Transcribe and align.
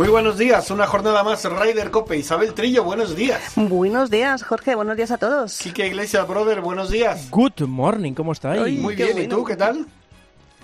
Muy 0.00 0.08
buenos 0.08 0.38
días, 0.38 0.70
una 0.70 0.86
jornada 0.86 1.22
más 1.22 1.44
Ryder 1.44 1.90
Cope. 1.90 2.16
Isabel 2.16 2.54
Trillo, 2.54 2.84
buenos 2.84 3.14
días. 3.14 3.52
Buenos 3.54 4.08
días, 4.08 4.42
Jorge, 4.42 4.74
buenos 4.74 4.96
días 4.96 5.10
a 5.10 5.18
todos. 5.18 5.58
Quique 5.58 5.86
Iglesias, 5.86 6.26
brother, 6.26 6.62
buenos 6.62 6.88
días. 6.88 7.30
Good 7.30 7.60
morning, 7.66 8.14
¿cómo 8.14 8.32
estáis? 8.32 8.80
muy 8.80 8.96
bien, 8.96 9.18
¿y 9.18 9.28
tú 9.28 9.44
qué 9.44 9.56
tal? 9.56 9.84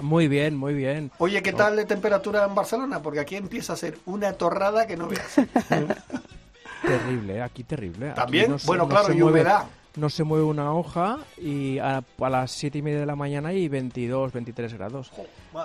Muy 0.00 0.26
bien, 0.26 0.56
muy 0.56 0.72
bien. 0.72 1.12
Oye, 1.18 1.42
¿qué 1.42 1.52
tal 1.52 1.76
de 1.76 1.84
temperatura 1.84 2.46
en 2.46 2.54
Barcelona? 2.54 3.02
Porque 3.02 3.20
aquí 3.20 3.36
empieza 3.36 3.74
a 3.74 3.76
ser 3.76 3.98
una 4.06 4.32
torrada 4.32 4.86
que 4.86 4.96
no 4.96 5.06
veas. 5.08 5.34
terrible, 6.80 7.36
¿eh? 7.36 7.42
aquí 7.42 7.62
terrible. 7.62 8.12
También, 8.12 8.56
bueno, 8.64 8.88
claro, 8.88 9.12
y 9.12 9.20
humedad 9.20 9.66
no 9.96 10.10
se 10.10 10.24
mueve 10.24 10.44
una 10.44 10.72
hoja 10.72 11.18
y 11.38 11.78
a, 11.78 12.04
las 12.18 12.50
7 12.52 12.78
y 12.78 12.82
media 12.82 13.00
de 13.00 13.06
la 13.06 13.16
mañana 13.16 13.48
hay 13.48 13.68
22, 13.68 14.32
23 14.32 14.74
grados. 14.74 15.10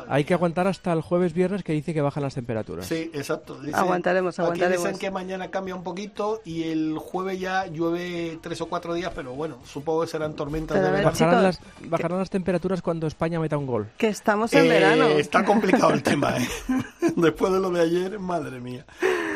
Hay 0.07 0.23
que 0.23 0.33
aguantar 0.33 0.67
hasta 0.67 0.93
el 0.93 1.01
jueves, 1.01 1.33
viernes 1.33 1.63
que 1.63 1.73
dice 1.73 1.93
que 1.93 2.01
bajan 2.01 2.23
las 2.23 2.35
temperaturas. 2.35 2.85
Sí, 2.85 3.11
exacto. 3.13 3.59
aguantaremos, 3.73 4.37
aguantaremos. 4.39 4.79
Aquí 4.79 4.87
dicen 4.87 4.99
que 4.99 5.11
mañana 5.11 5.49
cambia 5.49 5.75
un 5.75 5.83
poquito 5.83 6.41
y 6.45 6.63
el 6.63 6.97
jueves 6.97 7.39
ya 7.39 7.65
llueve 7.67 8.39
tres 8.41 8.61
o 8.61 8.67
cuatro 8.67 8.93
días, 8.93 9.11
pero 9.15 9.33
bueno, 9.33 9.57
supongo 9.65 10.01
que 10.01 10.07
serán 10.07 10.35
tormentas 10.35 10.81
de 10.81 10.89
verano. 10.89 11.11
Bajarán, 11.11 11.43
las, 11.43 11.61
bajarán 11.85 12.19
las 12.19 12.29
temperaturas 12.29 12.81
cuando 12.81 13.07
España 13.07 13.39
meta 13.39 13.57
un 13.57 13.67
gol. 13.67 13.89
Que 13.97 14.07
estamos 14.07 14.53
en 14.53 14.67
verano. 14.67 15.05
Eh, 15.05 15.19
está 15.19 15.43
complicado 15.43 15.93
el 15.93 16.03
tema, 16.03 16.35
¿eh? 16.37 16.47
Después 17.15 17.53
de 17.53 17.59
lo 17.59 17.69
de 17.71 17.81
ayer, 17.81 18.19
madre 18.19 18.59
mía. 18.59 18.85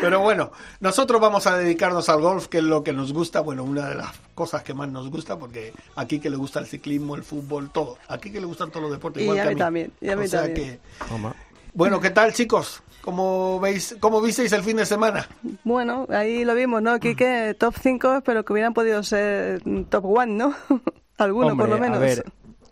Pero 0.01 0.19
bueno, 0.19 0.51
nosotros 0.79 1.21
vamos 1.21 1.47
a 1.47 1.57
dedicarnos 1.57 2.09
al 2.09 2.21
golf, 2.21 2.47
que 2.47 2.57
es 2.57 2.63
lo 2.63 2.83
que 2.83 2.93
nos 2.93 3.13
gusta, 3.13 3.39
bueno, 3.39 3.63
una 3.63 3.89
de 3.89 3.95
las 3.95 4.11
cosas 4.35 4.61
que 4.63 4.73
más 4.73 4.89
nos 4.89 5.09
gusta, 5.09 5.39
porque 5.39 5.73
aquí 5.95 6.19
que 6.19 6.29
le 6.29 6.35
gusta 6.35 6.59
el 6.59 6.67
ciclismo, 6.67 7.15
el 7.15 7.23
fútbol, 7.23 7.69
todo. 7.71 7.97
Aquí 8.07 8.31
que 8.31 8.39
le 8.39 8.45
gustan 8.45 8.69
todos 8.69 8.83
los 8.83 8.91
deportes. 8.91 9.23
igual 9.23 9.39
a 9.39 9.45
mí, 9.45 9.55
también. 9.55 9.91
Y 10.01 10.09
a 10.09 10.15
mí 10.15 10.27
Bueno, 11.73 11.99
¿qué 11.99 12.09
tal, 12.09 12.33
chicos? 12.33 12.81
¿Cómo, 13.01 13.59
veis, 13.59 13.95
¿Cómo 13.99 14.21
visteis 14.21 14.51
el 14.53 14.63
fin 14.63 14.77
de 14.77 14.85
semana? 14.85 15.27
Bueno, 15.63 16.07
ahí 16.09 16.43
lo 16.43 16.55
vimos, 16.55 16.81
¿no? 16.81 16.91
Aquí 16.91 17.15
que 17.15 17.55
top 17.57 17.75
5, 17.79 18.23
pero 18.25 18.43
que 18.43 18.53
hubieran 18.53 18.73
podido 18.73 19.03
ser 19.03 19.61
top 19.89 20.05
1, 20.05 20.25
¿no? 20.25 20.55
Alguno, 21.17 21.55
por 21.55 21.69
lo 21.69 21.77
menos. 21.77 21.97
A 21.97 22.01
ver, 22.01 22.25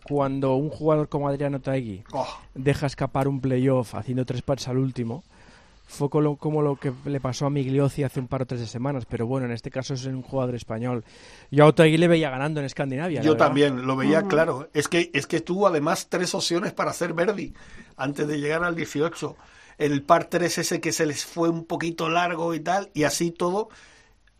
cuando 0.08 0.56
un 0.56 0.70
jugador 0.70 1.08
como 1.08 1.28
Adriano 1.28 1.60
Taegui 1.60 2.04
oh. 2.12 2.26
deja 2.54 2.86
escapar 2.86 3.28
un 3.28 3.40
playoff 3.40 3.94
haciendo 3.94 4.24
tres 4.24 4.42
pats 4.42 4.68
al 4.68 4.78
último, 4.78 5.24
fue 5.94 6.10
como 6.10 6.62
lo, 6.62 6.76
que 6.76 6.92
le 7.04 7.20
pasó 7.20 7.46
a 7.46 7.50
Migliosi 7.50 8.02
hace 8.02 8.20
un 8.20 8.28
par 8.28 8.42
o 8.42 8.46
tres 8.46 8.60
de 8.60 8.66
semanas, 8.66 9.06
pero 9.06 9.26
bueno, 9.26 9.46
en 9.46 9.52
este 9.52 9.70
caso 9.70 9.94
es 9.94 10.04
un 10.06 10.22
jugador 10.22 10.54
español. 10.54 11.04
Yo 11.50 11.64
a 11.64 11.68
Otaegui 11.68 11.96
le 11.96 12.08
veía 12.08 12.30
ganando 12.30 12.60
en 12.60 12.66
Escandinavia. 12.66 13.22
Yo 13.22 13.36
también, 13.36 13.86
lo 13.86 13.96
veía 13.96 14.22
claro. 14.24 14.68
Es 14.74 14.88
que, 14.88 15.10
es 15.14 15.26
que 15.26 15.40
tuvo 15.40 15.66
además 15.66 16.08
tres 16.08 16.34
opciones 16.34 16.72
para 16.72 16.90
hacer 16.90 17.14
Verdi 17.14 17.54
antes 17.96 18.26
de 18.26 18.40
llegar 18.40 18.64
al 18.64 18.74
18. 18.74 19.36
El 19.78 20.02
par 20.02 20.24
3 20.26 20.58
ese 20.58 20.80
que 20.80 20.92
se 20.92 21.06
les 21.06 21.24
fue 21.24 21.48
un 21.48 21.64
poquito 21.64 22.08
largo 22.08 22.54
y 22.54 22.60
tal, 22.60 22.90
y 22.94 23.04
así 23.04 23.30
todo 23.30 23.68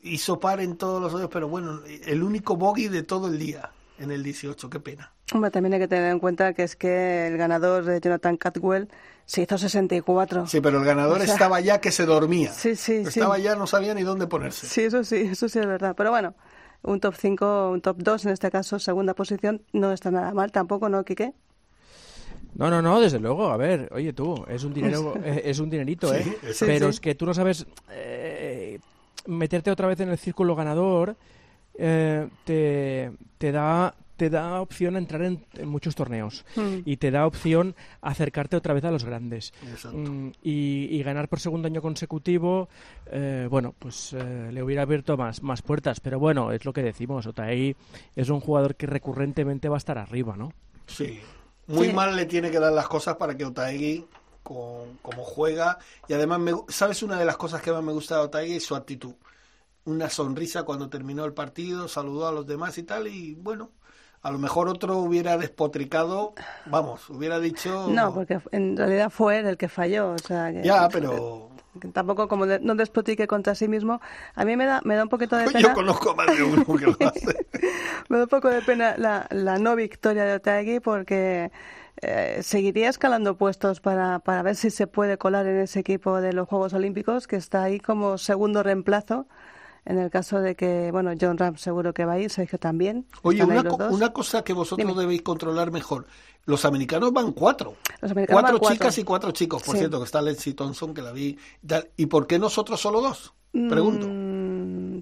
hizo 0.02 0.38
par 0.38 0.60
en 0.60 0.76
todos 0.76 1.00
los 1.00 1.14
otros, 1.14 1.30
pero 1.32 1.48
bueno, 1.48 1.80
el 2.06 2.22
único 2.22 2.56
bogey 2.56 2.88
de 2.88 3.02
todo 3.02 3.28
el 3.28 3.38
día 3.38 3.70
en 3.98 4.10
el 4.10 4.22
18, 4.22 4.70
qué 4.70 4.80
pena. 4.80 5.12
Hombre, 5.32 5.50
también 5.50 5.74
hay 5.74 5.80
que 5.80 5.88
tener 5.88 6.10
en 6.10 6.18
cuenta 6.18 6.52
que 6.52 6.62
es 6.62 6.76
que 6.76 7.26
el 7.28 7.36
ganador 7.36 7.84
de 7.84 8.00
Jonathan 8.00 8.36
Catwell 8.36 8.88
se 9.26 9.42
hizo 9.42 9.58
64. 9.58 10.46
Sí, 10.46 10.60
pero 10.60 10.78
el 10.78 10.84
ganador 10.84 11.22
estaba 11.22 11.60
ya 11.60 11.80
que 11.80 11.90
se 11.90 12.06
dormía. 12.06 12.52
Sí, 12.52 12.76
sí, 12.76 12.96
Estaba 13.06 13.38
ya, 13.38 13.56
no 13.56 13.66
sabía 13.66 13.94
ni 13.94 14.02
dónde 14.02 14.26
ponerse. 14.26 14.66
Sí, 14.66 14.82
eso 14.82 15.04
sí, 15.04 15.16
eso 15.30 15.48
sí 15.48 15.58
es 15.58 15.66
verdad. 15.66 15.94
Pero 15.96 16.10
bueno, 16.10 16.34
un 16.82 17.00
top 17.00 17.14
5, 17.18 17.70
un 17.70 17.80
top 17.80 17.96
2 17.98 18.26
en 18.26 18.32
este 18.32 18.50
caso, 18.50 18.78
segunda 18.78 19.14
posición, 19.14 19.62
no 19.72 19.92
está 19.92 20.10
nada 20.10 20.32
mal 20.32 20.52
tampoco, 20.52 20.88
¿no, 20.88 21.04
Quique? 21.04 21.32
No, 22.54 22.70
no, 22.70 22.82
no, 22.82 23.00
desde 23.00 23.18
luego. 23.18 23.48
A 23.48 23.56
ver, 23.56 23.88
oye 23.92 24.12
tú, 24.12 24.44
es 24.48 24.62
un 24.64 24.74
dinero, 24.74 25.14
eh, 25.24 25.42
es 25.44 25.58
un 25.58 25.70
dinerito, 25.70 26.14
¿eh? 26.14 26.38
pero 26.60 26.88
es 26.88 27.00
que 27.00 27.14
tú 27.14 27.26
no 27.26 27.34
sabes 27.34 27.66
eh, 27.90 28.78
meterte 29.26 29.70
otra 29.70 29.88
vez 29.88 29.98
en 30.00 30.10
el 30.10 30.18
círculo 30.18 30.54
ganador. 30.54 31.16
Eh, 31.76 32.28
te, 32.44 33.10
te 33.38 33.50
da 33.50 33.94
te 34.16 34.30
da 34.30 34.60
opción 34.60 34.96
a 34.96 34.98
entrar 34.98 35.22
en, 35.22 35.44
muchos 35.64 35.94
torneos. 35.94 36.44
Hmm. 36.56 36.78
y 36.84 36.96
te 36.96 37.10
da 37.10 37.26
opción 37.26 37.74
a 38.00 38.10
acercarte 38.10 38.56
otra 38.56 38.74
vez 38.74 38.84
a 38.84 38.90
los 38.90 39.04
grandes. 39.04 39.52
Mm, 39.92 40.28
y, 40.42 41.02
ganar 41.02 41.28
por 41.28 41.38
segundo 41.38 41.66
año 41.66 41.82
consecutivo 41.82 42.70
eh, 43.12 43.46
bueno 43.50 43.74
pues 43.78 44.14
eh, 44.14 44.50
le 44.50 44.62
hubiera 44.62 44.82
abierto 44.82 45.16
más 45.16 45.42
más 45.42 45.62
puertas. 45.62 46.00
Pero 46.00 46.18
bueno 46.18 46.52
es 46.52 46.64
lo 46.64 46.72
que 46.72 46.82
decimos 46.82 47.26
Otaegui 47.26 47.76
es 48.16 48.30
un 48.30 48.40
jugador 48.40 48.74
que 48.74 48.86
recurrentemente 48.86 49.68
va 49.68 49.76
a 49.76 49.78
estar 49.78 49.98
arriba 49.98 50.36
no 50.36 50.52
sí. 50.86 51.20
Muy 51.66 51.92
mal 51.92 52.14
le 52.16 52.26
tiene 52.26 52.50
que 52.50 52.58
dar 52.58 52.72
las 52.72 52.88
cosas 52.88 53.16
para 53.16 53.36
que 53.36 53.44
Otaegui 53.44 54.06
como 54.42 55.24
juega 55.24 55.78
y 56.08 56.12
además 56.12 56.40
sabes 56.68 57.02
una 57.02 57.18
de 57.18 57.24
las 57.24 57.36
cosas 57.36 57.62
que 57.62 57.72
más 57.72 57.82
me 57.82 57.92
gusta 57.92 58.16
de 58.16 58.22
Otaegui 58.22 58.56
es 58.56 58.64
su 58.64 58.74
actitud. 58.74 59.14
Una 59.84 60.08
sonrisa 60.08 60.62
cuando 60.62 60.88
terminó 60.88 61.26
el 61.26 61.34
partido 61.34 61.88
saludó 61.88 62.28
a 62.28 62.32
los 62.32 62.46
demás 62.46 62.78
y 62.78 62.82
tal 62.84 63.06
y 63.08 63.34
bueno 63.34 63.70
a 64.24 64.30
lo 64.30 64.38
mejor 64.38 64.68
otro 64.68 64.96
hubiera 64.96 65.36
despotricado, 65.36 66.32
vamos, 66.64 67.10
hubiera 67.10 67.38
dicho... 67.38 67.88
No, 67.90 68.14
porque 68.14 68.40
en 68.52 68.74
realidad 68.74 69.10
fue 69.10 69.40
él 69.40 69.46
el 69.46 69.58
que 69.58 69.68
falló, 69.68 70.12
o 70.12 70.18
sea... 70.18 70.50
ya, 70.50 70.88
pero... 70.88 71.50
tampoco 71.92 72.26
como 72.26 72.46
no 72.46 72.74
despotrique 72.74 73.26
contra 73.26 73.54
sí 73.54 73.68
mismo. 73.68 74.00
A 74.34 74.46
mí 74.46 74.56
me 74.56 74.64
da, 74.64 74.80
me 74.82 74.96
da 74.96 75.02
un 75.02 75.10
poquito 75.10 75.36
de 75.36 75.44
pena... 75.52 75.60
Yo 75.60 75.74
conozco 75.74 76.16
más 76.16 76.34
de 76.34 76.42
uno 76.42 76.64
que 76.64 76.86
lo 76.86 76.96
hace. 77.06 77.46
me 78.08 78.16
da 78.16 78.22
un 78.22 78.28
poco 78.30 78.48
de 78.48 78.62
pena 78.62 78.94
la, 78.96 79.26
la 79.30 79.58
no 79.58 79.76
victoria 79.76 80.24
de 80.24 80.34
Otaegui 80.34 80.80
porque... 80.80 81.52
Eh, 82.02 82.40
seguiría 82.42 82.88
escalando 82.88 83.36
puestos 83.36 83.80
para, 83.80 84.18
para 84.18 84.42
ver 84.42 84.56
si 84.56 84.70
se 84.70 84.88
puede 84.88 85.16
colar 85.16 85.46
en 85.46 85.60
ese 85.60 85.78
equipo 85.78 86.20
de 86.20 86.32
los 86.32 86.48
Juegos 86.48 86.74
Olímpicos, 86.74 87.28
que 87.28 87.36
está 87.36 87.62
ahí 87.62 87.78
como 87.78 88.18
segundo 88.18 88.64
reemplazo 88.64 89.28
en 89.84 89.98
el 89.98 90.10
caso 90.10 90.40
de 90.40 90.54
que, 90.54 90.90
bueno, 90.90 91.12
John 91.20 91.38
Ram 91.38 91.56
seguro 91.56 91.92
que 91.92 92.04
va 92.04 92.14
a 92.14 92.18
ir, 92.18 92.30
Sergio 92.30 92.58
también. 92.58 93.06
Oye, 93.22 93.44
una, 93.44 93.62
una 93.90 94.12
cosa 94.12 94.42
que 94.42 94.52
vosotros 94.52 94.96
debéis 94.96 95.22
controlar 95.22 95.70
mejor. 95.70 96.06
Los 96.46 96.64
americanos 96.64 97.12
van 97.12 97.32
cuatro. 97.32 97.74
cuatro 98.28 98.58
chicas 98.58 98.98
y 98.98 99.04
cuatro 99.04 99.30
chicos, 99.32 99.62
por 99.62 99.76
cierto, 99.76 99.98
que 99.98 100.04
está 100.04 100.20
Leslie 100.20 100.54
Thompson, 100.54 100.92
que 100.92 101.02
la 101.02 101.12
vi. 101.12 101.38
¿Y 101.96 102.06
por 102.06 102.26
qué 102.26 102.38
nosotros 102.38 102.80
solo 102.80 103.00
dos? 103.00 103.32
Pregunto. 103.52 104.08
Mm, 104.08 104.43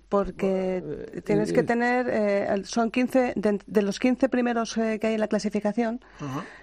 porque 0.08 1.22
tienes 1.24 1.52
que 1.52 1.62
tener, 1.62 2.06
eh, 2.10 2.62
son 2.64 2.90
15, 2.90 3.34
de, 3.36 3.82
los 3.82 3.98
15 3.98 4.28
primeros 4.28 4.76
eh, 4.76 4.98
que 5.00 5.08
hay 5.08 5.14
en 5.14 5.20
la 5.20 5.28
clasificación, 5.28 6.00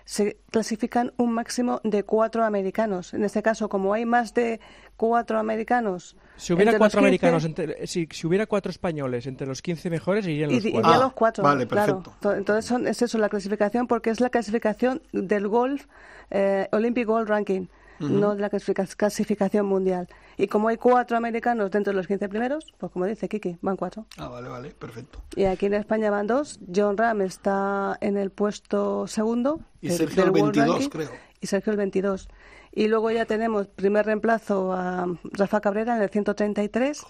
se 0.06 0.38
clasifican 0.52 1.14
un 1.18 1.34
máximo 1.34 1.82
de 1.84 2.04
cuatro 2.04 2.44
americanos. 2.44 3.14
En 3.14 3.24
este 3.24 3.42
caso, 3.42 3.70
como 3.70 3.94
hay 3.94 4.06
más 4.06 4.34
de 4.34 4.60
cuatro 4.98 5.40
americanos. 5.40 6.16
Si 6.36 6.54
hubiera 6.54 6.78
cuatro 6.78 7.00
americanos, 7.00 7.48
si, 7.86 8.08
hubiera 8.26 8.46
cuatro 8.46 8.70
españoles 8.70 9.28
entre 9.28 9.48
los 9.48 9.62
15 9.62 9.90
mejores, 9.90 10.26
irían 10.28 10.52
los 10.52 10.62
cuatro. 10.62 10.80
Irían 10.80 11.00
los 11.00 11.14
cuatro, 11.14 11.44
vale, 11.44 11.66
perfecto. 11.66 12.14
Entonces 12.34 12.66
son, 12.66 12.88
es 12.88 13.02
eso, 13.02 13.18
la 13.18 13.30
clasificación, 13.30 13.88
porque 13.88 14.10
es 14.10 14.20
la 14.20 14.30
clasificación 14.30 15.02
del 15.12 15.48
golf, 15.48 15.86
eh, 16.32 16.68
Olympic 16.72 17.08
Golf 17.08 17.30
Ranking 17.30 17.68
no 18.00 18.36
de 18.36 18.42
la 18.42 18.50
clasificación 18.50 19.66
mundial. 19.66 20.08
Y 20.38 20.48
como 20.48 20.70
hay 20.70 20.78
cuatro 20.78 21.18
americanos 21.18 21.70
dentro 21.72 21.92
de 21.92 21.98
los 21.98 22.08
15 22.08 22.30
primeros, 22.30 22.74
pues 22.78 22.92
como 22.92 23.06
dice 23.06 23.28
Kiki, 23.28 23.58
van 23.62 23.76
cuatro. 23.76 24.06
Ah, 24.18 24.28
vale, 24.28 24.48
vale, 24.48 24.72
perfecto. 24.72 25.22
Y 25.36 25.46
aquí 25.46 25.66
en 25.66 25.74
España 25.74 26.10
van 26.10 26.28
dos. 26.28 26.60
John 26.74 26.98
Ram 26.98 27.22
está 27.22 27.98
en 28.02 28.18
el 28.18 28.32
puesto 28.32 29.08
segundo. 29.08 29.60
Y 29.82 29.90
Sergio 29.90 30.24
el 30.24 30.32
22, 30.32 30.90
creo. 30.90 31.10
Y 31.42 31.48
Sergio 31.48 31.72
el 31.72 31.78
22. 31.78 32.30
Y 32.72 32.88
luego 32.88 33.12
ya 33.12 33.26
tenemos 33.26 33.68
primer 33.68 34.06
reemplazo 34.06 34.74
a 34.74 35.08
Rafa 35.34 35.62
Cabrera 35.62 35.96
en 35.98 36.04
el 36.04 36.10
133. 36.10 37.06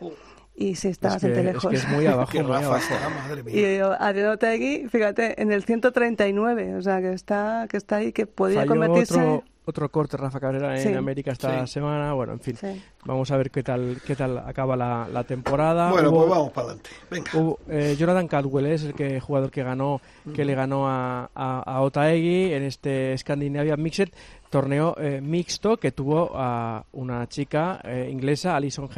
y 0.56 0.76
si 0.76 0.88
está 0.88 1.10
bastante 1.10 1.44
lejos. 1.44 1.66
Es, 1.66 1.70
que 1.70 1.76
es 1.76 1.88
muy 1.88 2.06
abajo, 2.08 2.32
muy 2.42 2.56
abajo. 2.56 2.96
madre 3.28 3.44
mía. 3.44 3.78
Y 3.78 3.80
Adriano 3.80 4.38
Tegui, 4.38 4.88
fíjate, 4.90 5.42
en 5.42 5.52
el 5.52 5.64
139, 5.64 6.76
o 6.76 6.82
sea, 6.82 7.02
que 7.02 7.14
está, 7.14 7.68
que 7.70 7.78
está 7.78 7.98
ahí, 7.98 8.12
que 8.12 8.26
podría 8.26 8.66
convertirse 8.66 9.20
otro 9.20 9.44
corte 9.90 10.18
Rafa 10.18 10.40
Cabrera 10.40 10.80
en 10.82 10.98
América 10.98 11.32
esta 11.32 11.66
semana. 11.68 12.14
Bueno, 12.14 12.34
en 12.34 12.40
fin, 12.40 12.58
vamos 13.06 13.32
a 13.32 13.38
ver 13.38 13.52
qué 13.52 13.64
tal 13.64 14.02
qué 14.06 14.16
tal 14.16 14.38
acaba 14.38 14.76
la, 14.76 15.24
temporada. 15.24 15.92
Bueno, 15.92 16.12
pues 16.12 16.30
vamos 16.30 16.52
para 16.52 16.68
adelante. 16.68 16.90
Venga. 17.10 17.32
Eh, 17.68 17.96
Jonathan 17.98 18.28
Caldwell 18.28 18.66
es 18.68 18.84
el 18.84 18.94
que, 18.94 19.20
jugador 19.20 19.52
que 19.52 19.64
ganó 19.64 20.02
que 20.34 20.46
le 20.46 20.56
ganó 20.56 20.88
a, 20.88 21.30
a, 21.34 21.82
Otaegi 21.82 22.54
en 22.54 22.64
este 22.64 23.18
Scandinavia 23.18 23.78
Mixed 23.78 24.10
torneo 24.50 24.96
eh, 24.98 25.22
mixto 25.22 25.78
que 25.78 25.92
tuvo 25.92 26.32
a 26.34 26.84
una 26.94 27.28
chica 27.28 27.80
eh, 27.84 28.10
inglesa, 28.12 28.56
Alison 28.56 28.90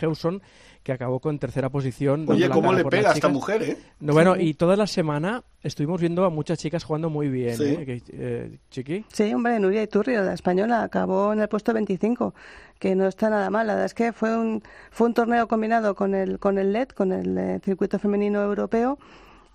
Hewson, 0.00 0.42
que 0.88 0.94
acabó 0.94 1.20
con 1.20 1.38
tercera 1.38 1.68
posición. 1.68 2.24
Oye, 2.26 2.48
¿cómo 2.48 2.72
le 2.72 2.82
pega 2.82 3.10
a 3.10 3.12
esta 3.12 3.28
mujer, 3.28 3.62
eh? 3.62 3.76
bueno, 4.00 4.36
y 4.36 4.54
toda 4.54 4.74
la 4.74 4.86
semana 4.86 5.44
estuvimos 5.62 6.00
viendo 6.00 6.24
a 6.24 6.30
muchas 6.30 6.58
chicas 6.58 6.82
jugando 6.82 7.10
muy 7.10 7.28
bien, 7.28 7.58
sí. 7.58 7.64
¿eh? 7.64 8.02
eh 8.10 8.58
Chiqui. 8.70 9.04
Sí, 9.12 9.34
hombre, 9.34 9.60
Nuria 9.60 9.82
Iturrio, 9.82 10.22
la 10.22 10.32
española, 10.32 10.82
acabó 10.82 11.34
en 11.34 11.40
el 11.40 11.48
puesto 11.48 11.74
25, 11.74 12.34
que 12.78 12.94
no 12.94 13.06
está 13.06 13.28
nada 13.28 13.50
mal. 13.50 13.66
La 13.66 13.74
verdad 13.74 13.84
es 13.84 13.92
que 13.92 14.14
fue 14.14 14.34
un, 14.34 14.62
fue 14.90 15.08
un 15.08 15.12
torneo 15.12 15.46
combinado 15.46 15.94
con 15.94 16.14
el, 16.14 16.38
con 16.38 16.56
el 16.56 16.72
LED, 16.72 16.88
con 16.88 17.12
el 17.12 17.36
eh, 17.36 17.60
circuito 17.62 17.98
femenino 17.98 18.42
europeo, 18.42 18.98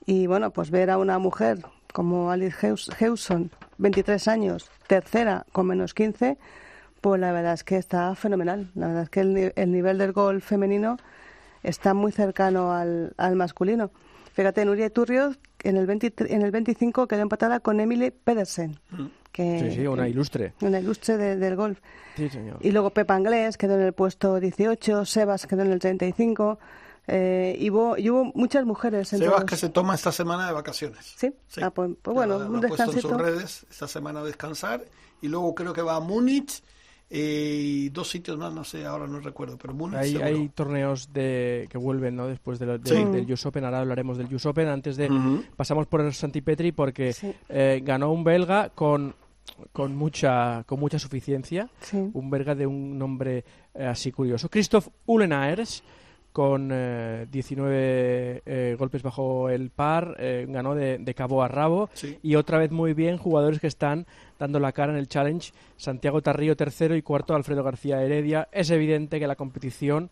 y 0.06 0.28
bueno, 0.28 0.52
pues 0.52 0.70
ver 0.70 0.92
a 0.92 1.00
una 1.00 1.18
mujer 1.18 1.66
como 1.94 2.30
Alice 2.30 2.56
Hewson, 3.00 3.50
23 3.80 4.28
años, 4.28 4.70
tercera 4.86 5.48
con 5.52 5.66
menos 5.66 5.96
15, 5.96 6.38
pues 7.02 7.20
la 7.20 7.32
verdad 7.32 7.54
es 7.54 7.64
que 7.64 7.78
está 7.78 8.14
fenomenal. 8.14 8.70
La 8.76 8.86
verdad 8.86 9.04
es 9.04 9.10
que 9.10 9.22
el, 9.22 9.54
el 9.56 9.72
nivel 9.72 9.98
del 9.98 10.12
gol 10.12 10.44
femenino 10.44 10.98
está 11.64 11.94
muy 11.94 12.12
cercano 12.12 12.72
al, 12.74 13.14
al 13.18 13.36
masculino. 13.36 13.92
Fíjate, 14.34 14.66
Nuria 14.66 14.90
Turrios 14.90 15.38
en 15.64 15.78
el, 15.78 15.90
en 15.90 16.42
el 16.42 16.52
25 16.52 17.08
quedó 17.08 17.22
empatada 17.22 17.60
con 17.60 17.80
Emily 17.80 18.12
Pedersen. 18.12 18.80
Mm. 18.92 19.06
Que, 19.32 19.60
sí, 19.72 19.78
sí, 19.78 19.88
una 19.88 20.08
ilustre. 20.08 20.54
Una 20.62 20.80
ilustre 20.80 21.18
del 21.38 21.56
golf. 21.56 21.80
Sí, 22.16 22.30
señor. 22.30 22.58
Y 22.62 22.72
luego 22.72 22.92
Pepa 22.92 23.16
Anglés 23.16 23.58
quedó 23.58 23.74
en 23.76 23.82
el 23.82 23.94
puesto 23.94 24.40
18, 24.40 25.06
Sebas 25.06 25.48
quedó 25.48 25.64
en 25.64 25.72
el 25.72 25.80
35. 25.80 26.60
Eh, 27.08 27.56
y, 27.60 27.70
hubo, 27.72 27.98
y 27.98 28.10
hubo 28.12 28.26
muchas 28.36 28.66
mujeres. 28.66 29.10
Sebas 29.10 29.44
que 29.46 29.58
se 29.58 29.70
toma 29.70 29.96
esta 29.96 30.12
semana 30.12 30.46
de 30.48 30.54
vacaciones. 30.54 31.16
Sí, 31.18 31.34
Ah, 31.62 31.72
pues, 31.72 31.92
pues 32.02 32.14
bueno, 32.14 32.38
un 32.38 32.62
descansito. 32.62 33.08
en 33.08 33.14
sus 33.14 33.22
redes 33.22 33.66
esta 33.72 33.88
semana 33.88 34.20
a 34.20 34.24
descansar. 34.24 34.86
Y 35.22 35.28
luego 35.30 35.56
creo 35.56 35.74
que 35.74 35.82
va 35.82 35.96
a 35.96 36.00
Múnich 36.00 36.64
y 37.16 37.90
dos 37.90 38.10
sitios 38.10 38.40
más, 38.40 38.52
no 38.52 38.64
sé, 38.64 38.88
ahora 38.88 39.06
no 39.06 39.20
recuerdo, 39.20 39.56
pero 39.56 39.76
hay, 39.96 40.16
hay 40.16 40.50
torneos 40.50 41.14
de 41.14 41.68
que 41.70 41.78
vuelven 41.78 42.16
¿no? 42.16 42.28
después 42.28 42.58
del 42.58 42.72
US 43.32 43.46
Open, 43.46 43.66
ahora 43.66 43.82
hablaremos 43.82 44.18
del 44.18 44.34
US 44.34 44.48
Open, 44.48 44.68
antes 44.68 44.98
de 44.98 45.10
pasamos 45.56 45.86
por 45.86 46.02
el 46.02 46.12
Santipetri 46.12 46.72
porque 46.72 47.16
eh, 47.50 47.82
ganó 47.86 48.12
un 48.12 48.24
belga 48.24 48.70
con 48.70 49.14
con 49.72 49.96
mucha 49.96 50.64
con 50.64 50.80
mucha 50.80 50.98
suficiencia, 50.98 51.70
un 51.92 52.32
belga 52.32 52.56
de 52.56 52.66
un 52.66 52.98
nombre 52.98 53.46
eh, 53.76 53.86
así 53.86 54.12
curioso, 54.12 54.50
Christoph 54.50 54.88
Ulenaers 55.06 55.84
con 56.34 56.70
19 57.32 57.76
eh, 57.76 58.42
eh, 58.46 58.76
golpes 58.78 59.04
bajo 59.04 59.50
el 59.50 59.70
par, 59.70 60.16
eh, 60.20 60.46
ganó 60.50 60.76
de, 60.76 61.14
cabo 61.16 61.44
a 61.44 61.48
rabo. 61.48 61.90
Y 62.22 62.36
otra 62.36 62.58
vez 62.58 62.72
muy 62.72 62.94
bien 62.94 63.18
jugadores 63.18 63.60
que 63.60 63.68
están 63.68 64.06
dando 64.40 64.60
la 64.60 64.72
cara 64.72 64.92
en 64.92 64.98
el 64.98 65.08
challenge, 65.08 65.54
Santiago 65.78 66.22
Tarrío 66.22 66.58
tercero 66.58 66.96
y 66.96 67.02
cuarto 67.02 67.36
Alfredo 67.36 67.64
García 67.64 68.02
Heredia. 68.02 68.50
Es 68.52 68.72
evidente 68.72 69.20
que 69.20 69.28
la 69.28 69.36
competición 69.36 70.10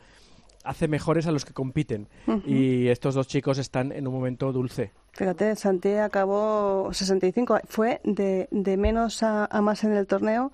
hace 0.64 0.88
mejores 0.88 1.26
a 1.26 1.32
los 1.32 1.44
que 1.44 1.54
compiten. 1.54 2.08
Y 2.46 2.88
estos 2.88 3.16
dos 3.16 3.28
chicos 3.28 3.58
están 3.58 3.92
en 3.92 4.08
un 4.08 4.14
momento 4.14 4.54
dulce. 4.54 4.92
Fíjate, 5.14 5.56
Santiago 5.56 6.04
acabó 6.04 6.94
65, 6.94 7.62
fue 7.68 8.00
de, 8.04 8.48
de 8.52 8.78
menos 8.78 9.24
a, 9.24 9.46
a 9.46 9.62
más 9.62 9.84
en 9.84 9.94
el 9.94 10.06
torneo 10.06 10.52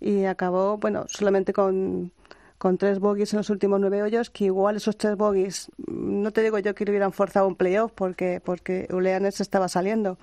y 0.00 0.24
acabó, 0.24 0.76
bueno, 0.78 1.06
solamente 1.08 1.52
con 1.52 2.10
con 2.58 2.78
tres 2.78 2.98
bogies 2.98 3.32
en 3.32 3.38
los 3.38 3.50
últimos 3.50 3.80
nueve 3.80 4.02
hoyos, 4.02 4.30
que 4.30 4.46
igual 4.46 4.76
esos 4.76 4.96
tres 4.96 5.16
bogies, 5.16 5.70
mm, 5.78 6.22
no 6.22 6.30
te 6.30 6.42
digo 6.42 6.58
yo 6.58 6.74
que 6.74 6.84
hubieran 6.84 7.12
forzado 7.12 7.46
un 7.46 7.56
playoff 7.56 7.92
porque, 7.94 8.40
porque 8.44 8.88
Uleanes 8.90 9.40
estaba 9.40 9.68
saliendo, 9.68 10.18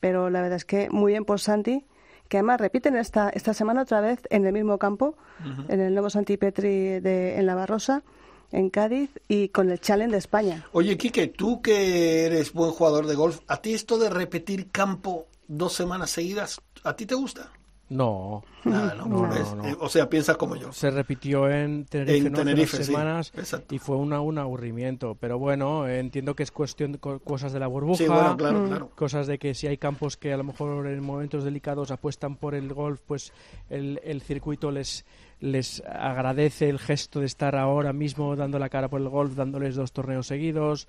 pero 0.00 0.30
la 0.30 0.42
verdad 0.42 0.56
es 0.56 0.64
que 0.64 0.90
muy 0.90 1.12
bien 1.12 1.24
por 1.24 1.40
Santi, 1.40 1.84
que 2.28 2.38
además 2.38 2.60
repiten 2.60 2.96
esta, 2.96 3.28
esta 3.30 3.52
semana 3.52 3.82
otra 3.82 4.00
vez 4.00 4.20
en 4.30 4.46
el 4.46 4.52
mismo 4.52 4.78
campo, 4.78 5.16
en 5.68 5.80
el 5.80 5.92
nuevo 5.92 6.08
Santi 6.08 6.36
Petri 6.36 7.00
de, 7.00 7.38
en 7.38 7.46
La 7.46 7.54
Barrosa, 7.54 8.02
en 8.52 8.70
Cádiz 8.70 9.10
y 9.28 9.48
con 9.48 9.70
el 9.70 9.80
Challenge 9.80 10.12
de 10.12 10.18
España. 10.18 10.66
Oye, 10.72 10.96
Quique, 10.96 11.26
tú 11.26 11.60
que 11.60 12.26
eres 12.26 12.52
buen 12.52 12.70
jugador 12.70 13.06
de 13.06 13.16
golf, 13.16 13.40
¿a 13.48 13.60
ti 13.60 13.74
esto 13.74 13.98
de 13.98 14.08
repetir 14.08 14.70
campo 14.70 15.26
dos 15.48 15.74
semanas 15.74 16.10
seguidas, 16.10 16.60
¿a 16.84 16.94
ti 16.94 17.06
te 17.06 17.14
gusta? 17.14 17.50
No. 17.92 18.42
Nada, 18.64 18.94
¿no? 18.94 19.34
Eh, 19.34 19.76
o 19.78 19.88
sea, 19.88 20.08
piensas 20.08 20.36
como 20.36 20.56
yo. 20.56 20.72
Se 20.72 20.90
repitió 20.90 21.48
en 21.50 21.84
Tenerife, 21.84 22.78
en 22.78 22.84
semanas 22.84 23.32
y 23.70 23.78
fue 23.78 23.96
una, 23.96 24.20
un 24.20 24.38
aburrimiento. 24.38 25.16
Pero 25.20 25.38
bueno, 25.38 25.86
entiendo 25.86 26.34
que 26.34 26.42
es 26.42 26.50
cuestión 26.50 26.92
de 26.92 26.98
cosas 26.98 27.52
de 27.52 27.60
la 27.60 27.66
burbuja, 27.66 28.36
cosas 28.94 29.26
de 29.26 29.38
que 29.38 29.54
si 29.54 29.66
hay 29.66 29.76
campos 29.76 30.16
que 30.16 30.32
a 30.32 30.36
lo 30.36 30.44
mejor 30.44 30.86
en 30.86 31.02
momentos 31.02 31.44
delicados 31.44 31.90
apuestan 31.90 32.36
por 32.36 32.54
el 32.54 32.72
golf, 32.72 33.00
pues 33.06 33.32
el, 33.68 34.00
el 34.04 34.22
circuito 34.22 34.70
les 34.70 35.04
les 35.40 35.82
agradece 35.84 36.68
el 36.68 36.78
gesto 36.78 37.18
de 37.18 37.26
estar 37.26 37.56
ahora 37.56 37.92
mismo 37.92 38.36
dando 38.36 38.60
la 38.60 38.68
cara 38.68 38.88
por 38.88 39.00
el 39.00 39.08
golf, 39.08 39.34
dándoles 39.34 39.74
dos 39.74 39.92
torneos 39.92 40.28
seguidos. 40.28 40.86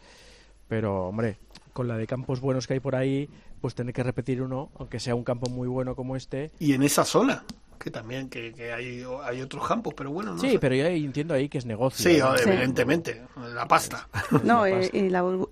Pero, 0.67 1.07
hombre, 1.07 1.37
con 1.73 1.87
la 1.87 1.97
de 1.97 2.07
campos 2.07 2.39
buenos 2.39 2.67
que 2.67 2.73
hay 2.73 2.79
por 2.79 2.95
ahí, 2.95 3.29
pues 3.59 3.75
tener 3.75 3.93
que 3.93 4.03
repetir 4.03 4.41
uno, 4.41 4.69
aunque 4.77 4.99
sea 4.99 5.15
un 5.15 5.23
campo 5.23 5.49
muy 5.49 5.67
bueno 5.67 5.95
como 5.95 6.15
este. 6.15 6.51
Y 6.59 6.73
en 6.73 6.83
esa 6.83 7.03
zona, 7.03 7.43
que 7.79 7.91
también 7.91 8.29
que, 8.29 8.71
hay, 8.71 9.03
hay 9.23 9.41
otros 9.41 9.67
campos, 9.67 9.93
pero 9.93 10.11
bueno, 10.11 10.33
no 10.33 10.39
Sí, 10.39 10.57
pero 10.59 10.75
yo 10.75 10.85
entiendo 10.85 11.33
ahí 11.33 11.49
que 11.49 11.57
es 11.57 11.65
negocio. 11.65 12.09
Sí, 12.09 12.19
evidentemente, 12.45 13.23
la 13.53 13.67
pasta. 13.67 14.07
No, 14.43 14.67
y, 14.67 15.11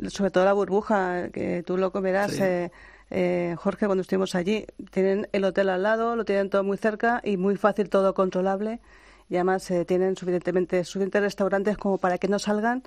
sobre 0.09 0.31
todo 0.31 0.45
la 0.45 0.53
burbuja, 0.53 1.29
que 1.29 1.63
tú 1.65 1.77
lo 1.77 1.91
comerás. 1.91 2.39
Eh, 2.39 2.71
eh, 3.13 3.56
Jorge, 3.57 3.88
cuando 3.88 4.03
estuvimos 4.03 4.35
allí, 4.35 4.65
tienen 4.91 5.27
el 5.33 5.44
hotel 5.44 5.69
al 5.69 5.83
lado, 5.83 6.15
lo 6.15 6.23
tienen 6.23 6.50
todo 6.50 6.63
muy 6.63 6.77
cerca 6.77 7.19
y 7.23 7.35
muy 7.35 7.57
fácil, 7.57 7.89
todo 7.89 8.13
controlable. 8.13 8.79
Y 9.29 9.35
además 9.35 9.69
eh, 9.71 9.83
tienen 9.85 10.15
suficientemente 10.15 10.83
suficientes 10.85 11.21
restaurantes 11.21 11.77
como 11.77 11.97
para 11.97 12.18
que 12.18 12.27
no 12.29 12.39
salgan 12.39 12.83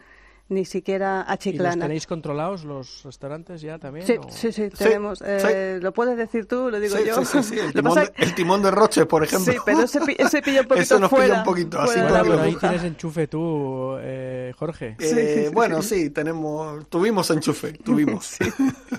ni 0.48 0.64
siquiera 0.64 1.24
a 1.30 1.36
Chiclana. 1.38 1.74
¿Y 1.74 1.76
los 1.76 1.84
tenéis 1.86 2.06
controlados 2.06 2.64
los 2.64 3.02
restaurantes 3.02 3.62
ya 3.62 3.78
también? 3.78 4.06
Sí, 4.06 4.16
sí, 4.28 4.52
sí, 4.52 4.68
tenemos. 4.70 5.22
Eh, 5.24 5.78
¿Lo 5.80 5.92
puedes 5.92 6.16
decir 6.18 6.46
tú? 6.46 6.70
Lo 6.70 6.78
digo 6.78 6.96
yo. 6.98 7.24
Sí, 7.24 7.42
sí, 7.42 7.58
el, 7.58 7.72
timón 7.74 7.94
de, 7.94 8.12
el 8.16 8.34
timón 8.34 8.62
de 8.62 8.70
Roche, 8.70 9.06
por 9.06 9.24
ejemplo. 9.24 9.52
Sí, 9.52 9.58
pero 9.64 9.82
ese, 9.82 10.00
ese 10.18 10.42
pilla 10.42 10.60
un 10.60 10.66
poquito 10.68 10.82
Eso 10.82 10.98
nos 10.98 11.10
pilla 11.10 11.38
un 11.38 11.44
poquito 11.44 11.80
así. 11.80 12.00
Bueno, 12.00 12.40
ahí 12.42 12.56
tienes 12.56 12.84
enchufe 12.84 13.26
tú, 13.26 13.96
eh, 14.00 14.52
Jorge. 14.56 14.96
Eh, 14.98 15.50
bueno, 15.52 15.80
sí, 15.80 16.10
tenemos, 16.10 16.88
tuvimos 16.88 17.30
enchufe, 17.30 17.72
tuvimos. 17.72 18.24
sí. 18.38 18.44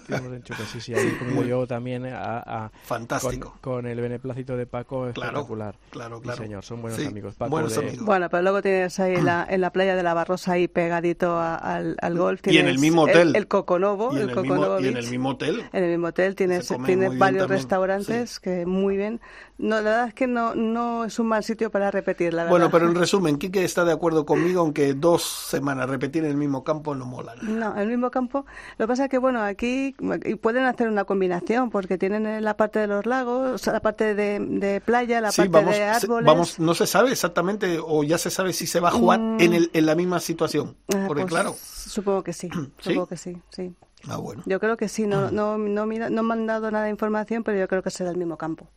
tuvimos 0.08 0.34
enchufe, 0.34 0.64
sí, 0.66 0.82
sí. 0.82 0.94
Ahí 0.96 1.16
como 1.20 1.44
yo 1.44 1.68
también 1.68 2.06
a, 2.08 2.72
Fantástico. 2.84 3.58
Con, 3.62 3.86
el 3.86 4.02
beneplácito 4.02 4.58
de 4.58 4.66
Paco, 4.66 5.08
espectacular. 5.08 5.76
Claro, 5.92 6.22
claro. 6.22 6.38
Sí, 6.38 6.44
señor, 6.44 6.64
son 6.64 6.82
buenos 6.82 7.06
amigos. 7.06 7.36
Paco 7.36 7.52
buenos 7.52 7.78
amigos. 7.78 8.04
Bueno, 8.04 8.30
pero 8.30 8.42
luego 8.42 8.62
tienes 8.64 9.00
ahí 9.00 9.22
la, 9.22 9.46
en 9.48 9.62
la 9.62 9.72
playa 9.72 9.96
de 9.96 10.02
la 10.02 10.14
Barrosa 10.16 10.54
ahí 10.54 10.68
pegadito 10.68 11.35
al, 11.40 11.98
al 12.02 12.18
golf. 12.18 12.42
y 12.46 12.58
en 12.58 12.68
el 12.68 12.80
mismo 12.80 13.04
hotel. 13.04 13.36
El, 13.36 13.48
Coconobo. 13.48 14.12
Y 14.14 14.18
en, 14.18 14.30
el, 14.30 14.38
el 14.38 14.42
mismo, 14.44 14.80
y 14.80 14.88
en 14.88 14.98
el 14.98 15.10
mismo 15.10 15.30
hotel. 15.30 15.64
En 15.74 15.84
el 15.84 15.92
mismo 15.92 16.08
hotel 16.08 16.36
tienes, 16.36 16.74
tienes 16.86 17.18
varios 17.18 17.48
restaurantes 17.48 18.40
que 18.40 18.66
muy 18.66 18.98
bien. 18.98 19.22
No, 19.58 19.78
la 19.78 19.82
verdad 19.82 20.08
es 20.10 20.14
que 20.14 20.28
no, 20.28 20.54
no 20.54 21.06
es 21.06 21.18
un 21.18 21.28
mal 21.28 21.44
sitio 21.44 21.72
para 21.72 21.90
repetir, 21.90 22.34
la 22.34 22.46
Bueno, 22.48 22.70
pero 22.70 22.88
en 22.88 22.96
resumen, 22.96 23.38
Quique 23.38 23.64
está 23.64 23.86
de 23.86 23.94
acuerdo 23.94 24.26
conmigo, 24.26 24.60
aunque 24.60 24.94
dos 24.94 25.24
semanas 25.24 25.90
repetir 25.90 26.26
en 26.26 26.32
el 26.32 26.38
mismo 26.38 26.64
campo 26.64 26.94
no 26.94 27.06
mola. 27.06 27.36
No, 27.42 27.74
en 27.74 27.80
el 27.80 27.88
mismo 27.88 28.12
campo. 28.12 28.46
Lo 28.78 28.86
que 28.86 28.88
pasa 28.88 29.06
es 29.06 29.10
que, 29.10 29.18
bueno, 29.18 29.42
aquí 29.42 29.96
pueden 30.42 30.66
hacer 30.66 30.90
una 30.90 31.06
combinación, 31.06 31.70
porque 31.70 31.98
tienen 31.98 32.44
la 32.44 32.58
parte 32.58 32.80
de 32.80 32.88
los 32.88 33.06
lagos, 33.06 33.66
la 33.68 33.80
parte 33.80 34.14
de, 34.14 34.82
playa, 34.84 35.22
la 35.22 35.32
parte 35.32 35.64
de 35.64 35.84
árboles. 35.84 36.26
Vamos, 36.26 36.60
no 36.60 36.74
se 36.74 36.86
sabe 36.86 37.12
exactamente, 37.12 37.80
o 37.82 38.04
ya 38.04 38.18
se 38.18 38.30
sabe 38.30 38.52
si 38.52 38.68
se 38.68 38.82
va 38.82 38.90
a 38.90 38.92
jugar 38.92 39.20
mm. 39.20 39.40
en, 39.40 39.54
el, 39.54 39.72
en 39.74 39.86
la 39.86 39.96
misma 39.96 40.20
situación. 40.20 40.76
Ah, 40.94 41.06
porque, 41.08 41.25
pues, 41.28 41.34
claro. 41.34 41.56
Supongo 41.60 42.24
que 42.24 42.34
sí, 42.34 42.50
supongo 42.80 43.08
que 43.08 43.18
sí, 43.18 43.38
sí. 43.50 43.74
Ah, 44.08 44.18
bueno. 44.18 44.44
Yo 44.46 44.60
creo 44.60 44.78
que 44.78 44.88
sí, 44.88 45.08
no, 45.08 45.32
no, 45.32 45.58
no, 45.58 45.86
no 45.86 46.24
me 46.24 46.34
han 46.34 46.46
dado 46.46 46.70
nada 46.72 46.86
de 46.86 46.92
información, 46.92 47.44
pero 47.44 47.58
yo 47.58 47.68
creo 47.68 47.82
que 47.82 47.90
será 47.90 48.12
el 48.12 48.18
mismo 48.18 48.38
campo 48.38 48.68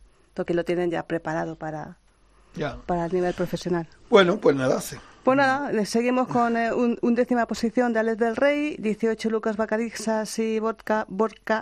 que 0.45 0.53
lo 0.53 0.63
tienen 0.63 0.91
ya 0.91 1.03
preparado 1.03 1.55
para, 1.55 1.97
para 2.85 3.05
el 3.05 3.13
nivel 3.13 3.33
profesional. 3.33 3.87
Bueno, 4.09 4.37
pues 4.37 4.55
nada, 4.55 4.81
sí. 4.81 4.95
Pues 5.23 5.37
nada, 5.37 5.85
seguimos 5.85 6.27
con 6.27 6.57
eh, 6.57 6.71
un, 6.73 7.15
décima 7.15 7.45
posición 7.45 7.93
de 7.93 7.99
Alex 7.99 8.17
del 8.17 8.35
Rey, 8.35 8.77
18 8.79 9.29
Lucas 9.29 9.57
Bacarixas 9.57 10.39
y 10.39 10.59
Borja, 10.59 11.05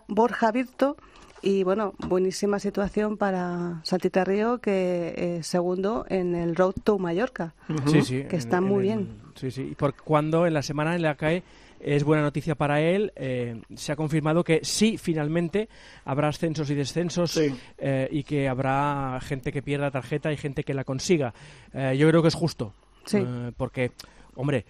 Borja 0.07 0.51
Virto. 0.51 0.97
Y 1.41 1.63
bueno, 1.63 1.93
buenísima 2.07 2.59
situación 2.59 3.17
para 3.17 3.79
Santita 3.83 4.23
Río, 4.23 4.59
que 4.59 5.37
es 5.37 5.47
segundo 5.47 6.05
en 6.09 6.35
el 6.35 6.55
Road 6.55 6.73
to 6.83 6.97
Mallorca. 6.97 7.53
Sí, 7.87 8.01
sí. 8.01 8.23
Que 8.23 8.37
está 8.37 8.59
muy 8.59 8.83
bien. 8.83 9.26
Sí, 9.37 9.51
sí. 9.51 9.69
Y 9.71 9.75
por 9.75 9.95
cuando 9.95 10.45
en 10.45 10.53
la 10.53 10.61
semana 10.61 10.95
en 10.95 11.01
la 11.01 11.15
que 11.15 11.43
es 11.79 12.03
buena 12.03 12.23
noticia 12.23 12.55
para 12.55 12.81
él. 12.81 13.13
Eh, 13.15 13.61
se 13.75 13.91
ha 13.91 13.95
confirmado 13.95 14.43
que 14.43 14.61
sí, 14.63 14.97
finalmente 14.97 15.69
habrá 16.05 16.29
ascensos 16.29 16.69
y 16.71 16.75
descensos 16.75 17.39
eh, 17.77 18.07
y 18.11 18.23
que 18.23 18.47
habrá 18.47 19.19
gente 19.21 19.51
que 19.51 19.61
pierda 19.61 19.91
tarjeta 19.91 20.31
y 20.33 20.37
gente 20.37 20.63
que 20.63 20.73
la 20.73 20.83
consiga. 20.83 21.33
yo 21.73 22.07
creo 22.09 22.21
que 22.21 22.29
es 22.29 22.35
justo. 22.35 22.73
porque, 23.57 23.91
hombre, 24.35 24.65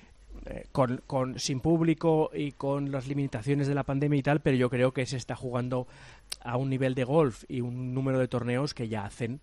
con, 0.71 1.01
con, 1.07 1.39
sin 1.39 1.61
público 1.61 2.29
y 2.33 2.51
con 2.51 2.91
las 2.91 3.07
limitaciones 3.07 3.67
de 3.67 3.75
la 3.75 3.83
pandemia 3.83 4.19
y 4.19 4.23
tal, 4.23 4.41
pero 4.41 4.57
yo 4.57 4.69
creo 4.69 4.91
que 4.91 5.05
se 5.05 5.17
está 5.17 5.35
jugando 5.35 5.87
a 6.41 6.57
un 6.57 6.69
nivel 6.69 6.93
de 6.93 7.03
golf 7.03 7.43
y 7.47 7.61
un 7.61 7.93
número 7.93 8.19
de 8.19 8.27
torneos 8.27 8.73
que 8.73 8.87
ya 8.87 9.05
hacen 9.05 9.39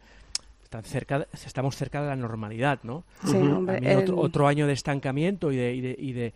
cerca, 0.83 1.27
estamos 1.33 1.77
cerca 1.77 2.03
de 2.03 2.09
la 2.09 2.17
normalidad, 2.17 2.81
¿no? 2.83 3.05
otro, 4.15 4.47
año 4.47 4.67
de 4.67 4.73
estancamiento 4.73 5.53
y 5.53 5.57
de, 5.57 5.75
y 5.75 5.81
de, 5.81 5.97
y 5.99 6.13
de, 6.13 6.35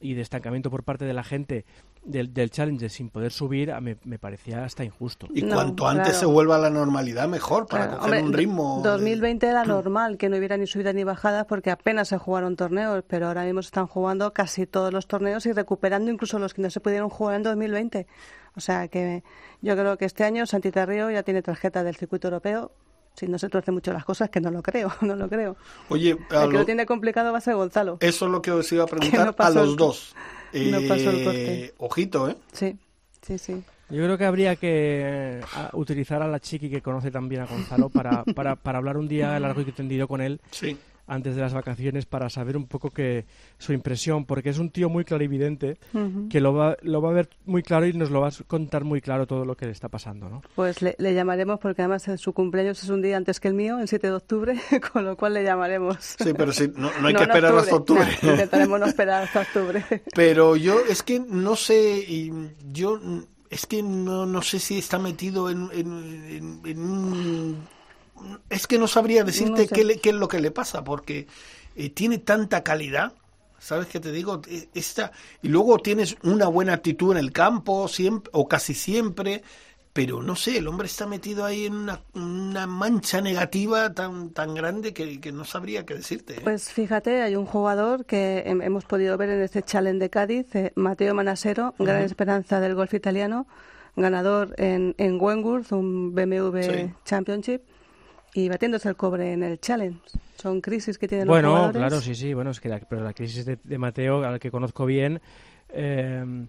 y 0.00 0.14
de 0.14 0.22
estancamiento 0.22 0.70
por 0.70 0.82
parte 0.82 1.04
de 1.04 1.14
la 1.14 1.24
gente 1.24 1.64
del, 2.06 2.32
del 2.32 2.50
challenge 2.50 2.88
sin 2.88 3.10
poder 3.10 3.32
subir 3.32 3.72
me, 3.80 3.96
me 4.04 4.18
parecía 4.18 4.64
hasta 4.64 4.84
injusto. 4.84 5.26
Y 5.34 5.42
cuanto 5.42 5.86
antes 5.86 6.16
se 6.16 6.26
vuelva 6.26 6.56
a 6.56 6.58
la 6.58 6.70
normalidad, 6.70 7.28
mejor, 7.28 7.66
para 7.66 7.98
coger 7.98 8.22
un 8.22 8.32
ritmo. 8.32 8.80
2020 8.82 9.46
era 9.46 9.64
normal 9.64 10.16
que 10.16 10.28
no 10.28 10.36
hubiera 10.36 10.56
ni 10.56 10.66
subidas 10.66 10.94
ni 10.94 11.04
bajadas 11.04 11.46
porque 11.46 11.70
apenas 11.70 12.08
se 12.08 12.18
jugaron 12.18 12.56
torneos, 12.56 13.04
pero 13.06 13.26
ahora 13.26 13.44
mismo 13.44 13.62
se 13.62 13.66
están 13.66 13.86
jugando 13.86 14.32
casi 14.32 14.66
todos 14.66 14.92
los 14.92 15.06
torneos 15.06 15.44
y 15.46 15.52
recuperando 15.52 16.10
incluso 16.10 16.38
los 16.38 16.54
que 16.54 16.62
no 16.62 16.70
se 16.70 16.80
pudieron 16.80 17.08
jugar 17.08 17.36
en 17.36 17.42
2020. 17.42 18.06
O 18.54 18.60
sea 18.60 18.88
que 18.88 19.22
yo 19.60 19.76
creo 19.76 19.98
que 19.98 20.06
este 20.06 20.24
año 20.24 20.46
Santita 20.46 20.86
Río 20.86 21.10
ya 21.10 21.22
tiene 21.22 21.42
tarjeta 21.42 21.84
del 21.84 21.96
circuito 21.96 22.28
europeo 22.28 22.70
si 23.16 23.26
no 23.26 23.38
se 23.38 23.48
tuercen 23.48 23.74
mucho 23.74 23.92
las 23.92 24.04
cosas, 24.04 24.30
que 24.30 24.40
no 24.40 24.50
lo 24.50 24.62
creo, 24.62 24.92
no 25.00 25.16
lo 25.16 25.28
creo. 25.28 25.56
Oye, 25.88 26.10
el 26.10 26.50
que 26.50 26.58
lo 26.58 26.64
tiene 26.64 26.86
complicado 26.86 27.32
va 27.32 27.38
a 27.38 27.40
ser 27.40 27.54
Gonzalo. 27.54 27.98
Eso 28.00 28.26
es 28.26 28.30
lo 28.30 28.42
que 28.42 28.50
os 28.52 28.70
iba 28.72 28.84
a 28.84 28.86
preguntar 28.86 29.34
a 29.36 29.50
los 29.50 29.76
dos. 29.76 30.14
no 30.52 30.80
pasó 30.88 31.10
el 31.10 31.24
corte. 31.24 31.64
Eh, 31.64 31.74
ojito, 31.78 32.28
¿eh? 32.28 32.36
Sí, 32.52 32.76
sí, 33.22 33.38
sí. 33.38 33.62
Yo 33.88 34.02
creo 34.02 34.18
que 34.18 34.24
habría 34.24 34.56
que 34.56 35.40
eh, 35.40 35.40
utilizar 35.74 36.20
a 36.20 36.26
la 36.26 36.40
chiqui 36.40 36.68
que 36.68 36.82
conoce 36.82 37.12
también 37.12 37.42
a 37.42 37.46
Gonzalo 37.46 37.88
para, 37.88 38.24
para, 38.24 38.56
para 38.56 38.78
hablar 38.78 38.96
un 38.96 39.06
día 39.06 39.38
largo 39.38 39.60
y 39.60 39.64
tendido 39.66 40.08
con 40.08 40.20
él. 40.20 40.40
Sí 40.50 40.76
antes 41.06 41.36
de 41.36 41.42
las 41.42 41.54
vacaciones 41.54 42.06
para 42.06 42.28
saber 42.30 42.56
un 42.56 42.66
poco 42.66 42.90
que 42.90 43.26
su 43.58 43.72
impresión, 43.72 44.24
porque 44.24 44.50
es 44.50 44.58
un 44.58 44.70
tío 44.70 44.88
muy 44.88 45.04
clarividente 45.04 45.78
que 46.30 46.40
lo 46.40 46.52
va, 46.52 46.76
lo 46.82 47.00
va 47.00 47.10
a 47.10 47.12
ver 47.12 47.28
muy 47.44 47.62
claro 47.62 47.86
y 47.86 47.92
nos 47.92 48.10
lo 48.10 48.20
va 48.20 48.28
a 48.28 48.32
contar 48.46 48.84
muy 48.84 49.00
claro 49.00 49.26
todo 49.26 49.44
lo 49.44 49.56
que 49.56 49.66
le 49.66 49.72
está 49.72 49.88
pasando, 49.88 50.28
¿no? 50.28 50.42
Pues 50.54 50.82
le, 50.82 51.14
llamaremos 51.14 51.60
porque 51.60 51.82
además 51.82 52.10
su 52.16 52.32
cumpleaños 52.32 52.82
es 52.82 52.88
un 52.90 53.02
día 53.02 53.16
antes 53.16 53.40
que 53.40 53.48
el 53.48 53.54
mío, 53.54 53.78
el 53.78 53.88
7 53.88 54.06
de 54.06 54.12
octubre, 54.12 54.60
con 54.92 55.04
lo 55.04 55.16
cual 55.16 55.34
le 55.34 55.44
llamaremos. 55.44 56.16
Sí, 56.18 56.32
pero 56.36 56.52
sí, 56.52 56.70
no, 56.76 56.90
hay 57.02 57.14
que 57.14 57.22
esperar 57.22 57.56
hasta 57.56 57.76
octubre. 57.76 58.06
intentaremos 58.22 58.80
no 58.80 58.86
esperar 58.86 59.22
hasta 59.24 59.40
octubre. 59.42 59.84
Pero 60.14 60.56
yo 60.56 60.80
es 60.88 61.02
que 61.02 61.20
no 61.20 61.56
sé, 61.56 61.98
y 61.98 62.32
yo 62.72 63.00
es 63.50 63.66
que 63.66 63.82
no, 63.82 64.26
no 64.26 64.42
sé 64.42 64.58
si 64.58 64.78
está 64.78 64.98
metido 64.98 65.50
en, 65.50 65.70
en 65.72 66.78
un 66.78 67.75
es 68.50 68.66
que 68.66 68.78
no 68.78 68.88
sabría 68.88 69.24
decirte 69.24 69.68
qué, 69.68 69.98
qué, 70.00 70.10
es 70.10 70.14
lo 70.14 70.28
que 70.28 70.40
le 70.40 70.50
pasa, 70.50 70.84
porque 70.84 71.26
eh, 71.74 71.90
tiene 71.90 72.18
tanta 72.18 72.62
calidad. 72.62 73.12
¿Sabes 73.58 73.86
qué 73.86 74.00
te 74.00 74.12
digo? 74.12 74.42
E, 74.48 74.68
esta, 74.74 75.12
y 75.42 75.48
luego 75.48 75.78
tienes 75.78 76.16
una 76.22 76.46
buena 76.46 76.74
actitud 76.74 77.12
en 77.12 77.18
el 77.18 77.32
campo, 77.32 77.88
siempre, 77.88 78.30
o 78.34 78.46
casi 78.46 78.74
siempre, 78.74 79.42
pero 79.92 80.22
no 80.22 80.36
sé, 80.36 80.58
el 80.58 80.68
hombre 80.68 80.86
está 80.86 81.06
metido 81.06 81.44
ahí 81.44 81.66
en 81.66 81.88
una, 82.14 82.66
mancha 82.66 83.22
negativa 83.22 83.94
tan, 83.94 84.30
tan 84.30 84.54
grande 84.54 84.92
que, 84.92 85.32
no 85.32 85.44
sabría 85.44 85.86
qué 85.86 85.94
decirte. 85.94 86.34
¿eh? 86.34 86.40
Pues 86.44 86.70
fíjate, 86.70 87.22
hay 87.22 87.34
un 87.34 87.46
jugador 87.46 88.04
que 88.04 88.42
hemos 88.46 88.84
podido 88.84 89.16
ver 89.16 89.30
en 89.30 89.40
este 89.40 89.62
challenge 89.62 90.00
de 90.00 90.10
Cádiz, 90.10 90.54
eh, 90.54 90.72
Mateo 90.74 91.14
Manasero, 91.14 91.74
gran 91.78 92.02
esperanza 92.02 92.60
del 92.60 92.74
golf 92.74 92.92
italiano, 92.92 93.46
ganador 93.96 94.54
en, 94.58 94.94
en 94.98 95.18
Wentworth, 95.18 95.72
un 95.72 96.14
BMW 96.14 96.90
Championship 97.06 97.62
y 98.36 98.48
batiéndose 98.50 98.88
el 98.88 98.96
cobre 98.96 99.32
en 99.32 99.42
el 99.42 99.58
challenge. 99.58 99.98
Son 100.36 100.60
crisis 100.60 100.98
que 100.98 101.08
tienen 101.08 101.26
bueno, 101.26 101.48
los 101.48 101.56
jugadores. 101.56 101.74
Bueno, 101.74 101.88
claro, 101.88 102.02
sí, 102.02 102.14
sí. 102.14 102.34
Bueno, 102.34 102.50
es 102.50 102.60
que 102.60 102.68
la, 102.68 102.80
pero 102.80 103.02
la 103.02 103.14
crisis 103.14 103.46
de, 103.46 103.78
Mateo, 103.78 104.22
al 104.24 104.38
que 104.38 104.50
conozco 104.50 104.84
bien, 104.84 105.20
eh, 105.70 106.46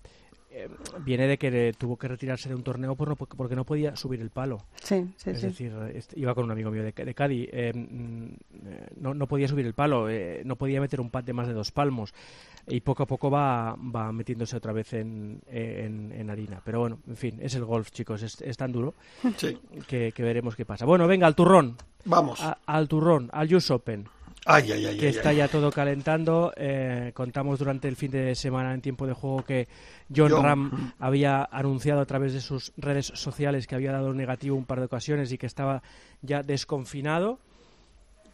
eh, 0.57 0.69
viene 1.05 1.27
de 1.27 1.37
que 1.37 1.73
tuvo 1.77 1.97
que 1.97 2.07
retirarse 2.07 2.49
de 2.49 2.55
un 2.55 2.63
torneo 2.63 2.95
por 2.95 3.09
no, 3.09 3.15
porque 3.15 3.55
no 3.55 3.63
podía 3.63 3.95
subir 3.95 4.21
el 4.21 4.31
palo. 4.31 4.57
Sí, 4.81 5.05
sí, 5.17 5.29
es 5.29 5.39
sí. 5.39 5.47
decir, 5.47 5.73
este, 5.93 6.19
iba 6.19 6.33
con 6.33 6.45
un 6.45 6.51
amigo 6.51 6.71
mío 6.71 6.83
de, 6.83 6.91
de 6.91 7.13
Cádiz, 7.13 7.47
eh, 7.51 7.71
mm, 7.75 9.01
no, 9.01 9.13
no, 9.13 9.27
podía 9.27 9.47
subir 9.47 9.67
el 9.67 9.73
palo, 9.73 10.07
no 10.43 10.55
podía 10.55 10.81
meter 10.81 10.99
un 10.99 11.11
pat 11.11 11.25
de 11.25 11.33
más 11.33 11.47
de 11.47 11.53
dos 11.53 11.71
palmos 11.71 12.11
y 12.67 12.81
poco 12.81 13.03
a 13.03 13.05
poco 13.05 13.29
va, 13.29 13.75
va 13.75 14.11
metiéndose 14.11 14.57
otra 14.57 14.73
vez 14.73 14.93
en, 14.93 15.41
en, 15.47 16.29
harina. 16.29 16.61
Pero 16.65 16.79
bueno, 16.79 16.99
en 17.07 17.15
fin, 17.15 17.37
es 17.41 17.55
el 17.55 17.63
golf, 17.63 17.91
chicos, 17.91 18.23
es, 18.23 18.57
tan 18.57 18.71
duro 18.71 18.95
que, 19.87 20.13
veremos 20.17 20.55
qué 20.55 20.65
pasa. 20.65 20.85
Bueno, 20.85 21.07
venga, 21.07 21.27
al 21.27 21.35
turrón. 21.35 21.77
Vamos. 22.05 22.41
al 22.65 22.87
turrón, 22.87 23.29
al 23.31 23.53
US 23.53 23.71
Open. 23.71 24.07
Ay, 24.49 24.71
ay, 24.71 24.85
ay, 24.85 24.97
que 24.97 25.09
está 25.09 25.33
ya 25.33 25.49
todo 25.49 25.71
calentando. 25.71 26.53
Eh, 26.55 27.11
contamos 27.13 27.59
durante 27.59 27.89
el 27.89 27.97
fin 27.97 28.11
de 28.11 28.33
semana 28.33 28.73
en 28.73 28.81
tiempo 28.81 29.05
de 29.05 29.13
juego 29.13 29.43
que 29.43 29.67
John, 30.15 30.31
Ram 30.31 30.93
había 30.99 31.43
anunciado 31.51 31.99
a 31.99 32.05
través 32.05 32.33
de 32.33 32.39
sus 32.39 32.71
redes 32.77 33.07
sociales 33.07 33.67
que 33.67 33.75
había 33.75 33.91
dado 33.91 34.13
negativo 34.13 34.55
un 34.55 34.65
par 34.65 34.79
de 34.79 34.85
ocasiones 34.85 35.31
y 35.33 35.37
que 35.37 35.47
estaba 35.47 35.83
ya 36.21 36.43
desconfinado 36.43 37.39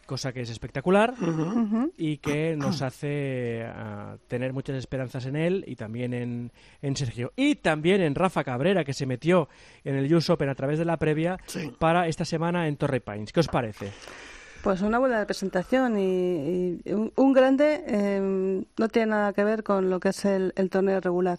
cosa 0.04 0.32
que 0.32 0.42
es 0.42 0.50
espectacular 0.50 1.14
y 1.96 2.18
que 2.18 2.56
nos 2.56 2.82
hace 2.82 3.64
ah, 3.66 4.16
tener 4.28 4.52
muchas 4.52 4.76
esperanzas 4.76 5.24
en 5.26 5.34
él 5.34 5.64
y 5.66 5.76
también 5.76 6.12
en, 6.12 6.52
en, 6.82 6.96
Sergio. 6.96 7.32
Y 7.36 7.56
también 7.56 8.02
en 8.02 8.14
Rafa 8.14 8.44
Cabrera, 8.44 8.84
que 8.84 8.92
se 8.92 9.06
metió 9.06 9.48
en 9.82 9.96
el 9.96 10.14
US 10.14 10.30
Open 10.30 10.48
a 10.48 10.54
través 10.54 10.78
de 10.78 10.84
la 10.84 10.98
previa 10.98 11.38
para 11.78 12.06
esta 12.06 12.24
semana 12.24 12.68
en 12.68 12.76
Torrey 12.76 13.00
Pines. 13.00 13.32
¿Qué 13.32 13.40
os 13.40 13.48
parece? 13.48 13.92
Pues 14.64 14.82
una 14.82 14.98
buena 14.98 15.24
presentación 15.26 15.98
y, 15.98 16.80
un, 17.16 17.32
grande 17.32 17.84
em, 17.86 18.64
no 18.76 18.88
tiene 18.88 19.10
nada 19.10 19.32
que 19.32 19.44
ver 19.44 19.62
con 19.62 19.90
lo 19.90 20.00
que 20.00 20.08
es 20.08 20.24
el 20.24 20.52
torneo 20.70 21.00
regular 21.00 21.38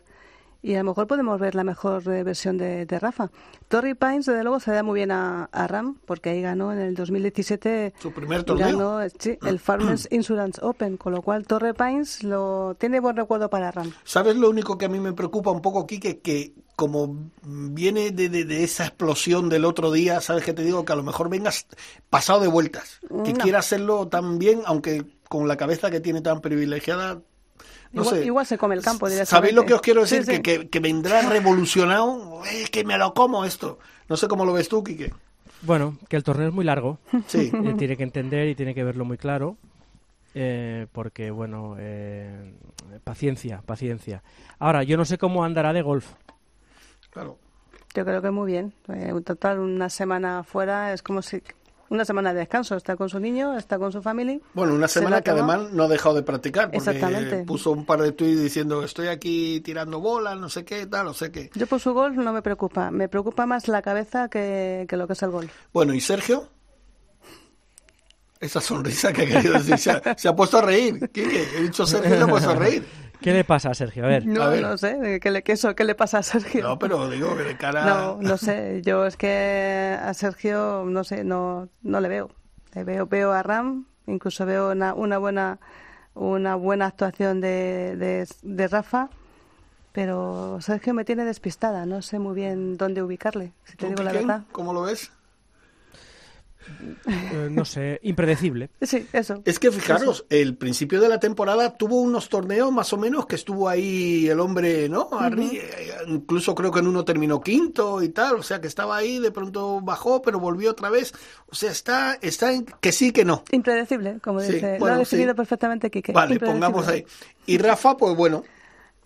y 0.65 0.74
a 0.74 0.79
lo 0.79 0.86
mejor 0.86 1.05
podemos 1.05 1.39
ver 1.39 1.53
la 1.53 1.63
mejor 1.63 2.01
eh, 2.10 2.24
versión 2.24 2.58
de, 2.58 2.88
Rafa. 3.00 3.29
Torrey 3.67 3.94
Pines, 3.94 4.25
desde 4.25 4.41
luego, 4.41 4.60
se 4.60 4.72
da 4.72 4.82
muy 4.82 4.96
bien 4.96 5.12
a, 5.12 5.48
Ram, 5.53 6.00
porque 6.08 6.32
ahí 6.32 6.41
ganó 6.41 6.74
en 6.74 6.79
el 6.79 6.96
2017. 6.96 7.94
Su 8.00 8.12
primer 8.12 8.44
torneo. 8.44 8.65
Ganó, 8.65 9.10
sí, 9.20 9.38
el 9.46 9.60
Farmers 9.60 10.08
Insurance 10.10 10.60
Open, 10.63 10.98
con 10.98 11.13
lo 11.13 11.22
cual 11.22 11.46
Torrey 11.46 11.74
Pines 11.74 12.24
lo 12.24 12.75
tiene 12.79 13.00
buen 13.00 13.15
recuerdo 13.15 13.48
para 13.48 13.70
Ram. 13.70 13.91
¿Sabes 14.03 14.38
lo 14.38 14.50
único 14.50 14.75
que 14.75 14.86
a 14.86 14.89
mí 14.89 15.00
me 15.00 15.13
preocupa 15.13 15.51
un 15.51 15.62
poco, 15.62 15.86
Kike? 15.86 16.22
Que 16.22 16.55
como 16.75 17.32
viene 17.44 18.12
de, 18.12 18.29
de, 18.29 18.63
esa 18.63 18.86
explosión 18.86 19.50
del 19.50 19.65
otro 19.65 19.91
día, 19.91 20.20
¿sabes 20.22 20.44
qué 20.44 20.53
te 20.53 20.63
digo? 20.63 20.84
Que 20.84 20.94
a 20.94 20.96
lo 20.96 21.03
mejor 21.03 21.29
vengas 21.29 21.67
pasado 22.10 22.41
de 22.41 22.48
vueltas. 22.48 23.00
Que 23.24 23.34
quiera 23.34 23.60
hacerlo 23.60 24.08
tan 24.08 24.39
bien, 24.39 24.62
aunque 24.65 25.05
con 25.29 25.48
la 25.48 25.58
cabeza 25.58 25.89
que 25.89 26.01
tiene 26.01 26.22
tan 26.22 26.41
privilegiada, 26.41 27.22
igual, 28.24 28.46
se 28.46 28.58
come 28.58 28.75
el 28.75 28.82
campo 28.82 29.10
¿Sabéis 29.10 29.53
lo 29.53 29.65
que 29.65 29.74
os 29.74 29.82
quiero 29.82 30.01
decir? 30.01 30.25
Que, 30.41 30.67
que, 30.70 30.79
vendrá 30.79 31.22
revolucionado. 31.22 32.44
Es 32.46 32.70
que 32.70 32.84
me 32.84 32.98
lo 32.98 33.13
como 33.13 33.46
esto. 33.46 33.79
No 34.10 34.17
sé 34.17 34.27
cómo 34.27 34.46
lo 34.46 34.53
ves 34.53 34.67
tú, 34.67 34.84
Quique. 34.84 35.13
Bueno, 35.62 35.98
que 36.10 36.15
el 36.15 36.24
torneo 36.24 36.50
es 36.50 36.53
muy 36.53 36.65
largo. 36.65 37.00
Sí. 37.27 37.51
tiene 37.77 37.98
que 37.98 38.03
entender 38.03 38.50
y 38.50 38.55
tiene 38.55 38.75
que 38.75 38.84
verlo 38.84 39.05
muy 39.05 39.17
claro. 39.17 39.58
Eh, 40.34 40.88
porque, 40.91 41.32
bueno, 41.32 41.75
eh, 41.79 42.53
paciencia, 43.03 43.62
paciencia. 43.65 44.22
Ahora, 44.60 44.84
yo 44.84 44.98
no 44.98 45.05
sé 45.05 45.17
cómo 45.17 45.46
andará 45.46 45.72
de 45.72 45.82
golf. 45.82 46.08
Claro. 47.15 47.38
Yo 47.93 48.03
creo 48.03 48.22
que 48.22 48.29
muy 48.29 48.51
bien. 48.51 48.74
Eh, 48.89 49.13
total, 49.24 49.60
una 49.60 49.89
semana 49.89 50.43
fuera 50.43 50.91
es 50.91 51.01
como 51.01 51.22
si 51.22 51.41
una 51.88 52.03
semana 52.03 52.34
de 52.34 52.39
descanso, 52.39 52.75
está 52.75 52.98
con 52.98 53.07
su 53.07 53.22
niño, 53.22 53.57
está 53.57 53.79
con 53.79 53.93
su 53.93 54.01
familia. 54.01 54.38
Bueno, 54.53 54.74
una 54.74 54.89
semana 54.89 55.22
que 55.22 55.29
además 55.29 55.72
no 55.72 55.84
ha 55.84 55.88
dejado 55.88 56.15
de 56.15 56.24
practicar, 56.24 56.65
porque 56.65 56.77
Exactamente. 56.77 57.45
puso 57.45 57.72
un 57.72 57.86
par 57.86 58.01
de 58.01 58.12
tweets 58.12 58.41
diciendo 58.41 58.84
estoy 58.84 59.07
aquí 59.07 59.62
tirando 59.62 60.01
bolas, 60.01 60.38
no 60.38 60.50
sé 60.50 60.65
qué, 60.65 60.88
tal, 60.88 61.05
no 61.05 61.13
sé 61.13 61.31
qué. 61.31 61.51
Yo 61.55 61.67
por 61.67 61.79
su 61.79 61.93
golf 61.93 62.17
no 62.17 62.34
me 62.34 62.41
preocupa, 62.41 62.91
me 62.91 63.07
preocupa 63.07 63.45
más 63.45 63.69
la 63.69 63.81
cabeza 63.81 64.27
que, 64.27 64.86
que 64.89 64.98
lo 64.98 65.07
que 65.07 65.13
es 65.13 65.24
el 65.24 65.29
golf. 65.29 65.53
Bueno, 65.72 65.93
¿y 65.93 66.01
Sergio? 66.01 66.50
Esa 68.41 68.60
sonrisa 68.60 69.13
que 69.13 69.22
ha 69.22 69.25
querido 69.25 69.53
decir, 69.53 69.77
se 69.77 70.27
ha, 70.27 70.36
puesto 70.36 70.57
a 70.57 70.63
reír. 70.63 71.10
¿Qué, 71.13 71.48
He 71.55 71.62
dicho 71.62 71.86
Sergio 71.86 72.17
se 72.17 72.24
ha 72.24 72.27
puesto 72.27 72.50
a 72.50 72.55
reír. 72.55 72.86
¿Qué 73.25 73.34
le 73.34 73.44
pasa 73.44 73.72
a 73.72 73.74
Sergio? 73.74 74.05
A 74.05 74.08
ver. 74.08 74.25
No, 74.27 74.55
no 74.55 74.77
sé, 74.77 75.20
¿qué 75.20 75.32
le, 75.32 75.41
qué, 75.41 75.53
eso, 75.53 75.75
¿qué 75.75 75.84
le 75.84 75.96
pasa 75.96 76.20
a 76.20 76.24
Sergio? 76.24 76.62
No, 76.62 76.77
pero 76.77 77.10
digo 77.10 77.36
que 77.36 77.44
de 77.44 77.58
cara... 77.58 77.84
No, 77.84 78.20
no 78.22 78.38
sé, 78.38 78.84
yo 78.84 79.05
es 79.05 79.17
que 79.17 79.98
a 80.00 80.13
Sergio, 80.13 80.84
no 80.86 81.03
sé, 81.03 81.24
no, 81.24 81.67
no 81.82 82.00
le 82.01 82.08
veo. 82.08 82.29
Le 82.75 82.84
veo, 82.84 83.08
veo 83.08 83.32
a 83.32 83.41
Ram, 83.41 83.88
incluso 84.05 84.46
veo 84.46 84.72
una, 84.72 84.94
una 84.94 85.17
buena 85.17 85.60
una 86.13 86.55
buena 86.55 86.86
actuación 86.86 87.41
de, 87.41 87.96
de, 87.98 88.27
de 88.44 88.67
Rafa, 88.67 89.10
pero 89.91 90.60
Sergio 90.62 90.94
me 90.94 91.03
tiene 91.03 91.25
despistada, 91.25 91.86
no 91.86 92.01
sé 92.01 92.20
muy 92.20 92.36
bien 92.36 92.77
dónde 92.77 93.03
ubicarle, 93.03 93.53
si 93.65 93.75
te 93.75 93.88
digo 93.89 94.03
la 94.03 94.13
verdad. 94.13 94.44
¿Cómo 94.51 94.72
lo 94.72 94.84
ves? 94.84 95.12
Eh, 97.07 97.50
no 97.51 97.65
sé, 97.65 98.00
impredecible. 98.03 98.69
Sí, 98.86 99.07
eso. 99.13 99.41
Es 99.45 99.57
que 99.57 99.72
fijaros, 99.72 100.25
el 100.29 100.55
principio 100.55 101.01
de 101.01 101.10
la 101.10 101.19
temporada 101.19 101.75
tuvo 101.75 102.01
unos 102.01 102.29
torneos 102.29 102.72
más 102.72 102.93
o 102.93 102.98
menos 102.98 103.25
que 103.25 103.36
estuvo 103.36 103.67
ahí 103.67 104.27
el 104.27 104.39
hombre, 104.39 104.88
¿no? 104.89 105.10
Incluso 106.07 106.53
creo 106.53 106.72
que 106.72 106.79
en 106.79 106.88
uno 106.88 107.03
terminó 107.03 107.41
quinto 107.41 108.03
y 108.03 108.10
tal, 108.10 108.36
o 108.36 108.43
sea 108.43 108.62
que 108.62 108.67
estaba 108.67 108.95
ahí, 108.95 109.17
de 109.19 109.31
pronto 109.31 109.81
bajó, 109.81 110.22
pero 110.22 110.39
volvió 110.39 110.72
otra 110.72 110.89
vez. 110.89 111.13
O 111.48 111.55
sea, 111.55 111.72
está, 111.72 112.17
está 112.22 112.53
en 112.53 112.65
que 112.65 112.91
sí, 112.91 113.12
que 113.12 113.25
no. 113.25 113.43
Impredecible, 113.51 114.19
como 114.22 114.41
dice. 114.41 114.77
lo 114.79 114.86
ha 114.86 114.98
definido 114.98 115.34
perfectamente 115.34 115.89
Quique. 115.89 116.12
Vale, 116.12 116.39
pongamos 116.39 116.88
ahí. 116.88 117.05
Y 117.48 117.57
Rafa, 117.57 117.98
pues 117.98 118.15
bueno, 118.15 118.43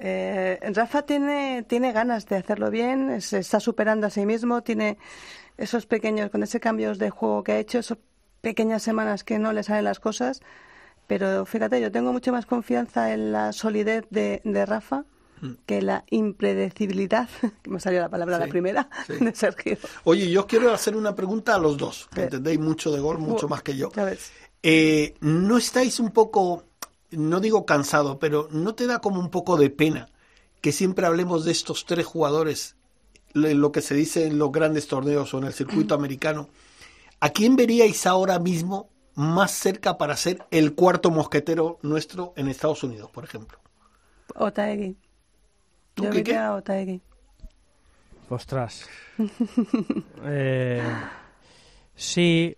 eh, 0.02 0.58
Rafa 0.74 1.02
tiene, 1.02 1.66
tiene 1.68 1.92
ganas 1.92 2.26
de 2.26 2.38
hacerlo 2.38 2.72
bien, 2.72 3.22
se 3.22 3.40
está 3.40 3.60
superando 3.60 4.08
a 4.08 4.10
sí 4.10 4.26
mismo, 4.26 4.64
tiene 4.64 4.98
esos 5.60 5.86
pequeños, 5.86 6.30
con 6.30 6.44
ese 6.44 6.60
cambios 6.60 6.98
de 6.98 7.10
juego 7.10 7.44
que 7.44 7.54
ha 7.54 7.60
hecho, 7.60 7.80
esas 7.80 7.98
pequeñas 8.42 8.84
semanas 8.84 9.24
que 9.24 9.40
no 9.40 9.54
le 9.54 9.64
salen 9.64 9.84
las 9.84 10.00
cosas. 10.00 10.42
Pero 11.08 11.46
fíjate, 11.46 11.82
yo 11.82 11.92
tengo 11.92 12.14
mucho 12.14 12.32
más 12.32 12.46
confianza 12.46 13.14
en 13.14 13.32
la 13.32 13.52
solidez 13.52 14.06
de, 14.10 14.42
Rafa 14.66 15.06
mm. 15.42 15.52
que 15.66 15.82
la 15.82 16.04
impredecibilidad, 16.10 17.28
que 17.64 17.70
me 17.70 17.80
salió 17.80 18.00
la 18.00 18.10
palabra 18.10 18.38
la 18.40 18.48
primera, 18.48 18.90
de 19.08 19.34
Sergio. 19.36 19.78
Oye, 20.04 20.30
yo 20.30 20.48
quiero 20.48 20.74
hacer 20.74 20.96
una 20.96 21.16
pregunta 21.16 21.56
a 21.56 21.60
los 21.60 21.78
dos, 21.78 22.08
que 22.14 22.24
entendéis 22.24 22.60
mucho 22.60 22.92
de 22.92 23.00
gol, 23.00 23.18
mucho 23.18 23.48
más 23.48 23.64
que 23.64 23.76
yo. 23.76 23.92
Eh, 24.62 25.16
¿No 25.22 25.58
estáis 25.58 26.00
un 26.00 26.12
poco 26.12 26.66
no 27.12 27.40
digo 27.40 27.66
cansado, 27.66 28.20
pero 28.20 28.48
¿no 28.52 28.76
te 28.76 28.88
da 28.88 29.00
como 29.00 29.20
un 29.20 29.30
poco 29.30 29.58
de 29.58 29.70
pena 29.70 30.10
que 30.62 30.72
siempre 30.72 31.06
hablemos 31.06 31.46
de 31.46 31.52
estos 31.52 31.86
tres 31.86 32.06
jugadores, 32.06 32.76
lo 33.34 33.72
que 33.72 33.82
se 33.82 33.96
dice 33.96 34.26
en 34.26 34.38
los 34.38 34.52
grandes 34.52 34.88
torneos 34.88 35.34
o 35.34 35.38
en 35.40 35.46
el 35.46 35.54
circuito 35.54 35.94
americano? 35.94 36.50
¿A 37.20 37.30
quién 37.30 37.56
veríais 37.56 38.06
ahora 38.08 38.40
mismo 38.40 38.90
más 39.16 39.52
cerca 39.52 39.98
para 39.98 40.16
ser 40.16 40.46
el 40.52 40.74
cuarto 40.76 41.12
mosquetero 41.12 41.80
nuestro 41.82 42.34
en 42.38 42.48
Estados 42.48 42.84
Unidos, 42.84 43.12
por 43.12 43.24
ejemplo? 43.24 43.60
Otaegui. 44.36 44.96
Yo 45.98 46.12
qué, 46.12 46.38
a 46.38 46.54
Otaegui. 46.56 47.02
Ostras. 48.30 48.88
eh, 50.24 50.82
sí, 51.96 52.56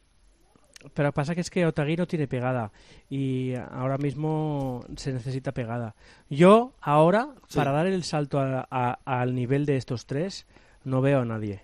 pero 0.94 1.12
pasa 1.12 1.36
que 1.36 1.42
es 1.42 1.50
que 1.50 1.66
Otagui 1.66 1.96
no 1.96 2.08
tiene 2.08 2.28
pegada 2.28 2.72
y 3.10 3.54
ahora 3.56 3.98
mismo 3.98 4.84
se 4.96 5.14
necesita 5.14 5.52
pegada. 5.52 5.96
Yo 6.30 6.74
ahora, 6.82 7.30
para 7.54 7.72
dar 7.72 7.88
el 7.88 8.04
salto 8.04 8.40
al 8.70 9.36
nivel 9.36 9.66
de 9.66 9.78
estos 9.78 10.06
tres, 10.06 10.46
no 10.84 11.02
veo 11.02 11.22
a 11.22 11.26
nadie. 11.26 11.64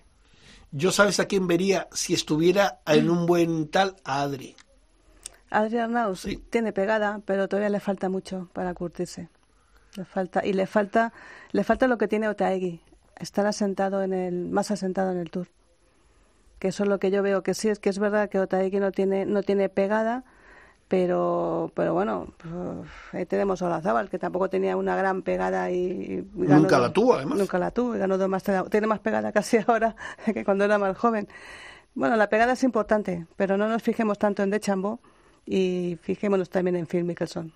Yo 0.70 0.92
sabes 0.92 1.18
a 1.20 1.26
quién 1.26 1.46
vería 1.46 1.88
si 1.92 2.14
estuviera 2.14 2.80
en 2.86 3.10
un 3.10 3.26
buen 3.26 3.68
tal 3.68 3.96
a 4.04 4.22
Adri. 4.22 4.54
Adri 5.50 5.78
Arnaus 5.78 6.26
tiene 6.50 6.72
pegada, 6.72 7.20
pero 7.24 7.48
todavía 7.48 7.70
le 7.70 7.80
falta 7.80 8.08
mucho 8.08 8.50
para 8.52 8.74
curtirse. 8.74 9.28
Le 9.96 10.04
falta 10.04 10.44
y 10.44 10.52
le 10.52 10.66
falta 10.66 11.12
le 11.52 11.64
falta 11.64 11.88
lo 11.88 11.96
que 11.96 12.08
tiene 12.08 12.28
Otaegui, 12.28 12.82
estar 13.16 13.46
asentado 13.46 14.02
en 14.02 14.12
el 14.12 14.48
más 14.50 14.70
asentado 14.70 15.10
en 15.12 15.18
el 15.18 15.30
Tour 15.30 15.48
que 16.58 16.68
eso 16.68 16.82
es 16.82 16.88
lo 16.88 16.98
que 16.98 17.10
yo 17.10 17.22
veo 17.22 17.42
que 17.42 17.54
sí 17.54 17.68
es 17.68 17.78
que 17.78 17.88
es 17.90 17.98
verdad 17.98 18.28
que 18.28 18.40
Otaiki 18.40 18.80
no 18.80 18.92
tiene 18.92 19.26
no 19.26 19.42
tiene 19.42 19.68
pegada 19.68 20.24
pero 20.88 21.70
pero 21.74 21.94
bueno 21.94 22.32
pues, 22.38 22.52
ahí 23.12 23.26
tenemos 23.26 23.62
a 23.62 23.66
Olazábal 23.66 24.08
que 24.08 24.18
tampoco 24.18 24.48
tenía 24.48 24.76
una 24.76 24.96
gran 24.96 25.22
pegada 25.22 25.70
y, 25.70 26.26
nunca 26.34 26.78
la 26.78 26.92
tuvo 26.92 27.14
además. 27.14 27.38
Nunca 27.38 27.58
la 27.58 27.70
tuvo 27.70 27.94
y 27.94 27.98
ganó 27.98 28.18
dos 28.18 28.28
más 28.28 28.42
tiene 28.70 28.86
más 28.86 29.00
pegada 29.00 29.32
casi 29.38 29.58
ahora 29.66 29.94
que 30.24 30.44
cuando 30.44 30.64
era 30.64 30.78
más 30.78 30.96
joven. 30.96 31.28
Bueno 31.94 32.16
la 32.16 32.28
pegada 32.28 32.52
es 32.52 32.64
importante 32.64 33.26
pero 33.36 33.56
no 33.56 33.68
nos 33.68 33.82
fijemos 33.82 34.18
tanto 34.18 34.42
en 34.42 34.50
Dechambeau 34.50 35.00
y 35.44 35.98
fijémonos 36.02 36.50
también 36.50 36.76
en 36.76 36.86
Phil 36.86 37.04
Mickelson 37.04 37.52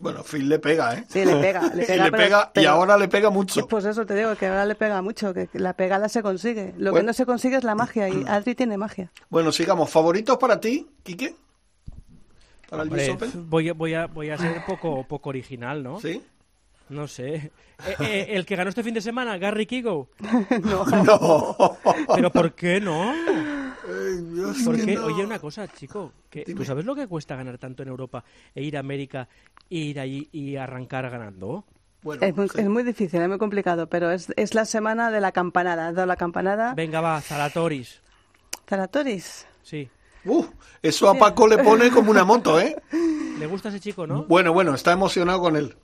bueno, 0.00 0.22
Phil 0.24 0.48
le 0.48 0.58
pega, 0.58 0.94
¿eh? 0.94 1.04
Sí, 1.08 1.24
le 1.24 1.36
pega. 1.36 1.68
Le 1.74 1.84
pega, 2.10 2.50
y, 2.54 2.64
ahora 2.64 2.96
le 2.96 3.06
pega 3.06 3.28
mucho. 3.28 3.68
Pues 3.68 3.84
eso 3.84 4.06
te 4.06 4.14
digo, 4.14 4.34
que 4.34 4.46
ahora 4.46 4.64
le 4.64 4.74
pega 4.74 5.02
mucho, 5.02 5.34
que 5.34 5.48
la 5.52 5.74
pegada 5.74 6.08
se 6.08 6.22
consigue. 6.22 6.72
Lo 6.78 6.94
que 6.94 7.02
no 7.02 7.12
se 7.12 7.26
consigue 7.26 7.56
es 7.56 7.64
la 7.64 7.74
magia, 7.74 8.08
y 8.08 8.24
Adri 8.28 8.54
tiene 8.54 8.78
magia. 8.78 9.12
Bueno, 9.28 9.52
sigamos. 9.52 9.90
¿Favoritos 9.90 10.38
para 10.38 10.58
ti, 10.58 10.88
Quique? 11.02 11.36
¿Para 12.70 12.84
el 12.84 12.88
Voy, 13.48 13.68
a, 13.68 13.74
voy, 13.74 13.94
a, 13.94 14.06
voy 14.06 14.30
a 14.30 14.38
ser 14.38 14.64
poco, 14.64 15.04
poco 15.06 15.28
original, 15.28 15.82
¿no? 15.82 16.00
Sí. 16.00 16.22
No 16.90 17.06
sé. 17.06 17.34
Eh, 17.34 17.52
eh, 18.00 18.26
¿El 18.30 18.44
que 18.44 18.56
ganó 18.56 18.68
este 18.68 18.82
fin 18.82 18.92
de 18.92 19.00
semana, 19.00 19.38
Gary 19.38 19.64
Kigo? 19.64 20.10
no. 20.64 20.84
no. 21.04 21.78
¿Pero 22.14 22.30
por 22.30 22.52
qué 22.52 22.80
no? 22.80 23.14
Porque, 24.64 24.98
oye, 24.98 25.24
una 25.24 25.38
cosa, 25.38 25.68
chico, 25.68 26.12
que, 26.28 26.44
¿tú 26.44 26.64
sabes 26.64 26.84
lo 26.84 26.94
que 26.94 27.06
cuesta 27.06 27.36
ganar 27.36 27.58
tanto 27.58 27.82
en 27.82 27.88
Europa 27.88 28.24
e 28.54 28.62
ir 28.62 28.76
a 28.76 28.80
América 28.80 29.28
e 29.70 29.76
ir 29.76 30.00
allí 30.00 30.28
y 30.32 30.56
arrancar 30.56 31.08
ganando? 31.10 31.64
Bueno, 32.02 32.26
es, 32.26 32.68
muy, 32.68 32.82
difícil, 32.82 33.20
es 33.20 33.28
muy 33.28 33.38
complicado, 33.38 33.88
pero 33.88 34.10
es, 34.10 34.32
es 34.36 34.54
la 34.54 34.64
semana 34.64 35.10
de 35.10 35.20
la 35.20 35.32
campanada. 35.32 35.88
¿Has 35.88 35.94
dado 35.94 36.06
la 36.06 36.16
campanada? 36.16 36.74
Venga, 36.74 37.00
va, 37.00 37.20
Zalatoris. 37.20 38.00
¿Zalatoris? 38.68 39.46
Sí. 39.62 39.88
Uh, 40.24 40.44
eso 40.82 41.08
a 41.08 41.14
Paco 41.14 41.46
le 41.46 41.58
pone 41.58 41.90
como 41.90 42.10
una 42.10 42.24
moto, 42.24 42.60
¿eh? 42.60 42.76
Le 43.38 43.46
gusta 43.46 43.68
ese 43.68 43.80
chico, 43.80 44.06
¿no? 44.06 44.24
Bueno, 44.24 44.52
bueno, 44.52 44.74
está 44.74 44.92
emocionado 44.92 45.40
con 45.40 45.56
él. 45.56 45.76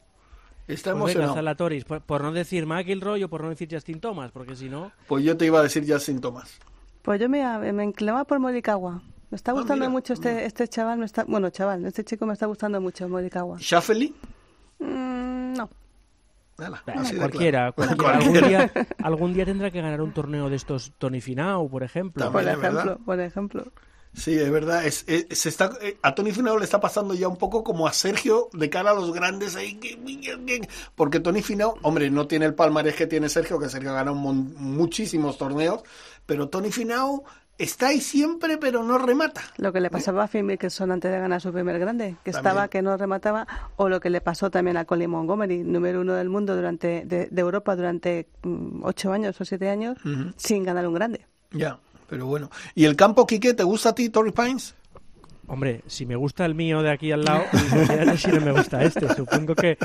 Está 0.69 0.93
pues 0.93 1.01
emocionado. 1.01 1.33
Venga, 1.33 1.41
Zalatoris, 1.41 1.85
por, 1.85 2.23
no 2.23 2.33
decir 2.33 2.67
McIlroy 2.67 3.23
o 3.23 3.29
por 3.29 3.43
no 3.43 3.51
decir 3.51 3.69
Justin 3.71 4.01
Thomas, 4.01 4.33
porque 4.33 4.57
si 4.57 4.69
no... 4.69 4.91
Pues 5.07 5.25
yo 5.25 5.37
te 5.37 5.47
iba 5.47 5.61
a 5.61 5.63
decir 5.63 5.85
Justin 5.87 6.21
Thomas. 6.21 6.59
Pues 7.03 7.21
yo 7.21 7.29
me, 7.29 7.73
me 7.73 7.85
inclinaba 7.85 8.25
por 8.25 8.41
Morikawa. 8.41 9.01
Me 9.31 9.37
está 9.37 9.53
ah, 9.53 9.55
gustando 9.55 9.89
mucho 9.91 10.13
este, 10.13 10.45
este 10.45 10.67
chaval, 10.69 10.99
me 10.99 11.05
está, 11.05 11.25
bueno, 11.25 11.51
chaval, 11.51 11.85
este 11.85 12.05
chico 12.05 12.27
me 12.27 12.33
está 12.33 12.47
gustando 12.47 12.81
mucho, 12.81 13.09
Morikawa. 13.09 13.59
¿Shuffley? 13.59 14.15
Mm, 14.79 15.53
no. 15.55 15.71
cualquiera, 17.19 17.73
Algún, 17.77 18.49
día, 18.49 18.73
algún 19.03 19.35
día 19.35 19.45
tendrá 19.45 19.71
que 19.71 19.81
ganar 19.81 20.01
un 20.01 20.13
torneo 20.13 20.49
de 20.49 20.57
estos 20.57 20.93
Tony 20.99 21.21
Finau, 21.21 21.69
por 21.69 21.85
ejemplo. 21.85 22.31
por 22.33 22.43
ejemplo, 22.43 22.99
por 23.05 23.21
ejemplo. 23.21 23.65
Sí, 24.17 24.35
es 24.39 24.51
verdad. 24.51 24.85
Es, 24.87 25.05
se 25.31 25.49
está, 25.49 25.71
eh, 25.83 25.99
a 26.03 26.15
Tony 26.15 26.33
Finau 26.33 26.59
le 26.59 26.65
está 26.65 26.81
pasando 26.81 27.15
ya 27.15 27.29
un 27.29 27.37
poco 27.37 27.63
como 27.63 27.87
a 27.87 27.93
Sergio 27.93 28.49
de 28.55 28.71
cara 28.71 28.93
a 28.93 28.95
los 28.95 29.13
grandes 29.13 29.57
ahí. 29.57 29.79
Porque 30.95 31.21
Tony 31.21 31.43
Finau, 31.43 31.77
hombre, 31.83 32.11
no 32.11 32.27
tiene 32.27 32.47
el 32.47 32.55
palmarés 32.55 32.97
que 32.97 33.07
tiene 33.07 33.29
Sergio, 33.29 33.59
que 33.59 33.69
Sergio 33.69 33.93
gana 33.93 34.13
muchísimos 34.13 35.37
torneos, 35.37 35.83
pero 36.25 36.49
Tony 36.49 36.73
Finau 36.73 37.25
está 37.59 37.89
ahí 37.89 38.01
siempre, 38.01 38.57
pero 38.57 38.83
no 38.83 38.99
remata. 38.99 39.43
Lo 39.59 39.73
que 39.73 39.81
le 39.81 39.91
pasaba 39.91 40.25
a 40.25 40.29
Phil 40.29 40.45
Mickelson 40.45 40.93
antes 40.93 41.11
de 41.11 41.19
ganar 41.19 41.41
su 41.41 41.53
primer 41.53 41.79
grande, 41.79 42.17
que 42.25 42.31
estaba 42.31 42.69
que 42.69 42.81
no 42.81 42.97
remataba, 42.97 43.47
o 43.77 43.89
lo 43.89 44.01
que 44.01 44.11
le 44.11 44.23
pasó 44.23 44.51
también 44.51 44.79
a 44.79 44.87
Colin 44.87 45.11
Montgomery, 45.11 45.63
número 45.63 46.01
uno 46.01 46.15
del 46.15 46.31
mundo 46.31 46.57
durante 46.57 47.05
de, 47.05 47.29
Europa 47.37 47.77
durante 47.77 48.29
mm, 48.43 48.83
ocho 48.83 49.13
años 49.13 49.39
o 49.41 49.45
siete 49.45 49.69
años, 49.69 49.99
sin 50.37 50.65
ganar 50.65 50.87
un 50.87 50.95
grande. 50.95 51.27
Ya, 51.53 51.79
pero 52.09 52.27
bueno. 52.27 52.51
¿Y 52.75 52.85
el 52.85 52.97
campo, 52.97 53.27
Quique, 53.27 53.55
te 53.55 53.65
gusta 53.65 53.91
a 53.91 53.95
ti, 53.95 54.09
Torrey 54.09 54.33
Pines? 54.33 54.75
Hombre, 55.49 55.83
si 55.87 56.07
me 56.07 56.17
gusta 56.17 56.45
el 56.45 56.57
mío 56.57 56.83
de 56.83 56.91
aquí 56.91 57.13
al 57.13 57.25
lado, 57.25 57.45
si 58.17 58.29
no 58.33 58.41
me 58.41 58.51
gusta 58.51 58.83
este. 58.83 59.15
Supongo 59.15 59.55
que 59.55 59.79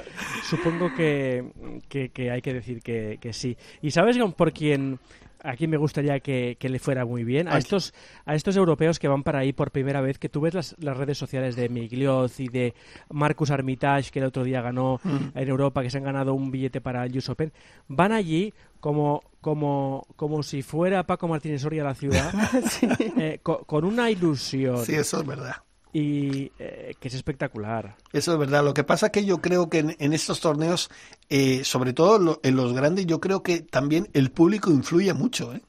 supongo 0.50 0.92
que, 0.96 1.46
que, 1.88 2.32
hay 2.32 2.42
que 2.42 2.54
decir 2.54 2.82
que, 2.82 3.20
que 3.22 3.32
sí. 3.32 3.56
¿Y 3.82 3.92
sabes 3.92 4.18
por 4.36 4.54
quién 4.54 5.00
aquí 5.44 5.68
me 5.68 5.78
gustaría 5.78 6.20
que, 6.20 6.58
le 6.60 6.80
fuera 6.80 7.06
muy 7.06 7.24
bien. 7.24 7.48
A 7.48 7.58
estos, 7.58 7.94
a 8.26 8.36
estos 8.36 8.56
europeos 8.56 9.00
que 9.00 9.08
van 9.08 9.24
para 9.24 9.40
ahí 9.40 9.54
por 9.54 9.72
primera 9.72 10.02
vez, 10.02 10.18
que 10.18 10.30
tú 10.30 10.42
ves 10.42 10.54
las, 10.54 10.76
las 10.80 10.98
redes 10.98 11.18
sociales 11.18 11.56
de 11.56 11.70
Miglioz 11.70 12.40
y 12.40 12.48
de 12.48 12.74
Marcus 13.10 13.52
Armitage, 13.52 14.12
que 14.12 14.20
el 14.20 14.26
otro 14.26 14.44
día 14.44 14.62
ganó 14.62 15.00
mm. 15.04 15.38
en 15.38 15.50
Europa, 15.50 15.82
que 15.82 15.90
se 15.90 15.98
han 15.98 16.04
ganado 16.04 16.34
un 16.34 16.52
billete 16.52 16.82
para 16.82 17.06
el 17.06 17.18
US 17.18 17.30
Open, 17.30 17.52
van 17.88 18.12
allí 18.12 18.54
como, 18.80 19.22
como, 19.42 20.08
como 20.16 20.44
si 20.44 20.62
fuera 20.62 21.06
Paco 21.06 21.28
Martínez 21.28 21.62
Soria 21.62 21.84
la 21.84 21.96
ciudad, 21.96 22.34
eh, 23.18 23.40
con, 23.42 23.86
una 23.86 24.10
ilusión. 24.10 24.86
Sí, 24.86 24.96
eso 24.96 25.22
es 25.22 25.28
verdad 25.28 25.56
y 25.94 26.52
eh, 26.60 26.96
que 27.00 27.08
es 27.08 27.14
espectacular. 27.14 27.96
Eso 28.14 28.34
es 28.34 28.40
verdad. 28.40 28.64
Lo 28.64 28.74
que 28.74 28.84
pasa 28.84 29.08
es 29.08 29.12
que 29.12 29.26
yo 29.26 29.40
creo 29.42 29.70
que 29.70 29.96
en, 29.98 30.14
estos 30.14 30.40
torneos, 30.40 30.90
eh, 31.30 31.64
sobre 31.64 31.94
todo 31.94 32.40
en 32.44 32.56
los 32.56 32.74
grandes, 32.74 33.06
yo 33.06 33.20
creo 33.20 33.44
que 33.44 33.62
también 33.62 34.10
el 34.14 34.32
público 34.32 34.72
influye 34.72 35.14
mucho. 35.14 35.54
¿eh? 35.54 35.62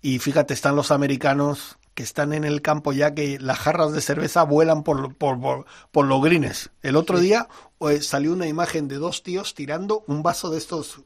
Y 0.00 0.18
fíjate, 0.18 0.54
están 0.54 0.76
los 0.76 0.90
americanos 0.90 1.76
que 1.94 2.02
están 2.02 2.32
en 2.32 2.44
el 2.44 2.62
campo 2.62 2.92
ya 2.92 3.14
que 3.14 3.38
las 3.38 3.58
jarras 3.58 3.92
de 3.92 4.00
cerveza 4.00 4.44
vuelan 4.44 4.82
por, 4.84 5.14
por, 5.16 5.66
por, 5.90 6.06
los 6.06 6.22
greens. 6.22 6.70
El 6.82 6.96
otro 6.96 7.18
día 7.18 7.48
salió 8.00 8.32
una 8.32 8.46
imagen 8.46 8.88
de 8.88 8.96
dos 8.96 9.22
tíos 9.22 9.54
tirando 9.54 10.04
un 10.06 10.22
vaso 10.22 10.50
de 10.50 10.58
estos 10.58 11.02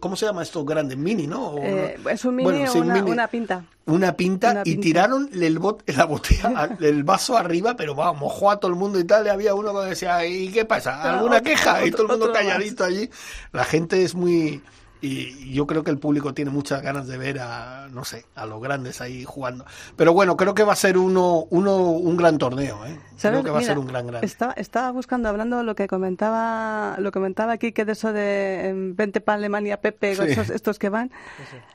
¿cómo 0.00 0.16
se 0.16 0.26
llama 0.26 0.42
esto 0.42 0.64
grande? 0.64 0.96
Mini, 0.96 1.26
¿no? 1.26 1.56
Eh, 1.58 1.96
es 2.10 2.24
un 2.24 2.36
mini 2.36 2.64
una, 2.74 3.28
pinta. 3.28 3.64
Una 3.86 4.16
pinta 4.16 4.62
y 4.64 4.76
tiraron 4.76 5.28
el 5.32 5.58
bot, 5.58 5.82
la 5.96 6.04
botella, 6.04 6.76
el 6.80 7.04
vaso 7.04 7.36
arriba, 7.36 7.76
pero 7.76 7.94
vamos, 7.94 8.20
mojó 8.20 8.50
a 8.50 8.58
todo 8.58 8.70
el 8.70 8.76
mundo 8.76 8.98
y 8.98 9.04
tal. 9.04 9.26
Y 9.26 9.30
había 9.30 9.54
uno 9.54 9.72
que 9.80 9.88
decía, 9.88 10.24
¿y 10.26 10.50
qué 10.50 10.64
pasa? 10.64 11.02
¿Alguna 11.02 11.40
queja? 11.40 11.84
y 11.84 11.90
todo 11.90 12.02
el 12.02 12.08
mundo 12.08 12.32
calladito 12.32 12.84
allí. 12.84 13.10
La 13.52 13.64
gente 13.64 14.02
es 14.02 14.14
muy 14.14 14.62
y 15.02 15.52
yo 15.52 15.66
creo 15.66 15.82
que 15.82 15.90
el 15.90 15.98
público 15.98 16.32
tiene 16.32 16.52
muchas 16.52 16.80
ganas 16.80 17.08
de 17.08 17.18
ver 17.18 17.40
a, 17.40 17.88
no 17.90 18.04
sé, 18.04 18.24
a 18.36 18.46
los 18.46 18.62
grandes 18.62 19.00
ahí 19.00 19.24
jugando. 19.24 19.66
Pero 19.96 20.12
bueno, 20.12 20.36
creo 20.36 20.54
que 20.54 20.62
va 20.62 20.74
a 20.74 20.76
ser 20.76 20.96
uno, 20.96 21.44
uno 21.50 21.90
un 21.90 22.16
gran 22.16 22.38
torneo, 22.38 22.86
¿eh? 22.86 22.96
Creo 23.20 23.42
que 23.42 23.50
va 23.50 23.58
a 23.58 23.62
ser 23.62 23.80
un 23.80 23.86
gran 23.88 24.06
gran. 24.06 24.22
Estaba, 24.22 24.52
estaba 24.52 24.92
buscando, 24.92 25.28
hablando 25.28 25.64
lo 25.64 25.74
que 25.74 25.88
comentaba, 25.88 26.96
lo 27.00 27.10
comentaba 27.10 27.52
aquí, 27.52 27.72
que 27.72 27.84
de 27.84 27.92
eso 27.92 28.12
de 28.12 28.92
vente 28.94 29.20
para 29.20 29.38
Alemania, 29.38 29.80
Pepe, 29.80 30.12
estos, 30.12 30.78
que 30.78 30.88
van. 30.88 31.10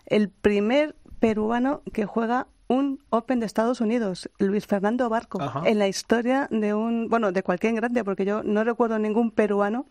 El 0.06 0.30
primer 0.30 0.96
peruano 1.20 1.82
que 1.92 2.06
juega 2.06 2.48
un 2.70 3.02
Open 3.10 3.42
de 3.42 3.46
Estados 3.46 3.82
Unidos, 3.82 4.30
Luis 4.40 4.68
Fernando 4.68 5.10
Barco, 5.10 5.40
en 5.66 5.80
la 5.80 5.90
historia 5.90 6.48
de 6.50 6.74
un, 6.74 7.10
bueno, 7.10 7.34
de 7.34 7.44
cualquier 7.44 7.76
grande, 7.76 8.06
porque 8.06 8.24
yo 8.24 8.42
no 8.44 8.64
recuerdo 8.64 8.98
ningún 9.00 9.32
peruano 9.32 9.86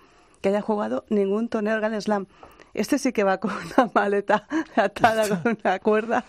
que 0.46 0.50
haya 0.50 0.62
jugado 0.62 1.04
ningún 1.08 1.48
torneo 1.48 1.76
Grand 1.76 2.00
Slam. 2.00 2.26
Este 2.72 2.98
sí 2.98 3.12
que 3.12 3.24
va 3.24 3.38
con 3.38 3.50
una 3.50 3.90
maleta 3.92 4.46
atada 4.76 5.28
con 5.28 5.58
una 5.60 5.80
cuerda, 5.80 6.24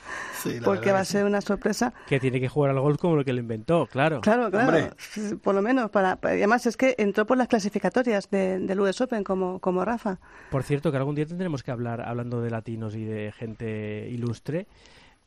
porque 0.63 0.91
va 0.91 1.01
a 1.01 1.05
ser 1.05 1.25
una 1.25 1.39
sorpresa. 1.39 1.93
Que 2.07 2.19
tiene 2.19 2.39
que 2.39 2.47
jugar 2.47 2.71
al 2.71 2.79
golf 2.79 2.97
como 2.99 3.15
lo 3.15 3.23
que 3.23 3.31
lo 3.31 3.39
inventó, 3.39 3.85
claro. 3.85 4.21
Claro, 4.21 4.49
claro. 4.49 4.95
Por 5.43 5.53
lo 5.53 5.61
menos, 5.61 5.91
para, 5.91 6.17
además 6.19 6.65
es 6.65 6.77
que 6.77 6.95
entró 6.97 7.27
por 7.27 7.37
las 7.37 7.47
clasificatorias 7.47 8.27
de, 8.31 8.57
del 8.57 8.79
US 8.79 9.01
Open 9.01 9.23
como, 9.23 9.59
como 9.59 9.85
Rafa. 9.85 10.17
Por 10.49 10.63
cierto, 10.63 10.89
que 10.89 10.97
algún 10.97 11.13
día 11.13 11.27
tendremos 11.27 11.61
que 11.61 11.69
hablar, 11.69 12.01
hablando 12.01 12.41
de 12.41 12.49
latinos 12.49 12.95
y 12.95 13.03
de 13.03 13.31
gente 13.33 14.07
ilustre, 14.09 14.65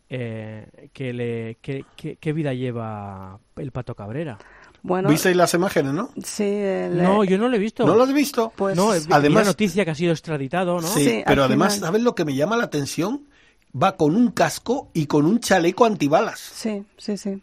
eh, 0.08 0.88
que 0.92 1.12
le, 1.12 1.58
qué 1.60 2.32
vida 2.32 2.54
lleva 2.54 3.38
el 3.54 3.70
Pato 3.70 3.94
Cabrera. 3.94 4.38
Bueno, 4.82 5.08
¿Visteis 5.08 5.36
las 5.36 5.52
imágenes, 5.54 5.92
no? 5.92 6.10
Sí. 6.24 6.50
No, 6.90 7.24
yo 7.24 7.38
no 7.38 7.48
lo 7.48 7.56
he 7.56 7.58
visto. 7.58 7.86
¿No 7.86 7.94
lo 7.94 8.02
has 8.04 8.12
visto? 8.12 8.52
Pues... 8.56 8.76
No, 8.76 8.92
además, 9.10 9.46
noticia 9.46 9.84
que 9.84 9.90
ha 9.90 9.94
sido 9.94 10.12
extraditado, 10.12 10.80
¿no? 10.80 10.88
Sí, 10.88 11.22
pero 11.26 11.44
además, 11.44 11.76
¿sabes 11.76 12.02
lo 12.02 12.14
que 12.14 12.24
me 12.24 12.34
llama 12.34 12.56
la 12.56 12.64
atención? 12.64 13.26
Va 13.80 13.96
con 13.96 14.16
un 14.16 14.30
casco 14.30 14.90
y 14.94 15.06
con 15.06 15.26
un 15.26 15.40
chaleco 15.40 15.84
antibalas. 15.84 16.40
Sí, 16.40 16.84
sí, 16.96 17.16
sí. 17.16 17.40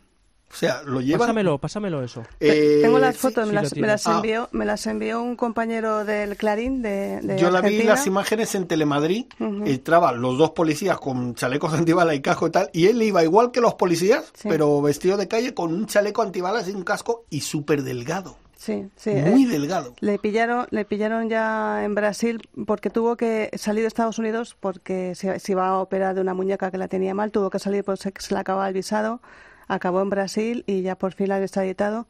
O 0.49 0.55
sea, 0.55 0.81
lo 0.83 1.01
lleva. 1.01 1.19
Pásamelo, 1.19 1.57
pásamelo 1.57 2.03
eso. 2.03 2.23
Eh, 2.39 2.79
Tengo 2.81 2.99
las 2.99 3.17
fotos, 3.17 3.47
me, 3.47 3.53
las, 3.53 4.07
ah. 4.07 4.15
envió, 4.15 4.47
me 4.51 4.65
las 4.65 4.87
envió 4.87 5.21
un 5.21 5.35
compañero 5.35 6.05
del 6.05 6.37
Clarín 6.37 6.81
de, 6.81 7.19
de 7.21 7.37
Yo 7.37 7.51
la 7.51 7.61
vi 7.61 7.83
las 7.83 8.07
imágenes 8.07 8.55
en 8.55 8.65
Telemadrid. 8.67 9.25
Entraban 9.39 10.21
los 10.21 10.37
dos 10.37 10.51
policías 10.51 10.97
con 10.99 11.35
chalecos 11.35 11.73
antibalas 11.75 12.15
y 12.15 12.21
casco 12.21 12.47
y 12.47 12.51
tal. 12.51 12.69
Y 12.73 12.87
él 12.87 13.01
iba 13.01 13.23
igual 13.23 13.51
que 13.51 13.61
los 13.61 13.75
policías, 13.75 14.31
pero 14.43 14.81
vestido 14.81 15.17
de 15.17 15.27
calle 15.27 15.53
con 15.53 15.73
un 15.73 15.85
chaleco 15.85 16.21
antibalas 16.21 16.67
y 16.69 16.71
un 16.71 16.83
casco 16.83 17.25
y 17.29 17.41
súper 17.41 17.83
delgado. 17.83 18.37
Sí, 18.57 18.89
sí. 18.95 19.11
Muy 19.11 19.45
eh, 19.45 19.49
delgado. 19.49 19.93
Le 19.99 20.17
pillaron, 20.17 20.67
le 20.71 20.83
pillaron 20.83 21.29
ya 21.29 21.83
en 21.83 21.93
Brasil 21.93 22.41
porque 22.65 22.89
tuvo 22.89 23.15
que 23.15 23.51
salir 23.55 23.83
de 23.83 23.87
Estados 23.87 24.17
Unidos 24.17 24.57
porque 24.59 25.13
se, 25.15 25.39
iba 25.47 25.67
a 25.67 25.79
operar 25.79 26.15
de 26.15 26.21
una 26.21 26.33
muñeca 26.33 26.71
que 26.71 26.77
la 26.77 26.87
tenía 26.87 27.13
mal. 27.13 27.31
Tuvo 27.31 27.49
que 27.49 27.59
salir 27.59 27.83
porque 27.83 28.11
se, 28.19 28.33
le 28.33 28.39
acababa 28.39 28.67
el 28.67 28.73
visado 28.73 29.21
acabó 29.67 30.01
en 30.01 30.09
Brasil 30.09 30.63
y 30.67 30.81
ya 30.81 30.97
por 30.97 31.13
fin 31.13 31.29
la 31.29 31.37
han 31.37 31.43
extraditado. 31.43 32.07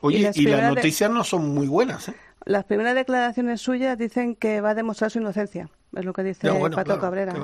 Oye, 0.00 0.18
y 0.18 0.22
las, 0.22 0.36
y 0.36 0.42
las 0.44 0.74
noticias 0.74 1.10
no 1.10 1.24
son 1.24 1.48
muy 1.48 1.66
buenas, 1.66 2.08
¿eh? 2.08 2.14
Las 2.46 2.64
primeras 2.64 2.94
declaraciones 2.94 3.60
suyas 3.60 3.98
dicen 3.98 4.34
que 4.34 4.62
va 4.62 4.70
a 4.70 4.74
demostrar 4.74 5.10
su 5.10 5.18
inocencia, 5.18 5.68
es 5.94 6.04
lo 6.04 6.12
que 6.14 6.22
dice 6.22 6.50
Pato 6.74 6.98
Cabrera. 6.98 7.34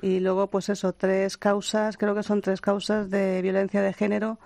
Y 0.00 0.20
luego, 0.20 0.48
pues 0.48 0.68
eso, 0.68 0.92
tres 0.92 1.36
causas, 1.36 1.96
creo 1.96 2.14
que 2.14 2.22
son 2.22 2.40
tres 2.40 2.60
causas 2.60 3.10
de 3.10 3.42
violencia 3.42 3.82
de 3.82 3.92
género 3.92 4.38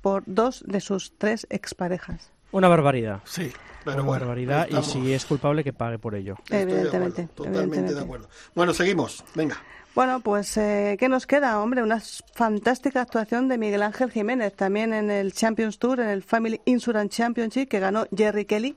por 0.00 0.22
dos 0.26 0.62
de 0.66 0.80
sus 0.80 1.18
tres 1.18 1.46
exparejas. 1.50 2.30
Una 2.52 2.68
barbaridad. 2.68 3.20
Sí, 3.24 3.52
pero 3.84 4.02
Una 4.02 4.12
barbaridad 4.12 4.68
y 4.70 4.82
si 4.84 5.12
es 5.12 5.24
culpable 5.24 5.64
que 5.64 5.72
pague 5.72 5.98
por 5.98 6.14
ello. 6.14 6.36
Evidentemente. 6.48 7.28
totalmente 7.34 7.92
de 7.92 8.00
acuerdo. 8.00 8.28
Bueno, 8.54 8.72
seguimos. 8.72 9.24
Venga. 9.34 9.56
Bueno, 9.94 10.18
pues 10.18 10.56
eh, 10.56 10.96
¿qué 10.98 11.08
nos 11.08 11.24
queda? 11.24 11.60
Hombre, 11.60 11.80
una 11.80 12.00
fantástica 12.00 13.00
actuación 13.00 13.46
de 13.46 13.58
Miguel 13.58 13.80
Ángel 13.80 14.10
Jiménez, 14.10 14.52
también 14.52 14.92
en 14.92 15.08
el 15.08 15.32
Champions 15.32 15.78
Tour, 15.78 16.00
en 16.00 16.08
el 16.08 16.24
Family 16.24 16.60
Insurance 16.64 17.16
Championship, 17.16 17.68
que 17.68 17.78
ganó 17.78 18.04
Jerry 18.12 18.44
Kelly, 18.44 18.74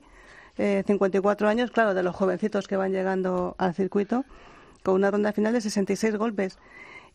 eh, 0.58 0.84
54 0.86 1.48
años, 1.48 1.72
claro, 1.72 1.92
de 1.94 2.04
los 2.04 2.14
jovencitos 2.14 2.68
que 2.68 2.76
van 2.76 2.92
llegando 2.92 3.56
al 3.58 3.74
circuito, 3.74 4.24
con 4.84 4.94
una 4.94 5.10
ronda 5.10 5.32
final 5.32 5.52
de 5.52 5.60
66 5.60 6.14
golpes 6.14 6.56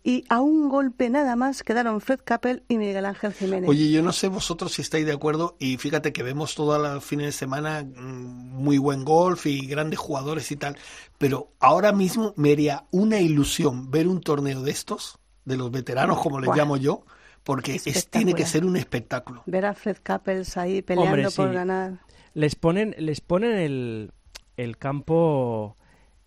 y 0.03 0.25
a 0.27 0.41
un 0.41 0.67
golpe 0.67 1.09
nada 1.09 1.37
más 1.37 1.63
quedaron 1.63 2.01
Fred 2.01 2.19
Capel 2.25 2.63
y 2.67 2.77
Miguel 2.77 3.05
Ángel 3.05 3.33
Jiménez. 3.33 3.69
Oye, 3.69 3.89
yo 3.89 4.03
no 4.03 4.11
sé 4.11 4.27
vosotros 4.27 4.73
si 4.73 4.81
estáis 4.81 5.05
de 5.05 5.13
acuerdo 5.13 5.55
y 5.59 5.77
fíjate 5.77 6.11
que 6.11 6.23
vemos 6.23 6.55
todos 6.55 6.81
los 6.81 7.03
fines 7.03 7.27
de 7.27 7.31
semana 7.31 7.83
mm, 7.83 8.61
muy 8.61 8.77
buen 8.77 9.05
golf 9.05 9.45
y 9.45 9.65
grandes 9.65 9.99
jugadores 9.99 10.51
y 10.51 10.57
tal, 10.57 10.77
pero 11.17 11.53
ahora 11.59 11.93
mismo 11.93 12.33
me 12.35 12.51
haría 12.51 12.85
una 12.91 13.19
ilusión 13.19 13.89
ver 13.91 14.09
un 14.09 14.19
torneo 14.19 14.61
de 14.61 14.71
estos, 14.71 15.19
de 15.45 15.55
los 15.55 15.71
veteranos 15.71 16.21
como 16.21 16.39
les 16.41 16.53
llamo 16.53 16.75
yo, 16.75 17.05
porque 17.43 17.79
es, 17.85 18.09
tiene 18.09 18.33
que 18.33 18.45
ser 18.45 18.65
un 18.65 18.75
espectáculo. 18.75 19.43
Ver 19.45 19.65
a 19.65 19.73
Fred 19.73 19.97
Capels 20.03 20.57
ahí 20.57 20.81
peleando 20.81 21.31
por 21.31 21.53
ganar. 21.53 21.99
Les 22.33 22.55
ponen, 22.55 22.93
les 22.97 23.21
ponen 23.21 23.57
el, 23.57 24.11
el 24.57 24.77
campo... 24.77 25.77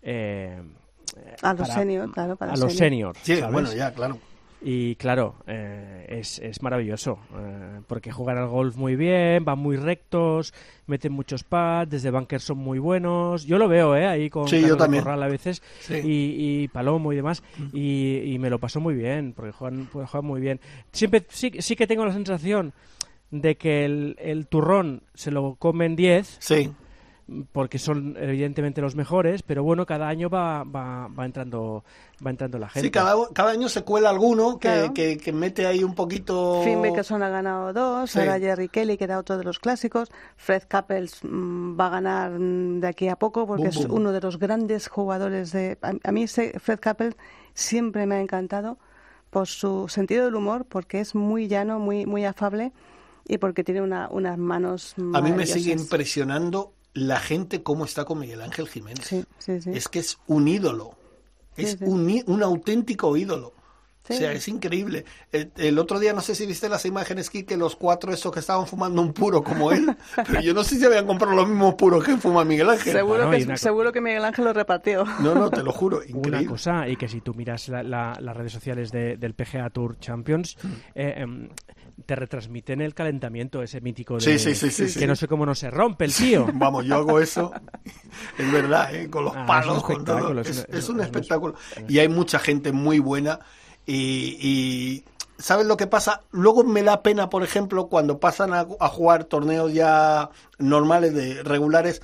Eh, 0.01 0.63
a 1.41 1.53
los 1.53 1.67
seniors, 1.67 2.11
claro, 2.11 2.35
para 2.35 2.53
a 2.53 2.57
los 2.57 2.73
seniors. 2.73 3.19
Sí, 3.23 3.39
bueno, 3.51 3.71
ya, 3.73 3.93
claro. 3.93 4.19
Y 4.59 4.95
claro, 4.95 5.35
eh, 5.45 6.05
es, 6.09 6.39
es, 6.39 6.63
maravilloso, 6.63 7.19
eh, 7.37 7.81
porque 7.85 8.11
juegan 8.11 8.39
al 8.39 8.47
golf 8.47 8.75
muy 8.75 8.95
bien, 8.95 9.45
van 9.45 9.59
muy 9.59 9.77
rectos, 9.77 10.51
meten 10.87 11.13
muchos 11.13 11.43
pads, 11.43 11.91
desde 11.91 12.09
bunkers 12.09 12.43
son 12.43 12.57
muy 12.57 12.79
buenos. 12.79 13.45
Yo 13.45 13.59
lo 13.59 13.67
veo, 13.67 13.95
¿eh? 13.95 14.07
Ahí 14.07 14.31
con 14.31 14.47
sí, 14.47 14.61
yo 14.61 14.75
también. 14.75 15.03
Corral 15.03 15.21
a 15.21 15.27
veces, 15.27 15.61
y, 15.89 16.63
y, 16.63 16.67
Palomo 16.69 17.13
y 17.13 17.17
demás, 17.17 17.43
y, 17.71 18.21
y, 18.25 18.39
me 18.39 18.49
lo 18.49 18.57
paso 18.57 18.79
muy 18.79 18.95
bien, 18.95 19.33
porque 19.35 19.51
juegan, 19.51 19.87
juegan 19.91 20.25
muy 20.25 20.41
bien. 20.41 20.59
Siempre 20.91 21.23
sí, 21.29 21.51
sí 21.59 21.75
que 21.75 21.85
tengo 21.85 22.03
la 22.03 22.13
sensación 22.13 22.73
de 23.29 23.57
que 23.57 23.85
el, 23.85 24.15
el 24.19 24.47
turrón 24.47 25.03
se 25.13 25.29
lo 25.29 25.53
comen 25.55 25.95
10. 25.95 26.37
Sí 26.39 26.71
porque 27.51 27.77
son 27.77 28.15
evidentemente 28.17 28.81
los 28.81 28.95
mejores, 28.95 29.43
pero 29.43 29.63
bueno, 29.63 29.85
cada 29.85 30.07
año 30.07 30.29
va, 30.29 30.63
va, 30.63 31.07
va 31.07 31.25
entrando 31.25 31.83
va 32.25 32.31
entrando 32.31 32.57
la 32.57 32.69
gente. 32.69 32.87
Sí, 32.87 32.91
cada, 32.91 33.15
cada 33.33 33.51
año 33.51 33.69
se 33.69 33.83
cuela 33.83 34.09
alguno 34.09 34.57
que, 34.57 35.19
que, 35.21 35.33
mete 35.33 35.67
ahí 35.67 35.83
un 35.83 35.93
poquito... 35.93 36.61
que 36.63 37.03
son 37.03 37.21
ha 37.21 37.29
ganado 37.29 37.73
dos, 37.73 38.15
ahora 38.15 38.39
Jerry 38.39 38.69
Kelly, 38.69 38.97
que 38.97 39.03
era 39.03 39.19
otro 39.19 39.37
de 39.37 39.43
los 39.43 39.59
clásicos, 39.59 40.09
Fred 40.37 40.63
Couples 40.69 41.19
mm, 41.23 41.79
va 41.79 41.87
a 41.87 41.89
ganar 41.89 42.39
de 42.39 42.87
aquí 42.87 43.07
a 43.09 43.17
poco 43.17 43.45
porque 43.45 43.67
es 43.67 43.77
uno 43.77 44.11
de 44.11 44.21
los 44.21 44.39
grandes 44.39 44.87
jugadores 44.87 45.51
de... 45.51 45.77
A, 45.81 46.11
mí 46.11 46.23
ese 46.23 46.57
Fred 46.59 46.79
Couples 46.79 47.15
siempre 47.53 48.07
me 48.07 48.15
ha 48.15 48.21
encantado 48.21 48.77
por 49.29 49.47
su 49.47 49.87
sentido 49.89 50.25
del 50.25 50.35
humor, 50.35 50.65
porque 50.65 51.01
es 51.01 51.13
muy 51.13 51.47
llano, 51.47 51.79
muy, 51.79 52.05
muy 52.05 52.23
afable 52.23 52.71
y 53.27 53.37
porque 53.37 53.63
tiene 53.63 53.81
una, 53.81 54.07
unas 54.09 54.37
manos 54.37 54.95
A 55.13 55.21
mí 55.21 55.33
me 55.33 55.45
sigue 55.45 55.73
impresionando 55.73 56.73
la 56.97 57.19
gente 57.19 57.61
cómo 57.61 57.85
está 57.85 58.05
con 58.05 58.19
Miguel 58.19 58.41
Ángel 58.41 58.67
Jiménez. 58.67 59.25
Es 59.45 59.87
que 59.87 59.99
es 59.99 60.17
un 60.25 60.47
ídolo, 60.47 60.95
es 61.55 61.77
un, 61.81 62.23
un, 62.25 62.43
auténtico 62.43 63.15
ídolo. 63.15 63.53
O 64.09 64.13
sea, 64.13 64.31
es 64.31 64.47
increíble. 64.47 65.03
El, 65.31 65.77
otro 65.77 65.99
día, 65.99 66.13
no 66.13 66.21
sé 66.21 66.33
si 66.33 66.45
viste 66.45 66.69
las 66.69 66.85
imágenes, 66.85 67.29
que 67.29 67.57
los 67.57 67.75
cuatro 67.75 68.13
esos 68.13 68.31
que 68.31 68.39
estaban 68.39 68.65
fumando 68.65 69.01
un 69.01 69.13
puro 69.13 69.43
como 69.43 69.71
él, 69.71 69.95
pero 70.27 70.39
yo 70.39 70.53
no 70.53 70.63
sé 70.63 70.77
si 70.77 70.85
habían 70.85 71.05
comprado 71.05 71.35
los 71.35 71.47
mismos 71.47 71.75
puros 71.75 72.03
que 72.03 72.15
fuma 72.17 72.45
Miguel 72.45 72.69
Ángel. 72.69 72.93
Seguro, 72.93 73.29
que, 73.29 73.57
seguro 73.57 73.91
que 73.91 74.01
Miguel 74.01 74.23
Ángel 74.23 74.45
lo 74.45 74.53
repartió. 74.53 75.03
No, 75.19 75.35
no, 75.35 75.51
te 75.51 75.61
lo 75.61 75.71
juro, 75.73 76.01
increíble. 76.03 76.39
Una 76.39 76.49
cosa, 76.49 76.87
y 76.87 76.95
que 76.95 77.09
si 77.09 77.21
tú 77.21 77.33
miras 77.33 77.67
las 77.67 78.37
redes 78.37 78.53
sociales 78.53 78.91
del 78.91 79.33
PGA 79.33 79.69
Tour 79.69 79.99
Champions, 79.99 80.57
mm. 80.63 80.67
eh, 80.95 81.13
em, 81.17 81.49
te 82.05 82.15
retransmiten 82.15 82.81
el 82.81 82.93
calentamiento 82.93 83.61
ese 83.61 83.81
mítico 83.81 84.15
de 84.15 84.37
sí, 84.37 84.55
sí, 84.55 84.69
sí, 84.69 84.99
que 84.99 85.07
no 85.07 85.15
sé 85.15 85.27
cómo 85.27 85.45
no 85.45 85.55
se 85.55 85.69
rompe 85.71 86.05
el 86.05 86.13
tío. 86.13 86.47
Vamos, 86.53 86.85
yo 86.85 86.95
hago 86.95 87.19
eso, 87.19 87.51
es 88.37 88.51
verdad, 88.51 88.93
¿eh? 88.93 89.09
con 89.09 89.25
los 89.25 89.35
ah, 89.35 89.45
palos, 89.45 89.83
con 89.83 90.05
todo. 90.05 90.39
Es, 90.41 90.89
un 90.89 91.01
espectáculo. 91.01 91.55
Y 91.87 91.99
hay 91.99 92.07
mucha 92.07 92.39
gente 92.39 92.71
muy 92.71 92.99
buena 92.99 93.39
y, 93.85 95.03
¿sabes 95.37 95.65
lo 95.65 95.77
que 95.77 95.87
pasa? 95.87 96.23
Luego 96.31 96.63
me 96.63 96.83
da 96.83 97.01
pena, 97.01 97.29
por 97.29 97.43
ejemplo, 97.43 97.87
cuando 97.87 98.19
pasan 98.19 98.53
a, 98.53 98.67
a 98.79 98.87
jugar 98.89 99.25
torneos 99.25 99.73
ya 99.73 100.29
normales, 100.59 101.13
de 101.13 101.43
regulares, 101.43 102.01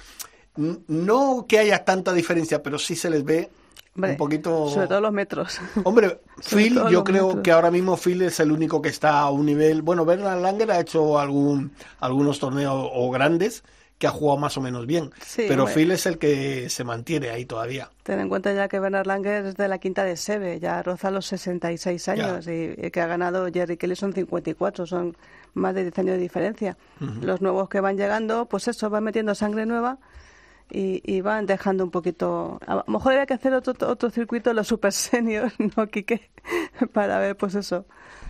no 0.56 1.46
que 1.48 1.60
haya 1.60 1.84
tanta 1.86 2.14
diferencia, 2.14 2.64
pero 2.64 2.80
sí 2.80 2.96
se 2.96 3.10
les 3.10 3.24
ve 3.24 3.52
un 3.96 4.18
poquito... 4.18 4.70
Sobre 4.70 4.88
todo 4.88 5.02
los 5.02 5.12
metros. 5.12 5.60
Hombre, 5.84 6.20
Phil, 6.42 6.80
yo 6.90 7.04
creo 7.04 7.42
que 7.42 7.52
ahora 7.52 7.72
mismo 7.72 7.98
Phil 7.98 8.22
es 8.24 8.40
el 8.40 8.52
único 8.52 8.82
que 8.82 8.90
está 8.90 9.20
a 9.20 9.30
un 9.30 9.46
nivel... 9.46 9.82
Bueno, 9.82 10.06
Bernard 10.06 10.42
Langer 10.42 10.72
ha 10.72 10.80
hecho 10.80 11.20
algún, 11.20 11.72
algunos 12.00 12.40
torneos 12.40 12.90
o 12.94 13.12
grandes 13.12 13.64
que 14.04 14.08
ha 14.08 14.12
jugado 14.12 14.38
más 14.38 14.58
o 14.58 14.62
menos 14.62 14.86
bien, 14.86 15.12
pero 15.38 15.66
Phil 15.66 15.92
es 15.92 16.06
el 16.06 16.18
que 16.18 16.70
se 16.70 16.84
mantiene 16.84 17.30
ahí 17.30 17.46
todavía. 17.46 17.90
Ten 18.04 18.20
en 18.20 18.28
cuenta 18.28 18.54
ya 18.54 18.68
que 18.68 18.78
Bernard 18.78 19.08
Langer 19.08 19.46
es 19.46 19.56
de 19.56 19.68
la 19.70 19.78
quinta 19.78 20.04
de 20.04 20.18
Seve, 20.18 20.60
ya 20.60 20.84
roza 20.84 21.10
los 21.10 21.26
66 21.28 22.10
años 22.10 22.46
y, 22.48 22.92
que 22.92 23.00
ha 23.00 23.08
ganado 23.08 23.48
Jerry 23.50 23.78
Kelly 23.78 23.96
son 23.96 24.12
54, 24.12 24.88
son 24.88 25.16
más 25.54 25.74
de 25.74 25.84
10 25.84 26.00
años 26.00 26.16
de 26.16 26.22
diferencia. 26.22 26.78
Los 27.22 27.42
nuevos 27.42 27.70
que 27.70 27.80
van 27.80 27.96
llegando, 27.96 28.46
pues 28.46 28.68
eso, 28.68 28.90
van 28.90 29.06
metiendo 29.06 29.36
sangre 29.36 29.66
nueva 29.66 30.00
y, 30.70 31.22
van 31.22 31.46
dejando 31.46 31.84
un 31.84 31.92
poquito. 31.92 32.60
A 32.66 32.76
lo 32.76 32.84
mejor 32.88 33.14
había 33.14 33.26
que 33.26 33.34
hacer 33.34 33.54
otro, 33.54 33.74
otro 33.88 34.10
circuito, 34.10 34.54
los 34.54 34.68
super 34.68 34.92
seniors, 34.92 35.54
¿no, 35.78 35.88
Quique? 35.88 36.30
Para 36.94 37.20
ver, 37.20 37.38
pues 37.38 37.56
eso, 37.56 37.86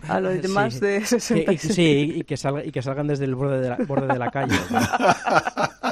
a 0.08 0.20
los 0.20 0.42
demás 0.42 0.80
de 0.80 1.06
66. 1.06 1.74
Sí, 1.74 2.14
y 2.18 2.24
que, 2.24 2.38
salga, 2.38 2.64
y 2.66 2.72
que 2.72 2.82
salgan 2.82 3.08
desde 3.08 3.26
el 3.26 3.36
borde 3.36 3.62
de 3.62 3.70
la, 3.70 3.78
borde 3.78 4.08
de 4.08 4.20
la 4.20 4.32
calle. 4.32 4.56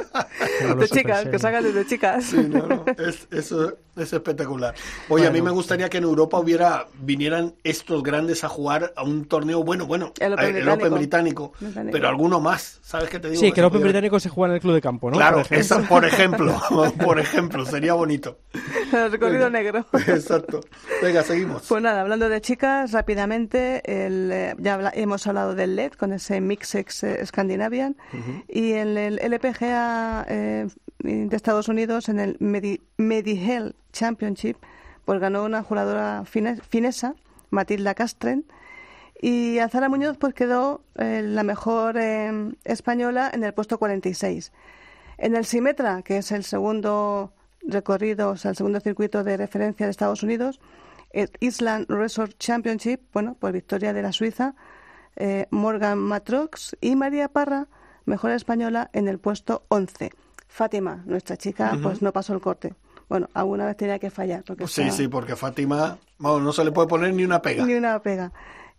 de 0.64 0.88
chicas, 0.88 1.26
que 1.28 1.40
salgan 1.40 1.64
desde 1.64 1.86
chicas. 1.86 2.26
Sí, 2.26 2.38
no, 2.38 2.68
no. 2.68 2.86
Es, 2.98 3.28
eso 3.32 3.78
es 3.96 4.14
espectacular. 4.14 4.74
Oye, 5.10 5.28
a 5.28 5.32
mí 5.32 5.42
me 5.42 5.52
gustaría 5.52 5.90
que 5.90 5.98
en 5.98 6.06
Europa 6.06 6.40
hubiera 6.40 6.88
vinieran 7.00 7.56
estos 7.64 8.02
grandes 8.04 8.44
a 8.44 8.50
jugar 8.50 8.94
a 8.96 9.04
un 9.04 9.26
torneo 9.26 9.64
bueno, 9.64 9.86
bueno, 9.86 10.14
el 10.20 10.70
Open, 10.70 10.94
británico, 10.94 11.54
pero 11.92 12.08
alguno 12.08 12.40
más, 12.40 12.80
¿sabes 12.82 13.10
qué 13.10 13.20
te 13.20 13.30
digo? 13.30 13.42
Sí, 13.42 13.52
que 13.52 13.60
el 13.60 13.66
Open 13.66 13.82
británico 13.82 14.20
se 14.20 14.30
juega 14.30 14.54
en 14.54 14.56
el 14.56 14.62
club 14.62 14.76
de 14.76 14.82
campo, 14.82 15.12
¿no? 15.12 15.18
Claro, 15.18 15.44
por 15.90 16.06
ejemplo, 16.06 16.62
por 17.04 17.20
ejemplo, 17.20 17.66
sería 17.66 17.94
bonito. 17.94 18.40
El 18.94 19.12
recorrido 19.12 19.50
negro. 19.50 19.86
Exacto. 19.94 20.62
Venga, 21.02 21.24
seguimos. 21.24 21.66
Pues 21.68 21.82
nada, 21.82 22.02
hablando 22.02 22.30
de 22.30 22.42
chicas, 22.42 22.92
rápidamente, 22.92 23.82
el, 23.86 24.32
eh, 24.32 24.56
ya 24.60 24.92
hemos 24.94 25.26
hablado 25.28 25.56
del 25.56 25.76
LED 25.76 25.94
con 25.94 26.14
ese 26.14 26.40
Mixex 26.42 27.04
eh, 27.04 27.26
Scandinavian 27.26 27.98
y 28.48 28.74
en 28.74 28.98
el 28.98 29.20
LPGA 29.20 30.26
eh, 30.30 30.51
de 31.00 31.36
Estados 31.36 31.68
Unidos, 31.68 32.10
en 32.10 32.20
el 32.20 32.38
Medi 32.40 32.82
Championship, 33.92 34.58
pues 35.06 35.20
ganó 35.20 35.44
una 35.44 35.64
jugadora 35.64 36.24
finesa, 36.26 37.16
Matilda 37.50 37.96
Castren, 37.96 38.46
y 39.22 39.60
Azara 39.60 39.90
Muñoz 39.90 40.18
pues 40.18 40.34
quedó 40.34 40.84
eh, 40.96 41.22
la 41.24 41.44
mejor 41.44 41.98
eh, 41.98 42.54
española 42.64 43.30
en 43.34 43.44
el 43.44 43.54
puesto 43.54 43.78
46. 43.78 44.52
En 45.18 45.36
el 45.36 45.46
Simetra, 45.46 46.02
que 46.02 46.18
es 46.18 46.32
el 46.32 46.44
segundo 46.44 47.32
recorrido, 47.62 48.32
o 48.32 48.38
sea, 48.38 48.52
el 48.52 48.58
segundo 48.58 48.80
circuito 48.80 49.24
de 49.24 49.38
referencia 49.38 49.86
de 49.86 49.92
Estados 49.92 50.24
Unidos, 50.24 50.60
el 51.12 51.30
Island 51.40 51.86
Resort 51.90 52.38
Championship, 52.40 53.02
bueno, 53.14 53.36
pues 53.40 53.54
victoria 53.54 53.94
de 53.94 54.02
la 54.02 54.12
Suiza, 54.12 54.56
eh, 55.16 55.46
Morgan 55.52 56.00
Matrox 56.00 56.76
y 56.82 56.96
María 56.96 57.28
Parra, 57.28 57.68
mejor 58.06 58.32
española 58.32 58.90
en 58.94 59.08
el 59.08 59.20
puesto 59.20 59.66
11. 59.68 60.12
Fátima, 60.52 61.02
nuestra 61.06 61.38
chica, 61.38 61.78
pues 61.82 62.02
no 62.02 62.12
pasó 62.12 62.34
el 62.34 62.42
corte. 62.42 62.74
Bueno, 63.08 63.30
alguna 63.34 63.66
vez 63.66 63.78
tenía 63.78 64.00
que 64.00 64.10
fallar. 64.10 64.44
Pues 64.44 64.70
sí, 64.70 64.92
sí, 64.92 65.08
porque 65.08 65.38
Fátima, 65.38 65.98
vamos, 66.18 66.42
no 66.42 66.52
se 66.52 66.66
le 66.66 66.74
puede 66.74 66.90
poner 66.90 67.14
ni 67.14 67.24
una 67.24 67.42
pega. 67.42 67.66
Ni 67.66 67.74
una 67.74 67.98
pega. 68.02 68.34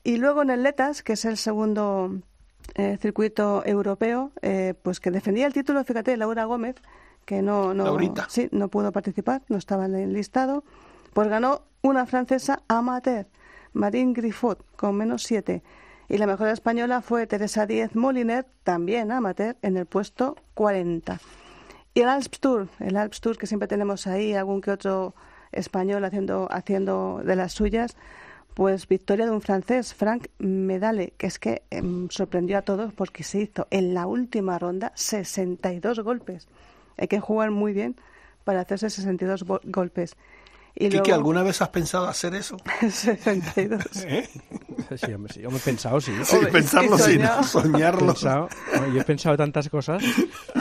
Y 0.04 0.18
luego 0.18 0.42
en 0.42 0.50
el 0.50 0.62
Letas, 0.62 1.02
que 1.02 1.14
es 1.14 1.24
el 1.24 1.38
segundo 1.38 2.14
eh, 2.74 2.98
circuito 3.00 3.62
europeo, 3.64 4.32
eh, 4.42 4.74
pues 4.82 5.00
que 5.00 5.10
defendía 5.10 5.46
el 5.46 5.54
título, 5.54 5.82
fíjate, 5.82 6.14
Laura 6.18 6.44
Gómez, 6.44 6.76
que 7.24 7.40
no, 7.40 7.72
no, 7.72 7.96
sí, 8.28 8.50
no 8.52 8.68
pudo 8.68 8.92
participar, 8.92 9.40
no 9.48 9.56
estaba 9.56 9.86
en 9.86 9.94
el 9.94 10.12
listado, 10.12 10.64
pues 11.14 11.28
ganó 11.28 11.62
una 11.80 12.04
francesa 12.04 12.62
amateur, 12.68 13.26
Marine 13.72 14.12
Griffot, 14.12 14.62
con 14.76 14.94
menos 14.94 15.22
siete. 15.22 15.62
Y 16.10 16.18
la 16.18 16.26
mejor 16.26 16.48
española 16.48 17.00
fue 17.00 17.26
Teresa 17.26 17.64
Díez 17.64 17.96
Moliner, 17.96 18.46
también 18.62 19.10
amateur, 19.10 19.56
en 19.62 19.78
el 19.78 19.86
puesto 19.86 20.36
40. 20.52 21.18
Y 21.94 22.00
el 22.00 22.08
Alps 22.08 22.40
Tour, 22.40 22.68
el 22.80 22.96
Alps 22.96 23.20
Tour 23.20 23.36
que 23.36 23.46
siempre 23.46 23.68
tenemos 23.68 24.06
ahí, 24.06 24.34
algún 24.34 24.60
que 24.60 24.70
otro 24.70 25.14
español 25.52 26.04
haciendo, 26.04 26.48
haciendo 26.50 27.20
de 27.24 27.36
las 27.36 27.52
suyas, 27.52 27.96
pues 28.54 28.88
victoria 28.88 29.26
de 29.26 29.32
un 29.32 29.40
francés, 29.40 29.94
Frank 29.94 30.28
Medale, 30.38 31.12
que 31.16 31.26
es 31.26 31.38
que 31.38 31.62
em, 31.70 32.08
sorprendió 32.10 32.58
a 32.58 32.62
todos 32.62 32.92
porque 32.92 33.24
se 33.24 33.40
hizo 33.40 33.66
en 33.70 33.94
la 33.94 34.06
última 34.06 34.58
ronda 34.58 34.92
62 34.94 36.00
golpes. 36.00 36.48
Hay 36.98 37.08
que 37.08 37.20
jugar 37.20 37.50
muy 37.50 37.72
bien 37.72 37.96
para 38.44 38.60
hacerse 38.60 38.90
62 38.90 39.44
golpes. 39.64 40.16
Y 40.74 40.88
Kiki, 40.88 41.10
¿alguna 41.10 41.42
vez 41.42 41.60
has 41.60 41.68
pensado 41.68 42.06
hacer 42.06 42.34
eso? 42.34 42.56
62. 42.80 43.82
¿Eh? 44.04 44.28
Sí, 44.96 45.12
hombre, 45.12 45.32
sí, 45.32 45.40
yo 45.40 45.50
me 45.50 45.56
he 45.56 45.60
pensado, 45.60 46.00
sí. 46.00 46.12
Sí, 46.24 46.36
pensarlo 46.50 46.98
sí, 46.98 47.18
soñarlo. 47.44 48.14
yo 48.14 49.00
he 49.00 49.04
pensado 49.04 49.36
tantas 49.36 49.68
cosas. 49.68 50.02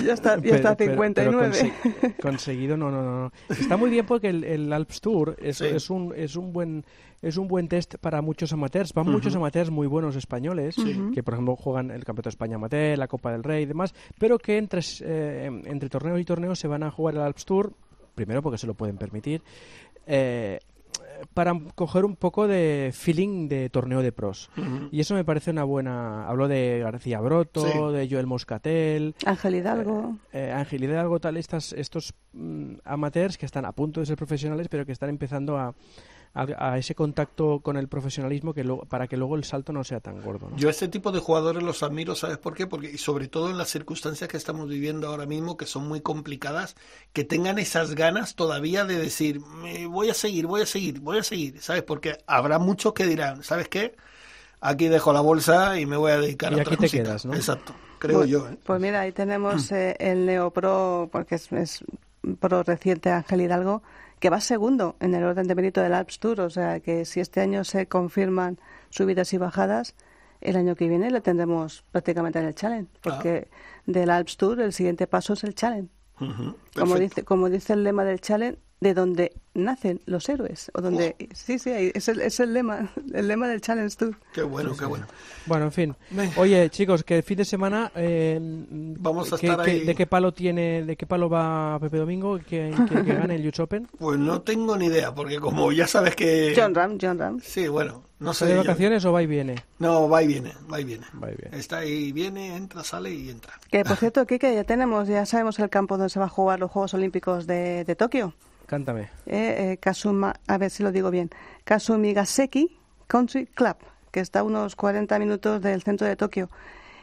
Ya 0.04 0.14
está, 0.14 0.40
ya 0.40 0.56
está 0.56 0.76
59. 0.76 1.74
conseguido, 2.22 2.78
no, 2.78 2.92
no, 2.92 3.02
no. 3.02 3.32
Está 3.50 3.78
muy 3.78 3.90
bien 3.90 4.06
porque 4.06 4.30
el, 4.30 4.44
el 4.44 4.72
Alps 4.74 5.02
Tour 5.02 5.36
es, 5.42 5.62
es, 5.62 5.90
un, 5.90 6.14
es 6.16 6.36
un 6.36 6.54
buen 6.54 6.86
es 7.22 7.38
un 7.38 7.48
buen 7.48 7.68
test 7.68 7.96
para 7.98 8.22
muchos 8.22 8.52
amateurs. 8.52 8.94
Van 8.94 9.08
muchos 9.08 9.36
amateurs 9.36 9.70
muy 9.70 9.88
buenos 9.88 10.16
españoles, 10.16 10.76
que 11.14 11.24
por 11.24 11.36
ejemplo 11.36 11.56
juegan 11.56 11.92
el 11.92 12.04
Campeonato 12.04 12.30
de 12.30 12.32
España 12.32 12.56
Amateur, 12.56 12.98
la 12.98 13.08
Copa 13.08 13.32
del 13.32 13.44
Rey 13.44 13.64
y 13.64 13.66
demás, 13.68 13.94
pero 14.18 14.40
que 14.40 14.58
entre, 14.58 14.82
eh, 15.02 15.46
entre 15.66 15.90
torneo 15.90 16.18
y 16.18 16.26
torneo 16.26 16.56
se 16.56 16.68
van 16.68 16.84
a 16.84 16.92
jugar 16.92 17.16
el 17.16 17.22
Alps 17.22 17.46
Tour, 17.46 17.74
primero 18.16 18.42
porque 18.42 18.58
se 18.58 18.68
lo 18.68 18.74
pueden 18.74 18.98
permitir, 18.98 19.44
eh, 20.08 20.60
para 21.34 21.58
coger 21.76 22.06
un 22.06 22.16
poco 22.16 22.48
de 22.48 22.92
feeling 22.94 23.48
de 23.48 23.70
torneo 23.70 24.02
de 24.02 24.12
pros. 24.12 24.50
Y 24.92 25.00
eso 25.00 25.16
me 25.16 25.24
parece 25.24 25.52
una 25.52 25.64
buena... 25.64 26.28
Hablo 26.28 26.48
de 26.48 26.80
García 26.84 27.20
Broto, 27.20 27.92
de 27.92 28.08
Joel 28.10 28.28
Moscatel... 28.28 29.16
Ángel 29.26 29.56
Hidalgo. 29.56 30.18
Eh, 30.34 30.42
eh, 30.42 30.52
Ángel 30.52 30.84
Hidalgo, 30.84 31.20
tal, 31.20 31.38
estas, 31.38 31.74
estos 31.74 32.14
mm, 32.34 32.76
amateurs 32.84 33.38
que 33.38 33.46
están 33.46 33.66
a 33.66 33.72
punto 33.74 34.00
de 34.00 34.06
ser 34.08 34.18
profesionales, 34.18 34.68
pero 34.70 34.86
que 34.86 34.92
están 34.92 35.10
empezando 35.10 35.58
a, 35.58 35.76
a, 36.34 36.78
ese 36.78 36.96
contacto 36.96 37.60
con 37.60 37.76
el 37.76 37.88
profesionalismo 37.90 38.54
que 38.54 38.64
para 38.88 39.08
que 39.08 39.18
luego 39.18 39.36
el 39.36 39.44
salto 39.44 39.74
no 39.74 39.84
sea 39.84 40.00
tan 40.00 40.22
gordo. 40.22 40.50
Yo 40.56 40.70
este 40.70 40.88
tipo 40.88 41.12
de 41.12 41.20
jugadores 41.20 41.62
los 41.62 41.84
admiro, 41.84 42.16
¿sabes 42.16 42.38
por 42.38 42.54
qué? 42.54 42.68
Porque 42.68 42.90
y 42.92 42.98
sobre 42.98 43.28
todo 43.28 43.50
en 43.50 43.58
las 43.58 43.70
circunstancias 43.70 44.30
que 44.30 44.38
estamos 44.38 44.70
viviendo 44.70 45.08
ahora 45.08 45.26
mismo, 45.26 45.58
que 45.58 45.66
son 45.66 45.88
muy 45.88 46.00
complicadas, 46.00 46.76
que 47.12 47.26
tengan 47.26 47.60
esas 47.60 47.96
ganas 47.96 48.36
todavía 48.36 48.86
de 48.86 48.98
decir, 48.98 49.42
me 49.42 49.88
voy 49.88 50.10
a 50.10 50.14
seguir, 50.14 50.48
voy 50.48 50.62
a 50.62 50.66
seguir, 50.66 51.02
voy 51.02 51.18
a 51.18 51.24
seguir, 51.24 51.62
¿sabes? 51.62 51.84
Porque 51.84 52.18
habrá 52.28 52.60
muchos 52.60 52.94
que 52.94 53.06
dirán, 53.06 53.44
¿sabes 53.44 53.68
qué? 53.68 53.96
Aquí 54.62 54.88
dejo 54.88 55.12
la 55.12 55.22
bolsa 55.22 55.80
y 55.80 55.86
me 55.86 55.98
voy 55.98 56.12
a 56.12 56.18
dedicar 56.18 56.54
y 56.54 56.60
a 56.60 56.62
aquí 56.62 56.78
te 56.78 56.90
quedas, 56.90 57.26
¿no? 57.26 57.34
Exacto, 57.34 57.74
creo 58.00 58.20
pues, 58.20 58.30
yo. 58.30 58.48
¿eh? 58.48 58.58
Pues 58.64 58.80
mira, 58.80 59.02
ahí 59.02 59.12
tenemos 59.12 59.72
eh, 59.72 59.98
el 60.00 60.26
Neopro, 60.28 61.10
porque 61.12 61.36
es, 61.36 61.52
es 61.52 61.84
pro 62.40 62.64
reciente 62.64 63.10
Ángel 63.10 63.42
Hidalgo, 63.42 63.82
que 64.22 64.30
va 64.30 64.40
segundo 64.40 64.96
en 65.00 65.16
el 65.16 65.24
orden 65.24 65.48
de 65.48 65.56
mérito 65.56 65.82
del 65.82 65.96
Alps 65.96 66.20
Tour. 66.20 66.42
O 66.42 66.50
sea 66.52 66.80
que 66.80 67.06
si 67.06 67.20
este 67.20 67.42
año 67.42 67.64
se 67.64 67.88
confirman 67.88 68.60
subidas 68.92 69.34
y 69.34 69.38
bajadas, 69.38 69.96
el 70.42 70.56
año 70.56 70.76
que 70.76 70.88
viene 70.88 71.10
le 71.10 71.22
tendremos 71.22 71.84
prácticamente 71.92 72.38
en 72.40 72.46
el 72.46 72.56
Challenge, 72.56 72.90
porque 73.02 73.50
ah. 73.52 73.82
del 73.88 74.12
Alps 74.12 74.38
Tour 74.38 74.62
el 74.62 74.74
siguiente 74.74 75.08
paso 75.08 75.34
es 75.34 75.44
el 75.44 75.56
Challenge. 75.56 75.90
como, 76.76 76.96
dice, 76.98 77.24
como 77.24 77.50
dice 77.50 77.74
el 77.74 77.84
lema 77.84 78.06
del 78.06 78.22
Challenge, 78.22 78.60
de 78.82 78.96
donde 78.96 79.32
nacen 79.54 80.02
los 80.06 80.28
héroes 80.28 80.72
o 80.74 80.82
donde 80.82 81.16
sí 81.34 81.60
sí 81.60 81.70
es 81.70 82.08
el, 82.08 82.20
es 82.22 82.40
el 82.40 82.54
lema 82.54 82.92
el 83.14 83.28
lema 83.28 83.48
del 83.48 83.62
Challenge 83.62 83.96
Tour 83.96 84.16
qué 84.34 84.42
bueno 84.42 84.76
qué 84.76 84.86
bueno. 84.86 85.06
Bueno 85.46 85.66
en 85.66 85.72
fin. 85.72 85.96
Oye 86.38 86.70
chicos 86.70 87.04
que 87.04 87.18
el 87.18 87.24
fin 87.24 87.38
de 87.38 87.46
semana 87.46 87.92
eh, 87.96 88.40
vamos 88.42 89.32
a 89.32 89.36
estar 89.36 89.62
ahí. 89.62 89.86
de 89.86 89.96
qué 89.96 90.08
palo 90.08 90.34
tiene 90.34 90.84
de 90.84 90.96
qué 90.96 91.06
palo 91.06 91.30
va 91.30 91.78
Pepe 91.80 91.98
Domingo 91.98 92.40
que, 92.40 92.74
que, 92.90 93.04
gane 93.04 93.36
el 93.36 93.48
US 93.48 93.60
Open. 93.60 93.88
Pues 94.00 94.18
no 94.18 94.42
tengo 94.42 94.76
ni 94.78 94.88
idea 94.88 95.14
porque 95.14 95.40
como 95.40 95.72
ya 95.72 95.86
sabes 95.86 96.16
que 96.16 96.54
John 96.58 96.74
Ram 96.74 96.98
John 97.00 97.20
Ram. 97.20 97.40
Sí 97.42 97.68
bueno 97.68 98.04
no 98.20 98.34
sé. 98.34 98.46
De 98.46 98.56
vacaciones 98.56 99.06
o 99.06 99.12
va 99.12 99.22
y 99.22 99.28
viene 99.28 99.56
no 99.78 100.10
va 100.10 100.24
y 100.24 100.28
viene 100.28 100.54
va 100.72 100.80
y 100.82 100.86
viene. 100.86 101.06
Va 101.22 101.32
y 101.32 101.36
viene. 101.36 101.58
Está 101.58 101.80
ahí 101.80 102.12
viene 102.12 102.56
entra 102.56 102.84
sale 102.84 103.14
y 103.14 103.30
entra. 103.30 103.54
Que 103.70 103.84
por 103.84 103.98
cierto 103.98 104.26
Kike 104.26 104.56
ya 104.56 104.64
tenemos 104.64 105.08
ya 105.08 105.26
sabemos 105.28 105.60
el 105.60 105.70
campo 105.70 105.98
donde 105.98 106.10
se 106.10 106.20
va 106.20 106.26
a 106.26 106.30
jugar 106.30 106.60
los 106.60 106.72
Juegos 106.72 106.96
Olímpicos 106.96 107.46
de, 107.46 107.84
de 107.84 107.96
Tokio 107.96 108.34
Cántame. 108.72 109.10
Eh, 109.26 109.74
eh, 109.74 109.78
Kasuma, 109.82 110.34
a 110.48 110.58
ver 110.58 110.72
si 110.72 110.82
lo 110.82 110.94
digo 110.94 111.12
bien. 111.12 111.30
Kasumigaseki 111.66 112.80
Country 113.06 113.48
Club, 113.48 113.76
que 114.12 114.22
está 114.22 114.40
a 114.40 114.44
unos 114.44 114.78
40 114.78 115.20
minutos 115.20 115.62
del 115.62 115.84
centro 115.84 116.08
de 116.08 116.16
Tokio. 116.16 116.50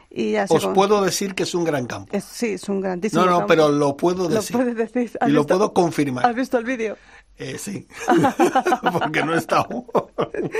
Y 0.09 0.35
Os 0.35 0.65
puedo 0.73 1.03
decir 1.03 1.35
que 1.35 1.43
es 1.43 1.53
un 1.53 1.63
gran 1.63 1.85
campo. 1.85 2.11
sí, 2.19 2.53
es 2.53 2.67
un 2.69 2.81
grandísimo 2.81 3.23
No, 3.23 3.41
no, 3.41 3.45
pero 3.45 3.69
lo 3.69 3.95
puedo 3.95 4.27
decir. 4.27 4.55
Lo 4.55 4.63
puedes 4.63 4.91
decir. 4.91 5.19
Y 5.27 5.29
lo 5.29 5.45
puedo 5.45 5.71
confirmar. 5.71 6.25
¿Has 6.25 6.33
visto 6.33 6.57
el 6.57 6.65
vídeo? 6.65 6.97
Eh, 7.37 7.59
sí, 7.59 7.87
porque 8.91 9.23
no 9.23 9.35
he 9.35 9.37
estado. 9.37 9.85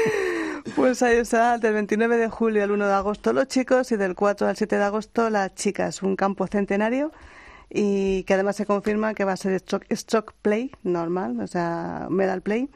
pues 0.76 1.02
ahí 1.02 1.18
está, 1.18 1.58
del 1.58 1.74
29 1.74 2.18
de 2.18 2.30
julio 2.30 2.64
al 2.64 2.70
1 2.70 2.86
de 2.86 2.94
agosto 2.94 3.34
los 3.34 3.48
chicos 3.48 3.92
y 3.92 3.96
del 3.96 4.14
4 4.14 4.48
al 4.48 4.56
7 4.56 4.78
de 4.78 4.84
agosto 4.84 5.32
las 5.32 5.56
chicas. 5.56 6.04
Un 6.04 6.16
campo 6.16 6.46
centenario 6.46 7.12
y 7.70 8.24
que 8.24 8.34
además 8.34 8.56
se 8.56 8.66
confirma 8.66 9.14
que 9.14 9.26
va 9.26 9.34
a 9.34 9.38
ser 9.38 9.60
stroke, 9.60 10.34
play 10.42 10.72
normal, 10.84 11.40
o 11.40 11.48
sea, 11.48 12.08
medal 12.10 12.42
play. 12.42 12.70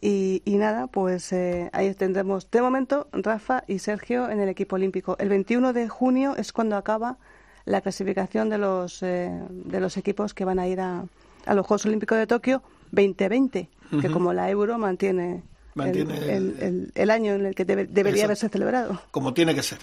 Y, 0.00 0.42
y 0.44 0.56
nada, 0.56 0.88
pues 0.88 1.32
eh, 1.32 1.70
ahí 1.72 1.94
tendremos 1.94 2.50
de 2.50 2.60
momento 2.60 3.08
Rafa 3.12 3.62
y 3.68 3.78
Sergio 3.78 4.30
en 4.30 4.40
el 4.40 4.48
equipo 4.48 4.76
olímpico. 4.76 5.16
El 5.18 5.28
21 5.28 5.72
de 5.72 5.88
junio 5.88 6.34
es 6.36 6.52
cuando 6.52 6.76
acaba 6.76 7.18
la 7.64 7.80
clasificación 7.82 8.48
de 8.48 8.58
los, 8.58 9.02
eh, 9.02 9.30
de 9.48 9.80
los 9.80 9.96
equipos 9.96 10.34
que 10.34 10.44
van 10.44 10.58
a 10.58 10.66
ir 10.66 10.80
a, 10.80 11.04
a 11.46 11.54
los 11.54 11.66
Juegos 11.66 11.86
Olímpicos 11.86 12.18
de 12.18 12.26
Tokio 12.26 12.62
2020, 12.90 13.68
que 14.00 14.10
como 14.10 14.32
la 14.32 14.50
Euro 14.50 14.78
mantiene, 14.78 15.42
el, 15.76 16.90
el, 16.94 17.10
año 17.10 17.34
en 17.34 17.46
el 17.46 17.54
que 17.54 17.64
debería 17.64 18.24
haberse 18.24 18.48
celebrado. 18.48 19.00
Como 19.10 19.34
tiene 19.34 19.54
que 19.54 19.62
ser. 19.62 19.78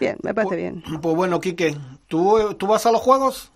Bien, 0.00 0.16
me 0.22 0.34
parece 0.34 0.48
pues, 0.48 0.58
bien. 0.58 1.00
Pues 1.00 1.16
bueno, 1.16 1.40
Quique, 1.40 1.76
¿tú, 2.08 2.54
¿tú 2.54 2.66
vas 2.66 2.86
a 2.86 2.92
los 2.92 3.00
Juegos? 3.00 3.51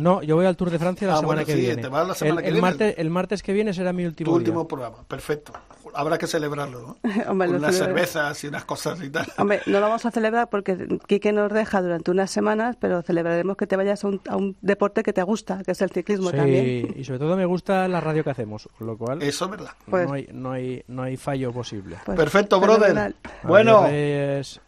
No, 0.00 0.22
yo 0.22 0.36
voy 0.36 0.46
al 0.46 0.56
Tour 0.56 0.70
de 0.70 0.78
Francia 0.78 1.06
la 1.06 1.14
Ah, 1.14 1.16
semana 1.18 1.42
bueno, 1.42 1.46
que 1.46 1.52
sí, 1.54 1.60
viene. 1.60 1.82
te 1.82 1.88
vas 1.88 2.08
la 2.08 2.14
semana 2.14 2.36
el, 2.40 2.42
que 2.42 2.48
el 2.48 2.54
viene. 2.54 2.68
Martes, 2.68 2.94
el 2.96 3.10
martes 3.10 3.42
que 3.42 3.52
viene 3.52 3.72
será 3.74 3.92
mi 3.92 4.04
último 4.06 4.30
Tu 4.32 4.38
día. 4.38 4.48
último 4.48 4.66
programa, 4.68 4.96
perfecto. 5.06 5.52
Habrá 5.94 6.18
que 6.18 6.26
celebrarlo, 6.26 6.80
¿no? 6.80 6.96
Hombre, 7.28 7.48
Con 7.48 7.56
unas 7.56 7.74
celebra- 7.74 7.86
cervezas 7.86 8.44
y 8.44 8.46
unas 8.48 8.64
cosas 8.64 9.02
y 9.02 9.10
tal. 9.10 9.26
Hombre, 9.38 9.60
no 9.66 9.80
lo 9.80 9.86
vamos 9.86 10.06
a 10.06 10.10
celebrar 10.10 10.48
porque 10.48 10.98
Quique 11.06 11.32
nos 11.32 11.52
deja 11.52 11.82
durante 11.82 12.10
unas 12.10 12.30
semanas, 12.30 12.76
pero 12.80 13.02
celebraremos 13.02 13.56
que 13.56 13.66
te 13.66 13.76
vayas 13.76 14.04
a 14.04 14.08
un, 14.08 14.20
a 14.28 14.36
un 14.36 14.56
deporte 14.60 15.02
que 15.02 15.12
te 15.12 15.22
gusta, 15.22 15.62
que 15.64 15.72
es 15.72 15.82
el 15.82 15.90
ciclismo 15.90 16.30
Sí, 16.30 16.36
también. 16.36 16.94
y 16.96 17.04
sobre 17.04 17.18
todo 17.18 17.36
me 17.36 17.44
gusta 17.44 17.86
la 17.88 18.00
radio 18.00 18.24
que 18.24 18.30
hacemos, 18.30 18.68
con 18.78 18.86
lo 18.86 18.96
cual 18.96 19.22
Eso 19.22 19.44
es 19.46 19.50
verdad. 19.50 19.70
Pues- 19.88 20.06
no, 20.08 20.14
hay, 20.14 20.28
no, 20.32 20.52
hay, 20.52 20.84
no 20.88 21.02
hay 21.02 21.16
fallo 21.16 21.52
posible. 21.52 21.96
Pues, 22.06 22.16
Perfecto, 22.16 22.58
brother. 22.60 23.14
Bueno, 23.42 23.80
Adiós, 23.82 24.60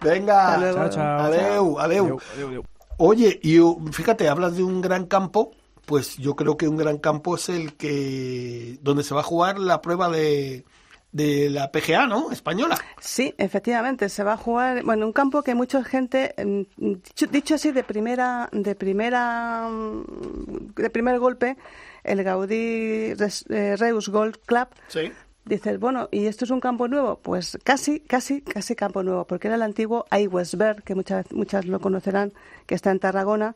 venga. 0.00 0.56
Luego. 0.58 0.78
Chao, 0.78 0.88
chao. 0.90 1.20
Adeu, 1.26 1.78
adeu. 1.80 2.04
Adeu, 2.04 2.20
adeu, 2.34 2.48
adeu. 2.48 2.64
Oye, 2.98 3.38
y 3.42 3.60
uh, 3.60 3.78
fíjate, 3.92 4.28
hablas 4.28 4.56
de 4.56 4.64
un 4.64 4.80
gran 4.80 5.06
campo, 5.06 5.52
pues 5.86 6.16
yo 6.16 6.34
creo 6.34 6.56
que 6.56 6.68
un 6.68 6.76
gran 6.76 6.98
campo 6.98 7.36
es 7.36 7.48
el 7.48 7.74
que 7.74 8.78
donde 8.82 9.04
se 9.04 9.14
va 9.14 9.20
a 9.20 9.24
jugar 9.24 9.58
la 9.58 9.80
prueba 9.80 10.10
de, 10.10 10.64
de 11.12 11.48
la 11.48 11.70
PGA, 11.70 12.06
¿no? 12.08 12.32
Española. 12.32 12.76
Sí, 13.00 13.34
efectivamente, 13.38 14.08
se 14.08 14.24
va 14.24 14.34
a 14.34 14.36
jugar, 14.36 14.82
bueno, 14.82 15.06
un 15.06 15.12
campo 15.12 15.42
que 15.42 15.54
mucha 15.54 15.82
gente, 15.84 16.34
mm, 16.44 16.92
dicho, 17.30 17.54
así 17.54 17.70
de 17.70 17.84
primera, 17.84 18.48
de 18.52 18.74
primera, 18.74 19.68
mm, 19.68 20.74
de 20.74 20.90
primer 20.90 21.20
golpe, 21.20 21.56
el 22.02 22.24
Gaudí 22.24 23.14
eh, 23.48 23.76
Reus 23.76 24.08
Golf 24.08 24.38
Club, 24.44 24.68
Sí. 24.88 25.12
Dices, 25.48 25.78
bueno, 25.80 26.08
¿y 26.10 26.26
esto 26.26 26.44
es 26.44 26.50
un 26.50 26.60
campo 26.60 26.88
nuevo? 26.88 27.18
Pues 27.22 27.58
casi, 27.64 28.00
casi, 28.00 28.40
casi 28.42 28.74
campo 28.76 29.02
nuevo, 29.02 29.24
porque 29.24 29.48
era 29.48 29.56
el 29.56 29.62
antiguo 29.62 30.04
Westberg, 30.30 30.82
que 30.82 30.94
muchas, 30.94 31.30
muchas 31.32 31.66
lo 31.66 31.80
conocerán, 31.80 32.32
que 32.66 32.74
está 32.74 32.90
en 32.90 32.98
Tarragona 32.98 33.54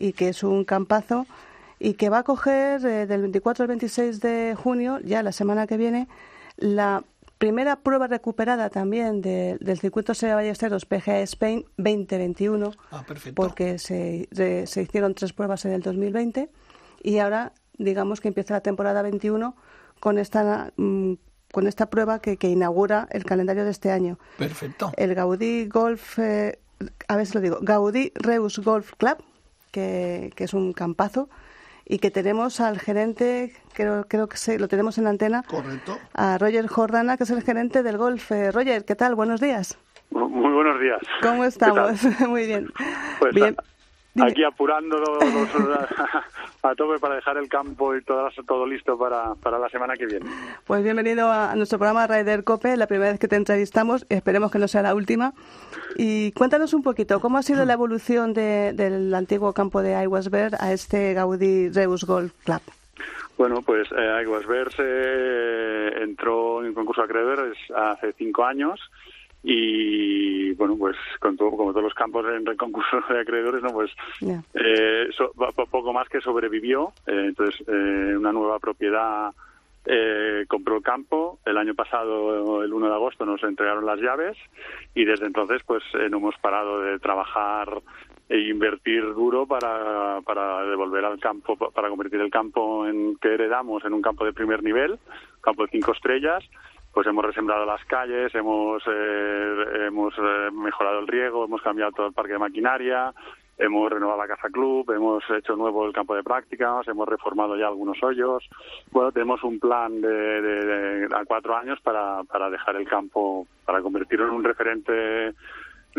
y 0.00 0.12
que 0.12 0.28
es 0.30 0.42
un 0.42 0.64
campazo 0.64 1.26
y 1.78 1.94
que 1.94 2.08
va 2.10 2.18
a 2.18 2.22
coger 2.24 2.84
eh, 2.84 3.06
del 3.06 3.20
24 3.22 3.62
al 3.62 3.68
26 3.68 4.20
de 4.20 4.56
junio, 4.60 4.98
ya 5.04 5.22
la 5.22 5.32
semana 5.32 5.66
que 5.66 5.76
viene, 5.76 6.08
la 6.56 7.04
primera 7.38 7.76
prueba 7.76 8.08
recuperada 8.08 8.68
también 8.68 9.20
de- 9.22 9.58
del 9.60 9.78
circuito 9.78 10.12
Seba 10.12 10.34
Ballesteros 10.34 10.86
PGA 10.86 11.20
Spain 11.20 11.64
2021 11.76 12.72
Ah, 12.90 13.04
porque 13.36 13.78
se, 13.78 14.28
se 14.66 14.82
hicieron 14.82 15.14
tres 15.14 15.32
pruebas 15.32 15.64
en 15.64 15.72
el 15.72 15.82
2020 15.82 16.48
y 17.04 17.18
ahora 17.18 17.52
digamos 17.76 18.20
que 18.20 18.26
empieza 18.26 18.54
la 18.54 18.60
temporada 18.60 19.02
21 19.02 19.54
con 20.00 20.18
esta 20.18 20.72
mm, 20.76 21.12
con 21.52 21.66
esta 21.66 21.86
prueba 21.90 22.20
que, 22.20 22.36
que 22.36 22.48
inaugura 22.48 23.08
el 23.10 23.24
calendario 23.24 23.64
de 23.64 23.70
este 23.70 23.90
año. 23.90 24.18
Perfecto. 24.36 24.92
El 24.96 25.14
Gaudí 25.14 25.66
Golf, 25.68 26.18
eh, 26.18 26.58
a 27.08 27.16
ver 27.16 27.26
si 27.26 27.34
lo 27.34 27.40
digo, 27.40 27.58
Gaudí 27.62 28.12
Reus 28.14 28.58
Golf 28.58 28.92
Club, 28.98 29.16
que, 29.72 30.30
que 30.36 30.44
es 30.44 30.54
un 30.54 30.72
campazo, 30.72 31.28
y 31.90 32.00
que 32.00 32.10
tenemos 32.10 32.60
al 32.60 32.78
gerente, 32.78 33.54
creo, 33.72 34.04
creo 34.08 34.28
que 34.28 34.36
se, 34.36 34.58
lo 34.58 34.68
tenemos 34.68 34.98
en 34.98 35.04
la 35.04 35.10
antena, 35.10 35.42
Correcto. 35.42 35.98
a 36.12 36.36
Roger 36.36 36.66
Jordana, 36.66 37.16
que 37.16 37.24
es 37.24 37.30
el 37.30 37.42
gerente 37.42 37.82
del 37.82 37.96
golf. 37.96 38.30
Eh, 38.30 38.52
Roger, 38.52 38.84
¿qué 38.84 38.94
tal? 38.94 39.14
Buenos 39.14 39.40
días. 39.40 39.78
Muy 40.10 40.52
buenos 40.52 40.78
días. 40.80 41.00
¿Cómo 41.22 41.44
estamos? 41.44 41.92
Muy 42.28 42.46
bien. 42.46 42.68
Pues 43.18 43.34
bien. 43.34 43.56
aquí 44.22 44.44
apurando 44.44 44.98
los- 44.98 45.18
a, 46.62 46.74
tope 46.74 46.98
para 46.98 47.16
dejar 47.16 47.36
el 47.38 47.48
campo 47.48 47.94
y 47.94 48.02
todo, 48.02 48.28
todo 48.46 48.66
listo 48.66 48.98
para, 48.98 49.34
para 49.36 49.58
la 49.58 49.68
semana 49.68 49.94
que 49.96 50.06
viene. 50.06 50.26
Pues 50.66 50.82
bienvenido 50.82 51.30
a, 51.30 51.54
nuestro 51.54 51.78
programa 51.78 52.06
Raider 52.06 52.44
Cope, 52.44 52.76
la 52.76 52.86
primera 52.86 53.10
vez 53.10 53.20
que 53.20 53.28
te 53.28 53.36
entrevistamos, 53.36 54.06
esperemos 54.08 54.50
que 54.50 54.58
no 54.58 54.68
sea 54.68 54.82
la 54.82 54.94
última. 54.94 55.32
Y 55.96 56.32
cuéntanos 56.32 56.74
un 56.74 56.82
poquito, 56.82 57.20
¿cómo 57.20 57.38
ha 57.38 57.42
sido 57.42 57.64
la 57.64 57.72
evolución 57.72 58.32
de- 58.34 58.72
del 58.74 59.14
antiguo 59.14 59.52
campo 59.52 59.82
de 59.82 60.02
Iwasberg 60.04 60.54
a 60.60 60.72
este 60.72 61.14
Gaudí 61.14 61.68
Reus 61.70 62.04
Golf 62.04 62.32
Club? 62.44 62.60
Bueno, 63.36 63.62
pues 63.62 63.86
eh, 63.92 64.08
Aguasver 64.20 64.72
se 64.72 66.02
entró 66.02 66.64
en 66.64 66.74
concurso 66.74 67.02
de 67.02 67.04
acreedores 67.04 67.56
hace 67.72 68.12
cinco 68.14 68.44
años 68.44 68.80
y 69.42 70.52
bueno 70.54 70.76
pues 70.78 70.96
con 71.20 71.36
todo- 71.36 71.50
como 71.52 71.70
todos 71.72 71.84
los 71.84 71.94
campos 71.94 72.24
en 72.26 72.46
el 72.46 72.56
concurso 72.56 73.00
de 73.08 73.20
acreedores 73.20 73.62
no 73.62 73.70
pues 73.72 73.90
eh, 74.54 75.08
so- 75.16 75.32
po- 75.32 75.52
po- 75.52 75.66
poco 75.66 75.92
más 75.92 76.08
que 76.08 76.20
sobrevivió. 76.20 76.92
Eh, 77.06 77.26
entonces 77.28 77.60
eh, 77.68 78.14
una 78.16 78.32
nueva 78.32 78.58
propiedad 78.58 79.30
eh, 79.84 80.44
compró 80.48 80.76
el 80.76 80.82
campo. 80.82 81.38
El 81.46 81.56
año 81.56 81.74
pasado 81.74 82.62
el 82.62 82.72
1 82.72 82.88
de 82.88 82.94
agosto 82.94 83.24
nos 83.24 83.42
entregaron 83.42 83.86
las 83.86 84.00
llaves. 84.00 84.36
Y 84.94 85.04
desde 85.04 85.26
entonces 85.26 85.62
pues 85.66 85.82
eh, 85.94 86.08
no 86.10 86.18
hemos 86.18 86.36
parado 86.38 86.80
de 86.82 86.98
trabajar 86.98 87.80
e 88.28 88.40
invertir 88.50 89.02
duro 89.14 89.46
para, 89.46 90.20
para 90.22 90.62
devolver 90.66 91.02
al 91.06 91.18
campo, 91.18 91.56
para 91.56 91.88
convertir 91.88 92.20
el 92.20 92.30
campo 92.30 92.86
en 92.86 93.16
que 93.16 93.32
heredamos 93.32 93.82
en 93.86 93.94
un 93.94 94.02
campo 94.02 94.26
de 94.26 94.34
primer 94.34 94.62
nivel, 94.62 94.98
campo 95.40 95.62
de 95.64 95.70
cinco 95.70 95.92
estrellas. 95.92 96.44
Pues 96.92 97.06
hemos 97.06 97.24
resembrado 97.24 97.64
las 97.64 97.84
calles, 97.84 98.34
hemos, 98.34 98.82
eh, 98.86 99.64
hemos 99.86 100.14
eh, 100.18 100.48
mejorado 100.52 100.98
el 101.00 101.06
riego, 101.06 101.44
hemos 101.44 101.62
cambiado 101.62 101.92
todo 101.92 102.06
el 102.08 102.12
parque 102.12 102.32
de 102.32 102.38
maquinaria, 102.40 103.12
hemos 103.56 103.90
renovado 103.90 104.18
la 104.18 104.26
casa 104.26 104.48
club, 104.50 104.90
hemos 104.90 105.22
hecho 105.30 105.54
nuevo 105.54 105.86
el 105.86 105.92
campo 105.92 106.14
de 106.16 106.22
prácticas, 106.24 106.88
hemos 106.88 107.08
reformado 107.08 107.56
ya 107.56 107.66
algunos 107.68 108.02
hoyos. 108.02 108.48
Bueno, 108.90 109.12
tenemos 109.12 109.42
un 109.44 109.60
plan 109.60 110.00
de, 110.00 110.08
de- 110.08 110.64
de- 111.08 111.16
a 111.16 111.24
cuatro 111.24 111.56
años 111.56 111.78
para, 111.82 112.24
para 112.24 112.50
dejar 112.50 112.76
el 112.76 112.88
campo, 112.88 113.46
para 113.64 113.80
convertirlo 113.82 114.26
en 114.26 114.32
un 114.34 114.44
referente 114.44 115.34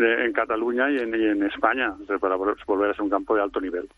de- 0.00 0.24
en 0.26 0.32
Cataluña 0.32 0.90
y 0.90 0.98
en, 0.98 1.42
España, 1.44 1.94
para 2.20 2.36
vol- 2.36 2.56
volver 2.66 2.90
a 2.90 2.94
ser 2.94 3.02
un 3.02 3.10
campo 3.10 3.34
de 3.36 3.42
alto 3.42 3.60
nivel. 3.60 3.88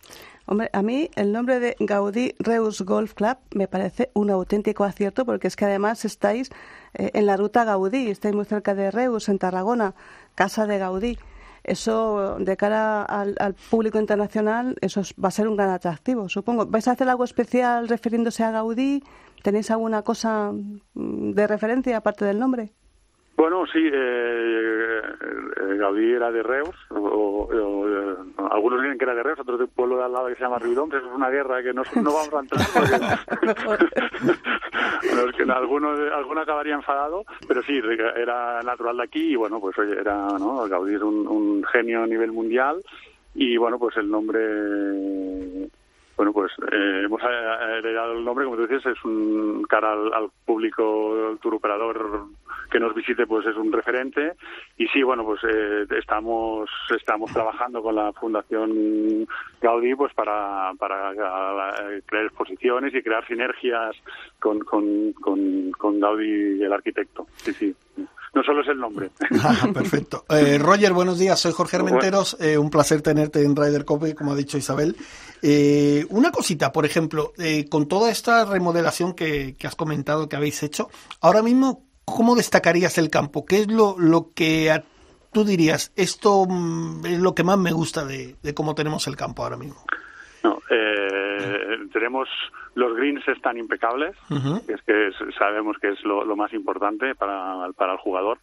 Hombre, 0.46 0.68
a 0.72 0.82
mí 0.82 1.08
el 1.16 1.32
nombre 1.32 1.60
de 1.60 1.76
Gaudí 1.80 2.34
Reus 2.38 2.82
Golf 2.82 3.14
Club 3.14 3.36
me 3.54 3.68
parece 3.68 4.10
un 4.14 4.28
auténtico 4.30 4.84
acierto 4.84 5.24
porque 5.24 5.46
es 5.48 5.56
que 5.56 5.64
además 5.64 6.04
estáis 6.04 6.50
eh, 6.94 7.10
en 7.14 7.26
la 7.26 7.36
ruta 7.36 7.64
Gaudí, 7.64 8.10
estáis 8.10 8.34
muy 8.34 8.44
cerca 8.44 8.74
de 8.74 8.90
Reus, 8.90 9.28
en 9.28 9.38
Tarragona, 9.38 9.94
casa 10.34 10.66
de 10.66 10.78
Gaudí. 10.78 11.18
Eso, 11.64 12.38
de 12.40 12.56
cara 12.56 13.04
al, 13.04 13.36
al 13.38 13.54
público 13.54 14.00
internacional, 14.00 14.74
eso 14.80 15.00
es- 15.00 15.14
va 15.14 15.28
a 15.28 15.30
ser 15.30 15.46
un 15.46 15.54
gran 15.56 15.70
atractivo, 15.70 16.28
supongo. 16.28 16.66
¿Vais 16.66 16.88
a 16.88 16.90
hacer 16.92 17.08
algo 17.08 17.22
especial 17.22 17.86
refiriéndose 17.88 18.42
a 18.42 18.50
Gaudí? 18.50 19.02
¿Tenéis 19.44 19.70
alguna 19.70 20.02
cosa 20.02 20.50
mm, 20.52 21.30
de 21.34 21.46
referencia 21.46 21.96
aparte 21.98 22.24
del 22.24 22.40
nombre? 22.40 22.72
Bueno, 23.36 23.64
sí, 23.66 23.80
eh, 23.82 25.00
eh, 25.02 25.76
Gaudí 25.76 26.12
era 26.12 26.30
de 26.30 26.42
Reus, 26.42 26.76
o, 26.90 26.98
o, 26.98 27.88
eh, 27.88 28.16
algunos 28.50 28.82
dicen 28.82 28.98
que 28.98 29.04
era 29.04 29.14
de 29.14 29.22
Reus, 29.22 29.40
otros 29.40 29.58
de 29.58 29.64
un 29.64 29.70
pueblo 29.70 29.96
de 29.96 30.04
al 30.04 30.12
lado 30.12 30.28
que 30.28 30.34
se 30.34 30.42
llama 30.42 30.58
Riudoms, 30.58 30.94
eso 30.94 31.06
es 31.06 31.12
una 31.12 31.30
guerra 31.30 31.62
que 31.62 31.72
no, 31.72 31.82
no 31.96 32.12
vamos 32.12 32.34
a 32.34 32.40
entrar 32.40 32.66
porque 32.74 33.86
Los 35.16 35.32
que 35.36 35.42
alguno, 35.50 35.90
alguno 36.14 36.40
acabaría 36.42 36.74
enfadado, 36.74 37.24
pero 37.48 37.62
sí, 37.62 37.80
era 38.16 38.60
natural 38.62 38.98
de 38.98 39.04
aquí 39.04 39.32
y 39.32 39.36
bueno, 39.36 39.60
pues 39.60 39.76
oye, 39.78 39.98
era, 39.98 40.26
¿no? 40.38 40.68
Gaudí 40.68 40.94
es 40.94 41.02
un, 41.02 41.26
un 41.26 41.64
genio 41.64 42.02
a 42.02 42.06
nivel 42.06 42.32
mundial 42.32 42.82
y 43.34 43.56
bueno, 43.56 43.78
pues 43.78 43.96
el 43.96 44.10
nombre 44.10 44.40
bueno, 46.22 46.32
pues 46.32 46.52
eh, 46.70 47.02
hemos 47.04 47.20
heredado 47.20 48.12
el 48.12 48.24
nombre, 48.24 48.44
como 48.44 48.56
tú 48.56 48.68
dices, 48.68 48.86
es 48.86 49.04
un 49.04 49.64
cara 49.68 49.90
al, 49.90 50.12
al 50.12 50.30
público, 50.46 51.36
tour 51.42 51.54
operador 51.54 52.26
que 52.70 52.78
nos 52.78 52.94
visite, 52.94 53.26
pues 53.26 53.44
es 53.44 53.56
un 53.56 53.72
referente. 53.72 54.34
Y 54.78 54.86
sí, 54.86 55.02
bueno, 55.02 55.24
pues 55.24 55.40
eh, 55.42 55.84
estamos 55.98 56.70
estamos 56.96 57.32
trabajando 57.32 57.82
con 57.82 57.96
la 57.96 58.12
Fundación 58.12 59.26
Gaudí, 59.60 59.96
pues 59.96 60.14
para, 60.14 60.70
para 60.78 61.10
eh, 61.10 62.02
crear 62.06 62.26
exposiciones 62.26 62.94
y 62.94 63.02
crear 63.02 63.26
sinergias 63.26 63.96
con, 64.38 64.60
con, 64.60 65.14
con, 65.14 65.72
con 65.72 65.98
Gaudí, 65.98 66.62
el 66.62 66.72
arquitecto. 66.72 67.26
Sí, 67.34 67.52
sí. 67.52 67.74
No 68.34 68.42
solo 68.42 68.62
es 68.62 68.68
el 68.68 68.78
nombre. 68.78 69.10
Ah, 69.42 69.68
perfecto. 69.74 70.24
Eh, 70.30 70.58
Roger, 70.58 70.92
buenos 70.92 71.18
días. 71.18 71.38
Soy 71.38 71.52
Jorge. 71.52 71.76
Armenteros. 71.76 72.36
Eh, 72.40 72.56
un 72.56 72.70
placer 72.70 73.02
tenerte 73.02 73.42
en 73.44 73.54
Ryder 73.56 73.84
Cope, 73.84 74.14
como 74.14 74.32
ha 74.32 74.36
dicho 74.36 74.56
Isabel. 74.56 74.96
Eh, 75.42 76.06
una 76.10 76.30
cosita, 76.30 76.72
por 76.72 76.86
ejemplo, 76.86 77.32
eh, 77.38 77.68
con 77.68 77.88
toda 77.88 78.10
esta 78.10 78.44
remodelación 78.44 79.12
que, 79.14 79.54
que 79.58 79.66
has 79.66 79.76
comentado 79.76 80.28
que 80.28 80.36
habéis 80.36 80.62
hecho, 80.62 80.88
ahora 81.20 81.42
mismo, 81.42 81.84
¿cómo 82.04 82.34
destacarías 82.36 82.96
el 82.98 83.10
campo? 83.10 83.44
¿Qué 83.44 83.60
es 83.60 83.66
lo, 83.66 83.96
lo 83.98 84.30
que 84.34 84.70
a- 84.70 84.84
tú 85.32 85.44
dirías? 85.44 85.92
Esto 85.96 86.46
mm, 86.48 87.04
es 87.06 87.18
lo 87.18 87.34
que 87.34 87.44
más 87.44 87.58
me 87.58 87.72
gusta 87.72 88.04
de, 88.04 88.36
de 88.42 88.54
cómo 88.54 88.74
tenemos 88.74 89.06
el 89.08 89.16
campo 89.16 89.42
ahora 89.42 89.56
mismo. 89.56 89.82
No, 90.44 90.60
eh, 90.70 91.78
tenemos 91.92 92.28
los 92.74 92.96
greens 92.96 93.26
están 93.28 93.58
impecables, 93.58 94.16
Ujú. 94.30 94.60
es 94.66 94.82
que 94.82 95.08
es- 95.08 95.34
sabemos 95.38 95.76
que 95.78 95.90
es 95.90 96.02
lo, 96.04 96.24
lo 96.24 96.34
más 96.34 96.52
importante 96.52 97.14
para, 97.14 97.70
para 97.76 97.92
el 97.92 97.98
jugador. 97.98 98.38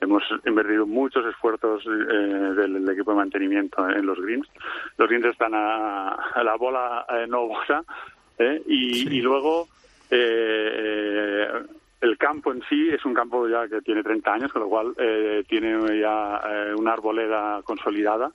Hemos 0.00 0.22
invertido 0.46 0.86
muchos 0.86 1.24
esfuerzos 1.26 1.84
eh, 1.86 1.88
del, 1.88 2.72
del 2.84 2.88
equipo 2.90 3.12
de 3.12 3.18
mantenimiento 3.18 3.88
en 3.88 4.04
los 4.06 4.18
greens. 4.20 4.48
Los 4.96 5.08
greens 5.08 5.26
están 5.26 5.54
a, 5.54 6.08
a 6.14 6.42
la 6.42 6.56
bola 6.56 7.04
eh, 7.08 7.26
no 7.28 7.46
bola 7.46 7.84
¿eh? 8.38 8.62
y, 8.66 9.16
y 9.16 9.20
luego 9.20 9.68
eh, 10.10 11.48
el 12.00 12.16
campo 12.18 12.52
en 12.52 12.62
sí 12.68 12.88
es 12.90 13.04
un 13.04 13.14
campo 13.14 13.48
ya 13.48 13.66
que 13.68 13.80
tiene 13.82 14.02
30 14.02 14.32
años, 14.32 14.52
con 14.52 14.62
lo 14.62 14.68
cual 14.68 14.92
eh, 14.98 15.44
tiene 15.48 16.00
ya 16.00 16.40
eh, 16.48 16.74
una 16.76 16.92
arboleda 16.92 17.60
consolidada 17.64 18.30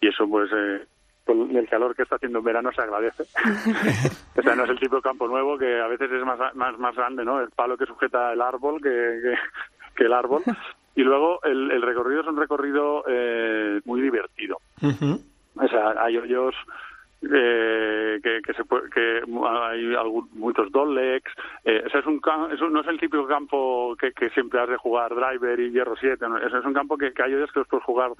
y 0.00 0.08
eso 0.08 0.28
pues 0.28 0.50
eh, 0.54 0.84
el 1.26 1.68
calor 1.68 1.94
que 1.94 2.02
está 2.02 2.16
haciendo 2.16 2.38
en 2.38 2.44
verano 2.44 2.70
se 2.72 2.82
agradece. 2.82 3.22
o 4.36 4.42
sea, 4.42 4.54
no 4.54 4.64
es 4.64 4.70
el 4.70 4.80
tipo 4.80 4.96
de 4.96 5.02
campo 5.02 5.28
nuevo 5.28 5.58
que 5.58 5.80
a 5.80 5.86
veces 5.86 6.10
es 6.10 6.24
más, 6.24 6.38
más, 6.54 6.78
más 6.78 6.94
grande, 6.96 7.24
¿no? 7.24 7.40
El 7.40 7.50
palo 7.50 7.76
que 7.76 7.86
sujeta 7.86 8.32
el 8.32 8.40
árbol 8.40 8.80
que, 8.82 9.34
que, 9.94 10.04
el 10.04 10.12
árbol. 10.12 10.42
Y 10.94 11.02
luego 11.02 11.40
el, 11.44 11.70
el, 11.70 11.82
recorrido 11.82 12.22
es 12.22 12.26
un 12.26 12.36
recorrido 12.36 13.04
eh, 13.06 13.80
muy 13.84 14.00
divertido. 14.00 14.58
O 14.82 15.68
sea, 15.68 15.94
hay 16.02 16.16
hoyos 16.16 16.54
eh, 17.22 18.18
que, 18.22 18.40
que, 18.40 18.54
se 18.54 18.62
que 18.94 19.20
hay 19.46 19.94
algún, 19.94 20.28
muchos 20.32 20.72
dolex. 20.72 21.30
Eh, 21.64 21.84
es 21.86 22.06
un, 22.06 22.20
eso 22.52 22.70
no 22.70 22.80
es 22.80 22.86
el 22.86 22.98
típico 22.98 23.26
campo 23.26 23.94
que, 24.00 24.12
que, 24.12 24.30
siempre 24.30 24.60
has 24.60 24.70
de 24.70 24.78
jugar 24.78 25.14
driver 25.14 25.60
y 25.60 25.70
hierro 25.70 25.96
7. 26.00 26.26
¿no? 26.26 26.38
es 26.38 26.64
un 26.64 26.72
campo 26.72 26.96
que, 26.96 27.12
que 27.12 27.22
hay 27.22 27.34
hoyos 27.34 27.52
que 27.52 27.60
los 27.60 27.68
puedes 27.68 27.84
jugar 27.84 28.12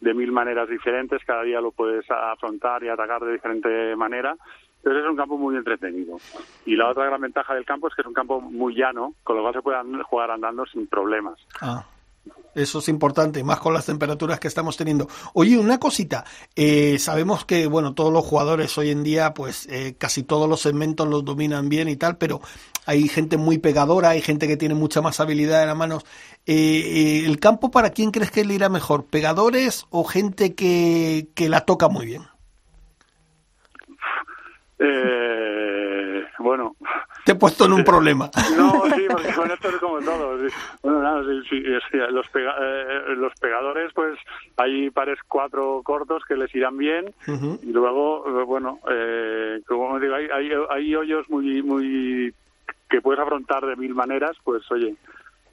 de 0.00 0.14
mil 0.14 0.32
maneras 0.32 0.68
diferentes. 0.68 1.24
Cada 1.24 1.42
día 1.42 1.60
lo 1.60 1.72
puedes 1.72 2.04
afrontar 2.10 2.82
y 2.84 2.88
atacar 2.88 3.22
de 3.24 3.32
diferente 3.32 3.96
manera. 3.96 4.36
Entonces 4.78 5.04
es 5.04 5.10
un 5.10 5.16
campo 5.16 5.36
muy 5.36 5.56
entretenido. 5.56 6.18
Y 6.64 6.76
la 6.76 6.88
otra 6.88 7.06
gran 7.06 7.20
ventaja 7.20 7.54
del 7.54 7.64
campo 7.64 7.88
es 7.88 7.94
que 7.94 8.02
es 8.02 8.06
un 8.06 8.14
campo 8.14 8.40
muy 8.40 8.74
llano, 8.74 9.14
con 9.24 9.36
lo 9.36 9.42
cual 9.42 9.54
se 9.54 9.62
puede 9.62 9.78
jugar 10.04 10.30
andando 10.30 10.64
sin 10.66 10.86
problemas. 10.86 11.38
Ah. 11.60 11.84
Eso 12.56 12.78
es 12.78 12.88
importante, 12.88 13.44
más 13.44 13.60
con 13.60 13.74
las 13.74 13.84
temperaturas 13.84 14.40
que 14.40 14.48
estamos 14.48 14.78
teniendo. 14.78 15.08
Oye, 15.34 15.58
una 15.58 15.78
cosita. 15.78 16.24
Eh, 16.54 16.98
sabemos 16.98 17.44
que, 17.44 17.66
bueno, 17.66 17.92
todos 17.92 18.10
los 18.10 18.24
jugadores 18.24 18.78
hoy 18.78 18.90
en 18.90 19.04
día, 19.04 19.34
pues 19.34 19.66
eh, 19.70 19.94
casi 19.98 20.22
todos 20.22 20.48
los 20.48 20.62
segmentos 20.62 21.06
los 21.06 21.22
dominan 21.22 21.68
bien 21.68 21.90
y 21.90 21.96
tal, 21.96 22.16
pero 22.16 22.40
hay 22.86 23.08
gente 23.08 23.36
muy 23.36 23.58
pegadora, 23.58 24.08
hay 24.08 24.22
gente 24.22 24.48
que 24.48 24.56
tiene 24.56 24.74
mucha 24.74 25.02
más 25.02 25.20
habilidad 25.20 25.60
en 25.60 25.68
las 25.68 25.76
manos. 25.76 26.06
Eh, 26.46 27.24
¿El 27.26 27.38
campo 27.40 27.70
para 27.70 27.90
quién 27.90 28.10
crees 28.10 28.30
que 28.30 28.42
le 28.42 28.54
irá 28.54 28.70
mejor? 28.70 29.04
¿Pegadores 29.04 29.84
o 29.90 30.04
gente 30.04 30.54
que, 30.54 31.28
que 31.34 31.50
la 31.50 31.66
toca 31.66 31.88
muy 31.88 32.06
bien? 32.06 32.22
bueno, 36.38 36.76
te 37.26 37.32
he 37.32 37.34
puesto 37.34 37.64
en 37.64 37.72
un 37.72 37.82
problema. 37.82 38.30
No, 38.56 38.84
sí, 38.94 39.04
porque 39.10 39.32
con 39.34 39.50
esto 39.50 39.68
es 39.68 39.76
como 39.78 39.98
todo. 39.98 40.38
Bueno, 40.80 41.24
sí, 41.50 41.60
los, 41.60 41.82
eh, 41.92 43.14
los 43.16 43.34
pegadores, 43.40 43.92
pues 43.92 44.16
hay 44.56 44.90
pares 44.90 45.18
cuatro 45.26 45.82
cortos 45.82 46.22
que 46.24 46.36
les 46.36 46.54
irán 46.54 46.78
bien. 46.78 47.12
Y 47.26 47.72
luego, 47.72 48.24
eh, 48.28 48.44
bueno, 48.44 48.78
eh, 48.88 49.60
como 49.66 49.98
digo, 49.98 50.14
hay, 50.14 50.28
hay, 50.32 50.50
hay 50.70 50.94
hoyos 50.94 51.28
muy, 51.28 51.64
muy 51.64 52.32
que 52.88 53.00
puedes 53.00 53.20
afrontar 53.20 53.66
de 53.66 53.74
mil 53.74 53.96
maneras, 53.96 54.36
pues 54.44 54.62
oye, 54.70 54.94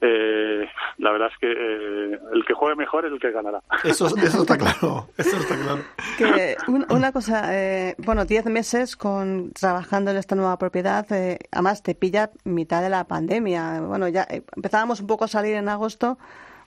eh, 0.04 0.68
la 0.98 1.10
verdad 1.10 1.28
es 1.32 1.38
que 1.38 1.50
eh, 1.50 2.18
el 2.32 2.44
que 2.44 2.54
juegue 2.54 2.76
mejor 2.76 3.06
es 3.06 3.12
el 3.12 3.18
que 3.18 3.30
ganará. 3.30 3.62
Eso, 3.82 4.06
eso 4.16 4.42
está 4.42 4.56
claro, 4.56 5.08
eso 5.16 5.36
está 5.36 5.56
claro. 5.56 5.82
Que 6.18 6.56
una 6.68 7.12
cosa, 7.12 7.54
eh, 7.54 7.94
bueno, 7.98 8.24
10 8.24 8.46
meses 8.46 8.96
con 8.96 9.52
trabajando 9.52 10.10
en 10.10 10.18
esta 10.18 10.34
nueva 10.34 10.58
propiedad, 10.58 11.10
eh, 11.12 11.38
además 11.50 11.82
te 11.82 11.94
pilla 11.94 12.30
mitad 12.44 12.82
de 12.82 12.90
la 12.90 13.04
pandemia. 13.04 13.80
Bueno, 13.80 14.08
ya 14.08 14.26
empezábamos 14.28 15.00
un 15.00 15.06
poco 15.06 15.24
a 15.24 15.28
salir 15.28 15.54
en 15.54 15.68
agosto, 15.68 16.18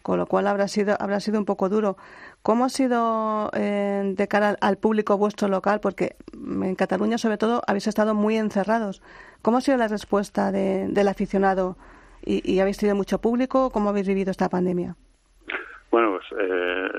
con 0.01 0.17
lo 0.17 0.25
cual 0.25 0.47
habrá 0.47 0.67
sido 0.67 0.95
habrá 0.99 1.19
sido 1.19 1.37
un 1.39 1.45
poco 1.45 1.69
duro. 1.69 1.97
¿Cómo 2.41 2.65
ha 2.65 2.69
sido 2.69 3.51
de 3.51 4.27
cara 4.29 4.55
al 4.61 4.77
público 4.77 5.17
vuestro 5.17 5.49
local? 5.49 5.81
Porque 5.81 6.15
en 6.33 6.75
Cataluña, 6.75 7.17
sobre 7.17 7.37
todo, 7.37 7.61
habéis 7.67 7.87
estado 7.87 8.13
muy 8.13 8.37
encerrados. 8.37 9.01
¿Cómo 9.41 9.57
ha 9.57 9.61
sido 9.61 9.77
la 9.77 9.89
respuesta 9.89 10.51
del 10.51 11.07
aficionado? 11.07 11.75
¿Y, 12.29 12.59
habéis 12.59 12.77
tenido 12.77 12.97
mucho 12.97 13.21
público? 13.21 13.69
¿Cómo 13.69 13.89
habéis 13.89 14.07
vivido 14.07 14.31
esta 14.31 14.49
pandemia? 14.49 14.95
Bueno, 15.89 16.17
pues 16.17 16.25
eh, 16.37 16.89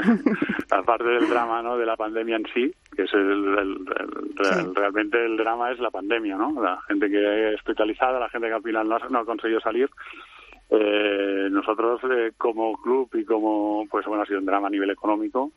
aparte 0.70 1.04
del 1.04 1.28
drama 1.28 1.60
¿no? 1.60 1.76
de 1.76 1.84
la 1.84 1.96
pandemia 1.96 2.36
en 2.36 2.46
sí, 2.54 2.72
que 2.96 3.02
es 3.02 3.12
el, 3.12 3.84
realmente 4.74 5.22
el 5.22 5.36
drama 5.36 5.70
es 5.70 5.78
la 5.80 5.90
pandemia, 5.90 6.36
¿no? 6.36 6.62
La 6.62 6.80
gente 6.88 7.10
que 7.10 7.50
es 7.50 7.56
hospitalizada, 7.56 8.18
la 8.18 8.30
gente 8.30 8.48
que 8.48 8.54
al 8.54 8.62
final 8.62 8.88
no 8.88 9.18
ha, 9.18 9.24
conseguido 9.26 9.60
salir. 9.60 9.90
Eh, 10.70 11.48
nosotros 11.50 12.00
eh, 12.10 12.32
como 12.38 12.80
club 12.80 13.10
y 13.12 13.24
como, 13.26 13.86
pues 13.90 14.06
bueno, 14.06 14.22
ha 14.22 14.26
sido 14.26 14.38
un 14.38 14.46
drama 14.46 14.68
a 14.68 14.70
nivel 14.70 14.88
económico, 14.88 15.52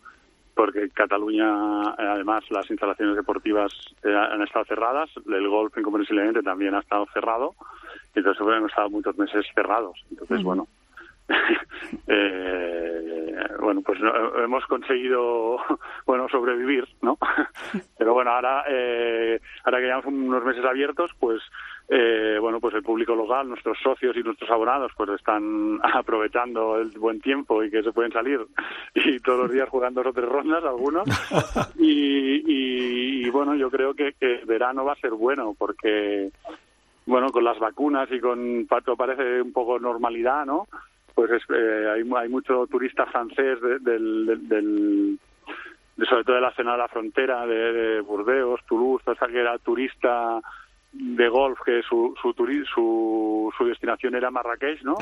porque 0.54 0.90
Cataluña, 0.90 1.94
además, 1.98 2.44
las 2.50 2.70
instalaciones 2.70 3.16
deportivas 3.16 3.72
han 4.04 4.42
estado 4.42 4.66
cerradas, 4.66 5.10
el 5.26 5.48
golf 5.48 5.78
incomprensiblemente 5.78 6.44
también 6.44 6.76
ha 6.76 6.80
estado 6.80 7.08
cerrado 7.14 7.56
entonces 8.20 8.41
hemos 8.41 8.70
estado 8.70 8.89
muchos 8.89 9.18
meses 9.18 9.45
cerrados. 9.53 9.97
Entonces, 10.09 10.43
bueno, 10.43 10.68
eh, 12.07 13.47
bueno, 13.59 13.82
pues 13.82 13.99
hemos 14.43 14.66
conseguido, 14.66 15.57
bueno, 16.05 16.28
sobrevivir, 16.30 16.88
¿no? 17.01 17.18
Pero 17.97 18.14
bueno, 18.14 18.32
ahora, 18.32 18.66
eh, 18.70 19.39
ahora 19.64 19.80
que 19.80 19.86
llevamos 19.86 20.05
unos 20.05 20.43
meses 20.43 20.66
abiertos, 20.66 21.11
pues, 21.20 21.41
eh, 21.89 22.38
bueno, 22.39 22.59
pues 22.59 22.74
el 22.76 22.84
público 22.84 23.16
local, 23.16 23.49
nuestros 23.49 23.78
socios 23.82 24.16
y 24.16 24.24
nuestros 24.24 24.49
abonados, 24.49 24.91
pues 24.95 25.09
están 25.11 25.80
aprovechando 25.84 26.78
el 26.80 26.89
buen 26.91 27.22
tiempo 27.22 27.64
y 27.64 27.70
que 27.70 27.84
se 27.84 27.91
pueden 27.91 28.11
salir 28.11 28.39
y 28.95 29.20
todos 29.20 29.41
los 29.41 29.51
días 29.51 29.70
jugando 29.70 30.01
dos 30.01 30.11
o 30.11 30.14
tres 30.14 30.30
rondas, 30.30 30.64
algunos. 30.64 31.07
Y, 31.78 33.26
y, 33.26 33.30
bueno, 33.30 33.55
yo 33.55 33.70
creo 33.70 33.93
que, 33.93 34.14
que 34.14 34.41
verano 34.45 34.86
va 34.86 34.93
a 34.93 34.97
ser 34.97 35.11
bueno 35.11 35.55
porque 35.57 36.32
bueno, 37.06 37.30
con 37.32 37.43
las 37.43 37.60
vacunas 37.60 38.10
y 38.12 38.20
con 38.20 38.68
todo 38.68 38.95
parece 38.95 39.41
un 39.41 39.51
poco 39.51 39.80
normalidad, 39.80 40.45
¿no? 40.45 40.68
Pues 41.14 41.30
eh, 41.32 41.88
hay, 41.93 42.10
hay 42.18 42.30
mucho 42.30 42.66
turista 42.68 43.06
francés 43.06 43.60
del, 43.62 44.47
del, 44.47 45.20
sobre 46.10 46.24
todo 46.24 46.36
de 46.36 46.41
la 46.41 46.56
zona 46.56 46.72
de 46.74 46.78
la 46.78 46.88
frontera, 46.88 47.45
de, 47.45 48.01
Burdeos, 48.01 48.62
Toulouse, 48.68 49.04
o 49.06 49.16
sea, 49.16 49.28
que 49.28 49.39
era 49.39 49.58
turista 49.60 50.39
de 50.91 51.28
golf, 51.28 51.60
que 51.66 51.82
su, 51.84 52.16
su, 52.22 52.34
su, 52.34 53.54
su 53.58 53.66
destinación 53.66 54.16
era 54.16 54.32
Marrakech, 54.32 54.82
¿no? 54.84 54.95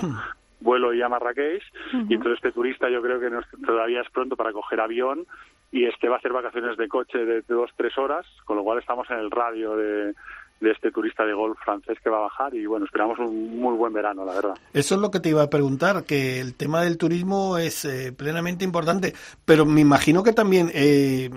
Vuelo 0.59 0.93
y 0.93 1.01
a 1.01 1.09
Marrakech, 1.09 1.63
y 2.07 2.13
entonces 2.13 2.35
este 2.35 2.51
turista 2.51 2.87
yo 2.89 3.01
creo 3.01 3.19
que 3.19 3.31
todavía 3.65 4.01
es 4.01 4.09
pronto 4.11 4.35
para 4.35 4.53
coger 4.53 4.79
avión 4.79 5.25
y 5.71 5.85
este 5.85 6.07
va 6.07 6.15
a 6.15 6.19
hacer 6.19 6.33
vacaciones 6.33 6.77
de 6.77 6.87
coche 6.87 7.17
de 7.25 7.41
dos, 7.47 7.71
tres 7.75 7.97
horas, 7.97 8.27
con 8.45 8.57
lo 8.57 8.63
cual 8.63 8.77
estamos 8.77 9.09
en 9.09 9.17
el 9.17 9.31
radio 9.31 9.75
de, 9.75 10.13
de 10.61 10.71
este 10.71 10.91
turista 10.91 11.25
de 11.25 11.33
golf 11.33 11.57
francés 11.63 11.97
que 12.03 12.09
va 12.09 12.17
a 12.17 12.21
bajar 12.21 12.53
y 12.55 12.65
bueno, 12.65 12.85
esperamos 12.85 13.19
un 13.19 13.59
muy 13.59 13.75
buen 13.75 13.91
verano, 13.91 14.23
la 14.23 14.33
verdad. 14.33 14.53
Eso 14.73 14.95
es 14.95 15.01
lo 15.01 15.11
que 15.11 15.19
te 15.19 15.29
iba 15.29 15.43
a 15.43 15.49
preguntar, 15.49 16.03
que 16.05 16.39
el 16.39 16.55
tema 16.55 16.83
del 16.83 16.97
turismo 16.97 17.57
es 17.57 17.83
eh, 17.85 18.13
plenamente 18.13 18.63
importante, 18.63 19.13
pero 19.43 19.65
me 19.65 19.81
imagino 19.81 20.23
que 20.23 20.33
también 20.33 20.71
eh, 20.73 21.29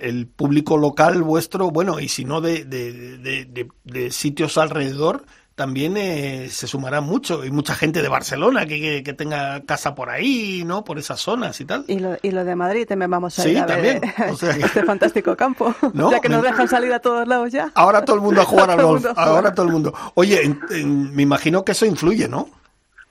el, 0.00 0.26
público 0.28 0.76
local 0.76 1.22
vuestro, 1.22 1.70
bueno, 1.70 1.98
y 1.98 2.08
si 2.08 2.24
no 2.24 2.40
de, 2.40 2.64
de 2.64 4.10
sitios 4.10 4.56
alrededor, 4.56 5.24
también 5.58 5.96
eh, 5.96 6.48
se 6.50 6.68
sumará 6.68 7.00
mucho 7.00 7.44
y 7.44 7.50
mucha 7.50 7.74
gente 7.74 8.00
de 8.00 8.08
Barcelona 8.08 8.64
que, 8.64 9.02
que, 9.02 9.12
tenga 9.12 9.60
casa 9.66 9.92
por 9.96 10.08
ahí, 10.08 10.62
¿no? 10.64 10.84
Por 10.84 10.98
esas 10.98 11.18
zonas 11.18 11.60
y 11.60 11.64
tal. 11.64 11.84
Y 11.88 11.98
lo, 11.98 12.16
y 12.22 12.30
lo 12.30 12.44
de 12.44 12.54
Madrid 12.54 12.86
también 12.86 13.10
vamos 13.10 13.36
a 13.40 13.48
ir 13.48 13.58
a 13.58 13.66
también. 13.66 14.00
ver 14.18 14.64
este 14.64 14.84
fantástico 14.84 15.36
campo, 15.36 15.74
ya 16.12 16.20
que 16.20 16.28
nos 16.28 16.44
dejan 16.44 16.68
salir 16.68 16.92
a 16.92 17.00
todos 17.00 17.26
lados 17.26 17.50
ya. 17.50 17.72
Ahora 17.74 18.04
todo 18.04 18.14
el 18.14 18.22
mundo 18.22 18.40
a 18.40 18.44
jugar 18.44 18.70
al 18.78 18.80
golf, 18.80 19.04
ahora 19.16 19.52
todo 19.52 19.66
el 19.66 19.72
mundo. 19.72 19.92
Oye, 20.14 20.48
me 20.84 21.22
imagino 21.22 21.64
que 21.64 21.72
eso 21.72 21.84
influye, 21.84 22.28
¿no? 22.28 22.48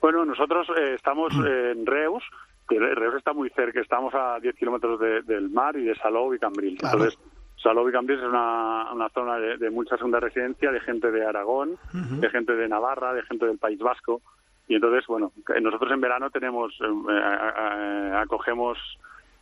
Bueno, 0.00 0.24
nosotros 0.24 0.66
eh, 0.70 0.94
estamos 0.94 1.34
mm. 1.34 1.46
en 1.46 1.86
Reus, 1.86 2.24
que 2.66 2.78
Reus 2.78 3.16
está 3.16 3.34
muy 3.34 3.50
cerca, 3.50 3.78
estamos 3.80 4.14
a 4.14 4.40
10 4.40 4.56
kilómetros 4.56 4.98
del 5.26 5.50
mar 5.50 5.76
y 5.76 5.84
de 5.84 5.94
Salou 5.96 6.32
y 6.32 6.38
Cambril. 6.38 6.78
Entonces, 6.80 7.18
Salou 7.62 7.88
y 7.88 7.92
Cambrils 7.92 8.22
es 8.22 8.28
una, 8.28 8.92
una 8.92 9.08
zona 9.10 9.38
de, 9.38 9.70
mucha 9.70 9.96
segunda 9.96 10.20
residencia, 10.20 10.70
de 10.70 10.80
gente 10.80 11.10
de 11.10 11.24
Aragón, 11.24 11.76
de 11.92 12.30
gente 12.30 12.54
de 12.54 12.68
Navarra, 12.68 13.12
de 13.12 13.22
gente 13.22 13.46
del 13.46 13.58
País 13.58 13.78
Vasco. 13.80 14.22
Y 14.68 14.74
entonces, 14.74 15.06
bueno, 15.06 15.32
nosotros 15.60 15.90
en 15.92 16.00
verano 16.00 16.30
tenemos, 16.30 16.72
eh, 16.80 16.84
eh, 17.10 18.12
acogemos 18.14 18.78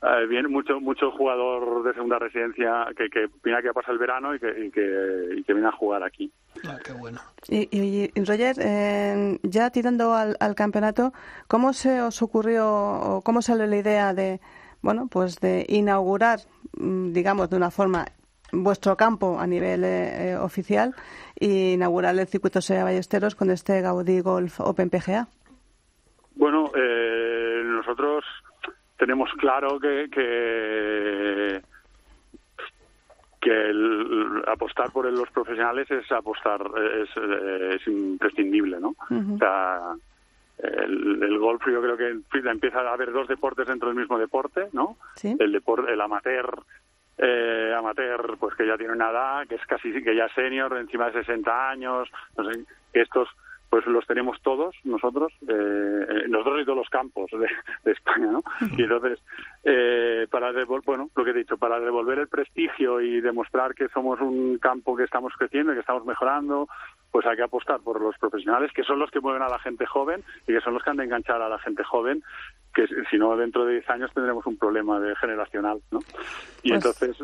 eh, 0.02 0.26
bien 0.28 0.50
mucho 0.50 0.80
mucho 0.80 1.10
jugador 1.10 1.82
de 1.82 1.92
segunda 1.94 2.18
residencia 2.18 2.86
que, 2.96 3.08
que 3.10 3.28
viene 3.42 3.58
aquí 3.58 3.68
a 3.68 3.72
pasar 3.72 3.92
el 3.92 3.98
verano 3.98 4.34
y 4.34 4.38
que, 4.38 4.66
y 4.66 4.70
que, 4.70 5.52
viene 5.52 5.66
a 5.66 5.72
jugar 5.72 6.04
aquí. 6.04 6.30
Ah, 6.66 6.78
qué 6.82 6.92
bueno. 6.92 7.20
Y, 7.48 7.68
y, 7.72 8.24
Roger, 8.24 8.56
ya 9.42 9.70
tirando 9.70 10.14
al, 10.14 10.36
al, 10.38 10.54
campeonato, 10.54 11.12
¿cómo 11.48 11.72
se 11.72 12.00
os 12.00 12.22
ocurrió 12.22 12.70
o 12.70 13.22
cómo 13.22 13.42
salió 13.42 13.66
la 13.66 13.76
idea 13.76 14.14
de 14.14 14.40
bueno, 14.86 15.08
pues 15.10 15.40
de 15.40 15.66
inaugurar, 15.68 16.38
digamos, 16.76 17.50
de 17.50 17.56
una 17.56 17.70
forma 17.70 18.04
vuestro 18.52 18.96
campo 18.96 19.38
a 19.38 19.46
nivel 19.46 19.84
eh, 19.84 20.30
eh, 20.30 20.36
oficial 20.36 20.94
e 21.38 21.72
inaugurar 21.72 22.18
el 22.18 22.26
circuito 22.26 22.60
Sea 22.60 22.84
Ballesteros 22.84 23.34
con 23.34 23.50
este 23.50 23.80
Gaudí 23.80 24.20
Golf 24.20 24.60
Open 24.60 24.90
PGA. 24.90 25.26
Bueno, 26.34 26.70
eh, 26.76 27.62
nosotros 27.64 28.24
tenemos 28.98 29.30
claro 29.38 29.78
que, 29.80 30.08
que, 30.10 31.62
apostar 34.48 34.90
por 34.90 35.10
los 35.12 35.30
profesionales 35.30 35.88
es 35.90 36.10
apostar, 36.10 36.60
es, 37.00 37.86
imprescindible, 37.86 38.80
¿no? 38.80 38.96
O 39.08 39.38
sea, 39.38 39.94
el, 40.58 41.38
golf 41.38 41.62
yo 41.66 41.82
creo 41.82 41.96
que 41.96 42.48
empieza 42.48 42.80
a 42.80 42.92
haber 42.92 43.12
dos 43.12 43.28
deportes 43.28 43.66
dentro 43.66 43.88
del 43.88 43.98
mismo 43.98 44.18
deporte, 44.18 44.68
¿no? 44.72 44.96
El 45.22 45.52
deporte, 45.52 45.92
el 45.92 46.00
amateur 46.00 46.62
eh, 47.18 47.74
amateur, 47.76 48.36
pues 48.38 48.54
que 48.56 48.66
ya 48.66 48.76
tiene 48.76 48.92
una 48.92 49.10
edad, 49.10 49.46
que 49.46 49.54
es 49.54 49.66
casi 49.66 49.90
que 50.02 50.14
ya 50.14 50.28
senior, 50.34 50.76
encima 50.76 51.06
de 51.06 51.24
60 51.24 51.70
años, 51.70 52.08
no 52.36 52.50
sé, 52.50 52.64
estos 52.92 53.28
pues 53.68 53.86
los 53.86 54.06
tenemos 54.06 54.40
todos 54.42 54.74
nosotros, 54.84 55.32
eh, 55.48 56.06
eh, 56.08 56.24
nosotros 56.28 56.62
y 56.62 56.64
todos 56.64 56.78
los 56.78 56.88
campos 56.88 57.30
de, 57.32 57.92
España, 57.92 58.30
¿no? 58.30 58.42
Y 58.76 58.82
entonces, 58.82 59.18
eh, 59.64 60.26
para 60.30 60.52
bueno, 60.84 61.10
lo 61.14 61.24
que 61.24 61.30
he 61.30 61.34
dicho, 61.34 61.56
para 61.56 61.80
devolver 61.80 62.18
el 62.18 62.28
prestigio 62.28 63.00
y 63.00 63.20
demostrar 63.20 63.74
que 63.74 63.88
somos 63.88 64.20
un 64.20 64.58
campo 64.58 64.96
que 64.96 65.04
estamos 65.04 65.32
creciendo 65.36 65.72
y 65.72 65.74
que 65.74 65.80
estamos 65.80 66.04
mejorando, 66.04 66.68
pues 67.10 67.26
hay 67.26 67.36
que 67.36 67.42
apostar 67.42 67.80
por 67.80 68.00
los 68.00 68.16
profesionales, 68.18 68.70
que 68.72 68.82
son 68.82 68.98
los 68.98 69.10
que 69.10 69.20
mueven 69.20 69.42
a 69.42 69.48
la 69.48 69.58
gente 69.58 69.86
joven 69.86 70.22
y 70.46 70.52
que 70.52 70.60
son 70.60 70.74
los 70.74 70.82
que 70.82 70.90
han 70.90 70.96
de 70.98 71.04
enganchar 71.04 71.40
a 71.40 71.48
la 71.48 71.58
gente 71.58 71.82
joven, 71.82 72.22
que 72.74 72.86
si 73.10 73.16
no 73.16 73.36
dentro 73.36 73.64
de 73.64 73.74
10 73.74 73.90
años 73.90 74.12
tendremos 74.12 74.46
un 74.46 74.56
problema 74.56 75.00
de 75.00 75.16
generacional, 75.16 75.80
¿no? 75.90 76.00
Y 76.62 76.70
pues 76.70 76.84
entonces 76.84 77.16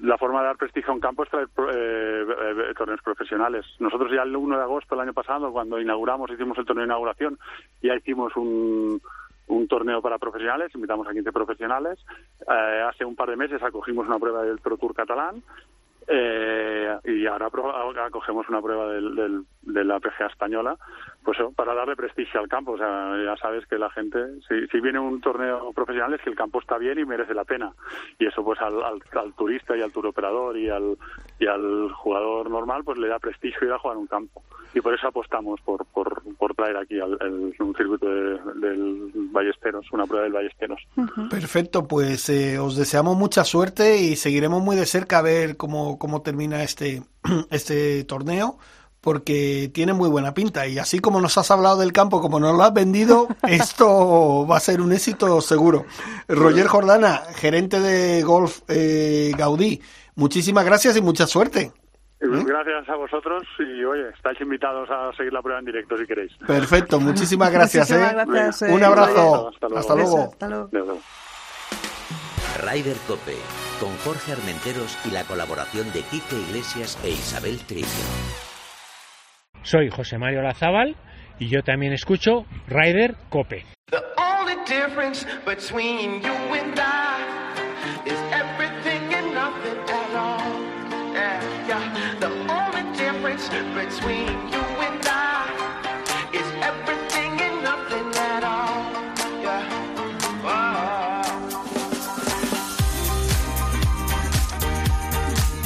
la 0.00 0.16
forma 0.16 0.40
de 0.40 0.46
dar 0.46 0.56
prestigio 0.56 0.90
a 0.90 0.94
un 0.94 1.00
campo 1.00 1.24
es 1.24 1.30
traer 1.30 1.48
eh, 1.74 2.24
eh, 2.70 2.74
torneos 2.76 3.02
profesionales. 3.02 3.66
Nosotros 3.80 4.10
ya 4.12 4.22
el 4.22 4.34
1 4.34 4.56
de 4.56 4.62
agosto 4.62 4.94
del 4.94 5.02
año 5.02 5.12
pasado, 5.12 5.52
cuando 5.52 5.80
inauguramos, 5.80 6.30
hicimos 6.30 6.56
el 6.58 6.64
torneo 6.64 6.82
de 6.82 6.88
inauguración, 6.88 7.38
ya 7.82 7.94
hicimos 7.96 8.34
un, 8.36 9.00
un 9.48 9.68
torneo 9.68 10.00
para 10.00 10.18
profesionales, 10.18 10.74
invitamos 10.74 11.06
a 11.08 11.12
15 11.12 11.32
profesionales. 11.32 11.98
Eh, 12.40 12.82
hace 12.88 13.04
un 13.04 13.16
par 13.16 13.30
de 13.30 13.36
meses 13.36 13.62
acogimos 13.62 14.06
una 14.06 14.18
prueba 14.18 14.42
del 14.42 14.58
Pro 14.58 14.76
Tour 14.76 14.94
catalán 14.94 15.42
eh, 16.08 16.98
y 17.04 17.26
ahora 17.26 17.48
acogemos 18.06 18.48
una 18.48 18.60
prueba 18.60 18.92
del, 18.92 19.44
de 19.62 19.84
la 19.84 20.00
PGA 20.00 20.26
española, 20.26 20.76
pues 21.24 21.38
para 21.54 21.74
darle 21.74 21.96
prestigio 21.96 22.40
al 22.40 22.48
campo. 22.48 22.72
O 22.72 22.78
sea, 22.78 23.14
ya 23.24 23.36
sabes 23.36 23.66
que 23.66 23.78
la 23.78 23.90
gente, 23.90 24.18
si, 24.48 24.66
si 24.68 24.80
viene 24.80 24.98
un 24.98 25.20
torneo 25.20 25.72
profesional 25.72 26.14
es 26.14 26.20
que 26.20 26.30
el 26.30 26.36
campo 26.36 26.60
está 26.60 26.78
bien 26.78 26.98
y 26.98 27.04
merece 27.04 27.34
la 27.34 27.44
pena. 27.44 27.72
Y 28.18 28.26
eso 28.26 28.44
pues 28.44 28.60
al, 28.60 28.82
al, 28.82 29.32
turista 29.34 29.76
y 29.76 29.82
al 29.82 29.92
turoperador 29.92 30.56
y 30.56 30.68
al, 30.68 30.96
y 31.38 31.46
al 31.46 31.92
jugador 31.92 32.50
normal 32.50 32.82
pues 32.84 32.98
le 32.98 33.08
da 33.08 33.18
prestigio 33.18 33.66
ir 33.66 33.72
a 33.72 33.78
jugar 33.78 33.96
un 33.96 34.06
campo. 34.06 34.42
Y 34.74 34.80
por 34.80 34.94
eso 34.94 35.06
apostamos 35.06 35.60
por, 35.60 35.84
por, 35.86 36.22
por 36.36 36.54
traer 36.54 36.78
aquí 36.78 36.94
el, 36.94 37.54
un 37.58 37.74
circuito 37.76 38.08
del 38.08 39.10
Ballesteros, 39.30 39.86
una 39.92 40.06
prueba 40.06 40.24
del 40.24 40.32
Ballesteros. 40.32 40.80
Perfecto, 41.30 41.86
pues 41.86 42.28
eh, 42.30 42.58
os 42.58 42.76
deseamos 42.76 43.16
mucha 43.16 43.44
suerte 43.44 43.98
y 43.98 44.16
seguiremos 44.16 44.62
muy 44.62 44.76
de 44.76 44.86
cerca 44.86 45.18
a 45.18 45.22
ver 45.22 45.56
cómo, 45.56 45.98
cómo 45.98 46.22
termina 46.22 46.62
este, 46.62 47.02
este 47.50 48.04
torneo 48.04 48.58
porque 49.02 49.68
tiene 49.74 49.92
muy 49.92 50.08
buena 50.08 50.32
pinta 50.32 50.66
y 50.66 50.78
así 50.78 51.00
como 51.00 51.20
nos 51.20 51.36
has 51.36 51.50
hablado 51.50 51.78
del 51.78 51.92
campo, 51.92 52.20
como 52.20 52.40
nos 52.40 52.56
lo 52.56 52.62
has 52.62 52.72
vendido, 52.72 53.28
esto 53.48 54.46
va 54.46 54.56
a 54.56 54.60
ser 54.60 54.80
un 54.80 54.92
éxito 54.92 55.40
seguro. 55.40 55.84
Roger 56.28 56.68
Jordana, 56.68 57.22
gerente 57.34 57.80
de 57.80 58.22
Golf 58.22 58.60
eh, 58.68 59.32
Gaudí, 59.36 59.82
muchísimas 60.14 60.64
gracias 60.64 60.96
y 60.96 61.02
mucha 61.02 61.26
suerte. 61.26 61.72
¿Eh? 62.20 62.44
Gracias 62.46 62.88
a 62.88 62.94
vosotros 62.94 63.42
y 63.58 63.84
oye, 63.84 64.08
estáis 64.10 64.40
invitados 64.40 64.88
a 64.88 65.12
seguir 65.16 65.32
la 65.32 65.42
prueba 65.42 65.58
en 65.58 65.66
directo 65.66 65.98
si 65.98 66.06
queréis. 66.06 66.32
Perfecto, 66.46 67.00
muchísimas 67.00 67.50
gracias. 67.52 67.90
¿eh? 67.90 67.98
gracias 67.98 68.70
Un 68.70 68.84
abrazo. 68.84 69.50
Hasta 69.76 69.94
luego. 69.96 70.30
Hasta 70.30 70.48
luego. 70.48 71.00
Rider 72.64 72.96
Cope, 73.08 73.36
con 73.80 73.96
Jorge 74.04 74.32
Armenteros 74.32 74.96
y 75.04 75.10
la 75.10 75.24
colaboración 75.24 75.92
de 75.92 76.02
Quique 76.02 76.36
Iglesias 76.36 76.96
e 77.02 77.10
Isabel 77.10 77.58
Trillo. 77.66 78.51
Soy 79.62 79.88
José 79.90 80.18
Mario 80.18 80.42
Lazábal 80.42 80.96
y 81.38 81.48
yo 81.48 81.62
también 81.62 81.92
escucho 81.92 82.44
Rider 82.68 83.14
Cope. 83.28 83.64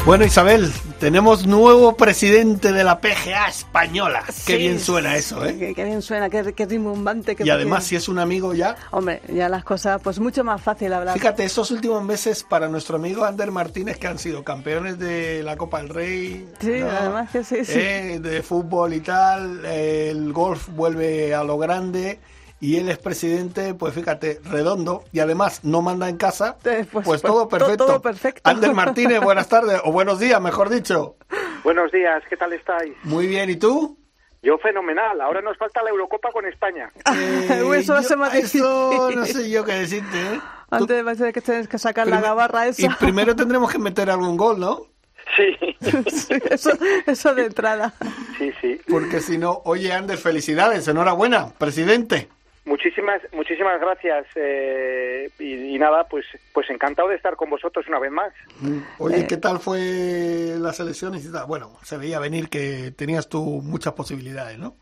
Bueno, 0.07 0.25
Isabel, 0.25 0.73
tenemos 0.99 1.47
nuevo 1.47 1.97
presidente 1.97 2.73
de 2.73 2.85
la 2.85 3.01
PGA 3.01 3.49
española. 3.49 4.25
qué 4.47 4.57
bien 4.57 4.81
suena 4.81 5.17
eso, 5.17 5.45
¿eh? 5.45 5.75
Qué, 5.75 5.85
bien 5.85 6.03
suena, 6.03 6.31
qué, 6.31 6.53
qué 6.55 6.67
rimbombante. 6.67 7.37
y 7.39 7.51
además, 7.51 7.85
si 7.85 7.97
es 7.97 8.09
un 8.09 8.19
amigo 8.19 8.55
ya. 8.55 8.77
Hombre, 8.91 9.21
ya 9.29 9.49
las 9.49 9.65
cosas, 9.65 10.01
pues 10.03 10.19
mucho 10.19 10.45
más 10.45 10.61
fácil 10.61 10.93
hablar. 10.93 11.15
Fíjate, 11.15 11.45
estos 11.45 11.71
últimos 11.71 12.03
meses 12.05 12.45
para 12.45 12.69
nuestro 12.69 12.97
amigo 12.97 13.25
Ander 13.25 13.51
Martínez, 13.51 13.99
que 13.99 14.07
han 14.07 14.19
sido 14.19 14.45
campeones 14.45 14.99
de 14.99 15.43
la 15.43 15.57
Copa 15.57 15.79
del 15.79 15.91
Rey. 15.91 16.49
Sí, 16.61 16.81
además 16.81 17.31
que 17.31 17.45
sí, 17.45 17.65
sí. 17.65 17.73
Eh, 17.77 18.19
de 18.21 18.43
fútbol 18.43 18.95
y 18.95 19.01
tal. 19.01 19.65
el 19.65 20.33
golf 20.33 20.69
vuelve 20.69 21.35
a 21.35 21.45
lo 21.45 21.59
grande 21.59 22.19
y 22.61 22.77
él 22.77 22.89
es 22.89 22.99
presidente, 22.99 23.75
pues 23.75 23.95
fíjate, 23.95 24.41
redondo 24.45 25.05
y 25.13 25.21
además 25.21 25.65
no 25.65 25.83
manda 25.83 26.09
en 26.09 26.17
casa, 26.17 26.57
eh, 26.65 26.87
pues, 26.91 27.05
pues, 27.05 27.23
todo 27.23 27.49
perfecto. 27.49 27.87
Todo 27.87 28.03
perfecto. 28.03 28.41
Ander 28.45 28.73
Martínez, 28.73 29.21
buenas 29.21 29.49
tardes, 29.49 29.81
o 29.85 29.93
buenos 29.93 30.19
días, 30.19 30.41
mejor 30.41 30.71
dicho. 30.71 31.17
Buenos 31.65 31.93
días, 31.93 32.23
¿qué 32.29 32.37
tal 32.37 32.53
estáis? 32.53 32.95
Muy 33.03 33.27
bien, 33.27 33.51
¿y 33.51 33.57
tú? 33.57 33.99
Yo 34.43 34.59
fenomenal, 34.59 35.21
ahora 35.21 35.43
nos 35.43 35.59
falta 35.59 35.83
la 35.83 35.91
Eurocopa 35.91 36.31
con 36.33 36.47
España. 36.47 36.91
Eh, 37.49 37.79
eso 37.79 37.93
va 37.93 38.01
a 38.01 38.03
ser 38.03 38.17
más 38.17 38.35
Eso 38.35 39.11
no 39.15 39.25
sé 39.25 39.51
yo 39.51 39.65
qué 39.65 39.73
decirte, 39.73 40.17
¿eh? 40.17 40.41
Antes 40.71 41.07
va 41.07 41.13
a 41.13 41.15
ser 41.15 41.33
que 41.33 41.41
tienes 41.41 41.69
que 41.69 41.79
sacar 41.79 42.07
la 42.07 42.21
gabarra 42.21 42.67
esa. 42.67 42.83
Y 42.87 42.89
primero 42.89 43.37
tendremos 43.37 43.71
que 43.71 43.79
meter 43.79 44.11
algún 44.11 44.37
gol, 44.37 44.59
¿no? 44.59 44.83
Sí. 45.37 46.35
eso, 46.51 46.71
eso 47.07 47.35
de 47.35 47.47
entrada. 47.47 47.93
Sí, 48.39 48.53
sí. 48.61 48.81
Porque 48.89 49.21
si 49.21 49.39
no, 49.39 49.61
oye, 49.65 49.93
Ander, 49.93 50.19
felicidades, 50.19 50.87
enhorabuena, 50.89 51.49
presidente. 51.59 52.29
Muchísimas, 52.67 53.23
muchísimas 53.33 53.81
gracias 53.81 54.27
eh, 54.35 55.31
y, 55.39 55.79
nada, 55.79 56.03
pues, 56.09 56.27
pues 56.53 56.69
encantado 56.69 57.09
de 57.09 57.14
estar 57.14 57.37
con 57.37 57.49
vosotros 57.49 57.87
una 57.87 58.01
vez 58.01 58.11
más. 58.11 58.33
Oye, 58.99 59.25
¿qué 59.29 59.37
tal 59.37 59.61
fue 59.61 60.57
las 60.59 60.81
elecciones? 60.81 61.31
Bueno, 61.47 61.79
se 61.85 61.97
veía 61.97 62.19
venir 62.19 62.49
que 62.49 62.91
tenías 62.91 63.29
tú 63.29 63.62
muchas 63.62 63.93
posibilidades, 63.93 64.59
¿no? 64.59 64.75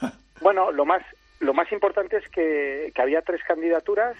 bueno, 0.40 0.70
lo 0.70 0.84
más, 0.84 1.02
lo 1.40 1.52
más 1.52 1.72
importante 1.72 2.16
es 2.16 2.28
que, 2.28 2.92
había 2.96 3.22
tres 3.22 3.40
candidaturas. 3.42 4.16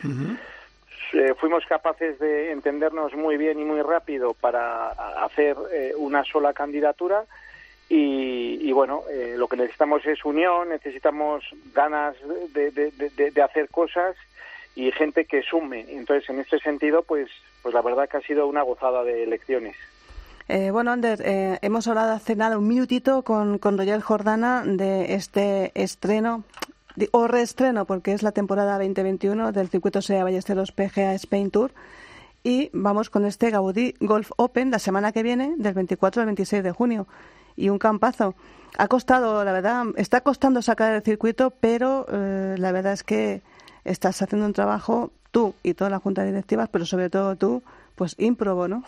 Eh, 1.12 1.34
fuimos 1.38 1.64
capaces 1.66 2.18
de 2.18 2.50
entendernos 2.50 3.14
muy 3.14 3.36
bien 3.36 3.60
y 3.60 3.64
muy 3.64 3.82
rápido 3.82 4.34
para 4.34 4.88
hacer 5.24 5.56
eh, 5.72 5.92
una 5.96 6.24
sola 6.24 6.52
candidatura 6.52 7.24
y, 7.92 8.70
bueno, 8.70 9.02
eh, 9.10 9.34
lo 9.36 9.48
que 9.48 9.56
necesitamos 9.56 10.06
es 10.06 10.24
unión, 10.24 10.68
necesitamos 10.68 11.42
ganas 11.74 12.14
de, 12.54 13.42
hacer 13.42 13.68
cosas 13.68 14.14
y 14.76 14.92
gente 14.92 15.24
que 15.24 15.42
sume. 15.42 15.86
Entonces, 15.88 16.30
en 16.30 16.38
este 16.38 16.60
sentido, 16.60 17.02
pues, 17.02 17.28
pues 17.62 17.74
la 17.74 17.82
verdad 17.82 18.08
que 18.08 18.18
ha 18.18 18.20
sido 18.20 18.46
una 18.46 18.62
gozada 18.62 19.02
de 19.02 19.24
elecciones. 19.24 19.74
Eh, 20.46 20.70
bueno, 20.70 20.92
Ander, 20.92 21.20
eh, 21.24 21.58
hemos 21.62 21.88
hablado 21.88 22.12
hace 22.12 22.36
nada 22.36 22.58
un 22.58 22.68
minutito 22.68 23.22
con, 23.22 23.58
con 23.58 23.76
Royal 23.76 24.02
Jordana 24.02 24.62
de 24.64 25.14
este 25.14 25.72
estreno 25.74 26.44
o 27.10 27.26
reestreno, 27.26 27.86
porque 27.86 28.12
es 28.12 28.22
la 28.22 28.30
temporada 28.30 28.78
2021 28.78 29.50
del 29.50 29.68
circuito 29.68 30.00
SEA 30.00 30.22
Ballesteros 30.22 30.70
PGA 30.70 31.14
Spain 31.14 31.50
Tour. 31.50 31.72
Y 32.44 32.70
vamos 32.72 33.10
con 33.10 33.26
este 33.26 33.50
Gaudí 33.50 33.96
Golf 33.98 34.30
Open 34.36 34.70
la 34.70 34.78
semana 34.78 35.10
que 35.10 35.24
viene, 35.24 35.54
del 35.56 35.74
24 35.74 36.22
al 36.22 36.26
26 36.26 36.62
de 36.62 36.70
junio 36.70 37.08
y 37.60 37.68
un 37.68 37.78
campazo. 37.78 38.34
Ha 38.78 38.88
costado, 38.88 39.44
la 39.44 39.52
verdad, 39.52 39.84
está 39.96 40.22
costando 40.22 40.62
sacar 40.62 40.94
el 40.94 41.02
circuito, 41.02 41.50
pero 41.50 42.06
eh, 42.10 42.56
la 42.58 42.72
verdad 42.72 42.92
es 42.92 43.02
que 43.02 43.42
estás 43.84 44.22
haciendo 44.22 44.46
un 44.46 44.52
trabajo, 44.52 45.10
tú 45.30 45.54
y 45.62 45.74
toda 45.74 45.90
la 45.90 45.98
junta 45.98 46.24
directiva, 46.24 46.68
pero 46.72 46.86
sobre 46.86 47.10
todo 47.10 47.36
tú, 47.36 47.62
pues 47.96 48.14
ímprobo, 48.18 48.68
¿no? 48.68 48.84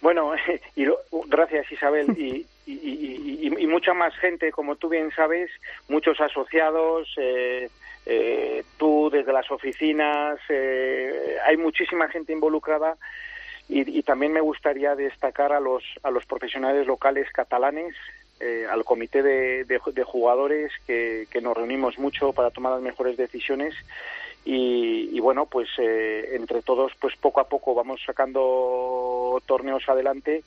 Bueno, 0.00 0.32
y 0.76 0.86
gracias 1.28 1.70
Isabel 1.70 2.10
y, 2.18 2.46
y, 2.66 3.66
mucha 3.66 3.92
más 3.92 4.14
gente, 4.16 4.52
como 4.52 4.76
tú 4.76 4.88
bien 4.88 5.10
sabes, 5.16 5.50
muchos 5.88 6.20
asociados, 6.20 7.12
eh, 7.16 7.68
eh, 8.06 8.62
tú 8.76 9.10
desde 9.10 9.32
las 9.32 9.50
oficinas, 9.50 10.38
hay 10.48 11.56
muchísima 11.56 12.08
gente 12.08 12.32
involucrada 12.32 12.96
y, 13.68 14.02
también 14.02 14.32
me 14.32 14.40
gustaría 14.40 14.94
destacar 14.94 15.52
a 15.52 15.60
los, 15.60 15.82
a 16.02 16.10
los 16.10 16.26
profesionales 16.26 16.86
locales 16.86 17.30
catalanes, 17.32 17.94
eh, 18.40 18.66
al 18.70 18.84
comité 18.84 19.22
de, 19.22 19.64
de, 19.64 20.04
jugadores 20.04 20.70
que, 20.86 21.26
que, 21.30 21.40
nos 21.40 21.56
reunimos 21.56 21.98
mucho 21.98 22.32
para 22.32 22.50
tomar 22.50 22.72
las 22.72 22.82
mejores 22.82 23.16
decisiones. 23.16 23.74
Y, 24.44 25.18
bueno, 25.20 25.46
pues 25.46 25.68
eh, 25.78 26.32
entre 26.34 26.60
todos, 26.60 26.92
pues 27.00 27.16
poco 27.16 27.40
a 27.40 27.48
poco 27.48 27.74
vamos 27.74 28.02
sacando 28.04 29.40
torneos 29.46 29.88
adelante 29.88 30.42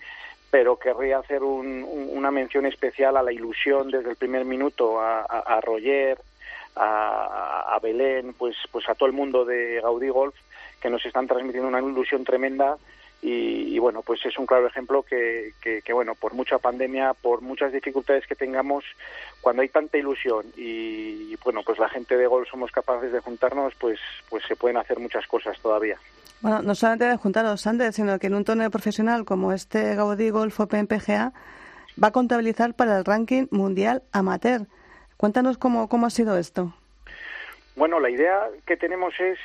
pero 0.50 0.80
querría 0.80 1.20
hacer 1.20 1.44
una 1.44 2.32
mención 2.32 2.66
especial 2.66 3.18
a 3.18 3.22
la 3.22 3.34
ilusión 3.34 3.92
desde 3.92 4.12
el 4.12 4.16
primer 4.16 4.46
minuto, 4.46 5.02
a, 5.02 5.24
a, 5.24 5.60
Roger, 5.60 6.18
a, 6.74 7.76
a, 7.76 7.80
Belén, 7.80 8.34
pues, 8.34 8.56
pues 8.72 8.88
a 8.88 8.96
todo 8.96 9.08
el 9.08 9.14
mundo 9.14 9.44
de 9.44 9.82
Gaudí 9.82 10.08
Golf, 10.08 10.36
que 10.82 10.90
nos 10.90 11.06
están 11.06 11.28
transmitiendo 11.28 11.68
una 11.68 11.82
ilusión 11.82 12.24
tremenda 12.24 12.78
y, 13.22 13.80
bueno, 13.80 14.02
pues 14.04 14.26
es 14.26 14.38
un 14.38 14.46
claro 14.46 14.68
ejemplo 14.68 15.04
que, 15.04 15.54
que, 15.62 15.94
bueno, 15.94 16.16
por 16.16 16.34
mucha 16.34 16.60
pandemia, 16.60 17.14
por 17.14 17.42
muchas 17.42 17.72
dificultades 17.74 18.28
que 18.28 18.36
tengamos, 18.36 18.84
cuando 19.42 19.64
hay 19.64 19.70
tanta 19.70 19.98
ilusión 19.98 20.46
y, 20.56 21.36
bueno, 21.44 21.62
pues 21.66 21.80
la 21.80 21.90
gente 21.90 22.16
de 22.16 22.28
Gol 22.28 22.48
somos 22.50 22.72
capaces 22.72 23.12
de 23.12 23.20
juntarnos, 23.20 23.74
pues, 23.76 24.00
pues 24.30 24.44
se 24.48 24.56
pueden 24.56 24.78
hacer 24.78 25.00
muchas 25.00 25.26
cosas 25.28 25.60
todavía. 25.60 25.98
Bueno, 26.42 26.62
no 26.62 26.76
solamente 26.76 27.06
de 27.06 27.18
juntaros, 27.18 27.62
Sander, 27.62 27.92
sino 27.92 28.20
que 28.20 28.28
en 28.28 28.36
un 28.36 28.46
torneo 28.46 28.70
profesional 28.70 29.26
como 29.26 29.52
este 29.52 29.96
Gaudí 29.96 30.30
Golf 30.30 30.60
Open 30.60 30.86
PGA 30.86 31.34
va 32.02 32.10
a 32.10 32.12
contabilizar 32.12 32.76
para 32.76 32.98
el 32.98 33.06
ranking 33.06 33.48
mundial 33.50 34.04
amateur. 34.12 34.68
Cuéntanos 35.18 35.58
cómo, 35.58 35.90
cómo 35.90 36.06
ha 36.06 36.12
sido 36.12 36.38
esto. 36.38 36.74
Bueno, 37.76 38.00
la 38.00 38.10
idea 38.10 38.50
que 38.66 38.78
tenemos 38.78 39.14
es 39.20 39.40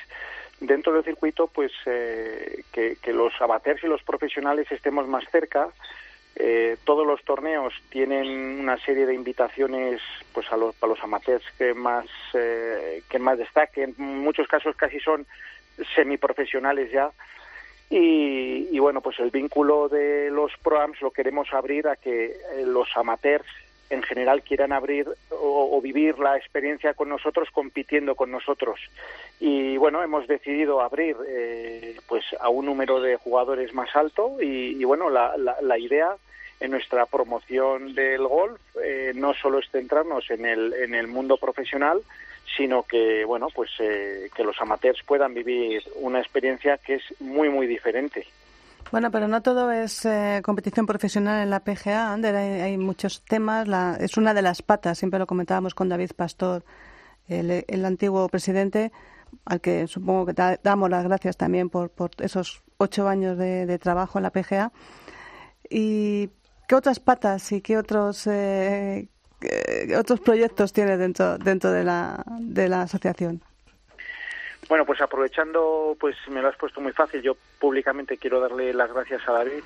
dentro 0.63 0.93
del 0.93 1.05
circuito, 1.05 1.47
pues 1.49 1.73
eh, 1.87 2.65
que, 2.73 2.97
los 3.13 3.33
amateurs 3.41 3.83
y 3.85 3.89
los 3.89 4.03
profesionales 4.03 4.71
estemos 4.71 5.07
más 5.07 5.25
cerca. 5.31 5.69
Eh, 6.35 6.77
todos 6.85 7.07
los 7.07 7.23
torneos 7.25 7.75
tienen 7.91 8.61
una 8.61 8.79
serie 8.79 9.05
de 9.05 9.15
invitaciones 9.15 10.01
pues 10.33 10.51
a 10.51 10.57
los, 10.57 10.75
los 10.81 10.99
amateurs 11.03 11.45
que 11.59 11.75
más 11.75 12.07
eh, 12.33 13.03
que 13.09 13.19
más 13.19 13.39
destaquen. 13.39 13.95
En 13.99 14.19
muchos 14.21 14.49
casos 14.49 14.75
casi 14.77 14.99
son 15.01 15.27
semiprofesionales 15.95 16.91
ya. 16.91 17.11
Y, 17.91 18.69
y 18.73 18.79
bueno, 18.79 19.03
pues 19.03 19.19
el 19.21 19.31
vínculo 19.31 19.89
de 19.89 20.31
los 20.31 20.53
proams 20.63 21.03
lo 21.03 21.11
queremos 21.11 21.53
abrir 21.53 21.89
a 21.89 21.97
que 21.97 22.35
los 22.65 22.89
amateurs 22.97 23.47
en 23.93 24.03
general 24.03 24.43
quieran 24.43 24.73
abrir 24.73 25.07
o, 25.31 25.81
vivir 25.83 26.19
la 26.19 26.37
experiencia 26.37 26.95
con 26.95 27.09
nosotros 27.09 27.49
compitiendo 27.53 28.15
con 28.15 28.31
nosotros. 28.31 28.81
Y 29.39 29.77
bueno 29.77 30.03
hemos 30.03 30.27
decidido 30.27 30.81
abrir 30.81 31.17
eh, 31.29 31.97
pues 32.09 32.25
a 32.41 32.49
un 32.49 32.67
número 32.67 33.01
de 33.01 33.17
jugadores 33.17 33.75
más 33.75 33.95
alto 33.95 34.41
y, 34.41 34.83
bueno 34.85 35.11
la, 35.11 35.37
la, 35.37 35.79
idea 35.79 36.17
en 36.61 36.71
nuestra 36.71 37.07
promoción 37.07 37.95
del 37.95 38.27
golf 38.27 38.61
eh, 38.83 39.13
no 39.15 39.35
solo 39.35 39.59
es 39.59 39.69
centrarnos 39.71 40.31
en 40.31 40.47
el 40.47 40.73
en 40.75 40.95
el 40.95 41.09
mundo 41.09 41.37
profesional 41.37 42.01
sino 42.57 42.85
que 42.85 43.25
bueno 43.25 43.49
pues 43.55 43.71
eh, 43.81 44.31
que 44.35 44.45
los 44.45 44.61
amateurs 44.61 45.03
puedan 45.05 45.35
vivir 45.35 45.83
una 45.97 46.21
experiencia 46.21 46.79
que 46.79 46.95
es 46.95 47.21
muy 47.21 47.49
muy 47.49 47.67
diferente 47.67 48.27
bueno, 48.93 49.11
pero 49.11 49.27
no 49.27 49.41
todo 49.41 49.73
es 49.73 50.05
eh, 50.05 50.43
competición 50.45 50.85
profesional 50.85 51.43
en 51.43 51.49
la 51.49 51.61
PGA, 51.61 52.13
Ander. 52.13 52.37
Hay, 52.37 52.77
muchos 52.77 53.25
temas. 53.25 53.67
es 53.99 54.19
una 54.19 54.35
de 54.35 54.43
las 54.43 54.61
patas, 54.61 54.99
siempre 54.99 55.19
lo 55.19 55.27
comentábamos 55.27 55.75
con 55.75 55.89
David 55.89 56.11
Pastor, 56.15 56.63
el, 57.27 57.85
antiguo 57.87 58.29
presidente, 58.29 58.93
al 59.47 59.63
que 59.63 59.87
supongo 59.87 60.27
que 60.27 60.59
damos 60.63 60.91
las 60.91 61.05
gracias 61.05 61.39
también 61.39 61.71
por, 61.71 61.89
por 61.89 62.11
esos 62.19 62.63
ocho 62.77 63.09
años 63.09 63.39
de, 63.39 63.79
trabajo 63.79 64.19
en 64.19 64.25
la 64.25 64.31
PGA. 64.31 64.73
¿Y 65.71 66.29
qué 66.69 66.75
otras 66.75 67.01
patas 67.01 67.51
y 67.51 67.63
qué 67.63 67.79
otros, 67.79 68.27
eh, 68.27 69.09
otros 69.99 70.21
proyectos 70.21 70.75
tiene 70.75 70.99
dentro, 70.99 71.39
dentro 71.39 71.73
de, 71.73 71.83
la, 71.83 72.23
de 72.41 72.69
la 72.69 72.83
asociación? 72.83 73.43
Bueno, 74.69 74.87
pues 74.87 75.01
aprovechando, 75.01 75.97
pues 75.99 76.17
me 76.29 76.41
lo 76.41 76.49
has 76.49 76.57
puesto 76.57 76.81
muy 76.81 76.93
fácil. 76.93 77.21
Yo 77.23 77.37
públicamente 77.59 78.17
quiero 78.17 78.41
darle 78.41 78.73
las 78.73 78.93
gracias 78.93 79.27
a 79.29 79.33
David. 79.33 79.65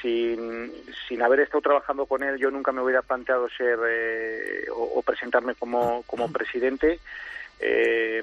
Sin, 0.00 0.72
sin 1.08 1.22
haber 1.22 1.40
estado 1.40 1.62
trabajando 1.62 2.04
con 2.04 2.22
él, 2.22 2.36
yo 2.36 2.50
nunca 2.50 2.72
me 2.72 2.82
hubiera 2.82 3.00
planteado 3.00 3.48
ser 3.48 3.78
eh, 3.88 4.66
o, 4.70 5.00
presentarme 5.02 5.54
como, 5.54 6.02
como 6.02 6.30
presidente. 6.30 7.00
Eh, 7.60 8.22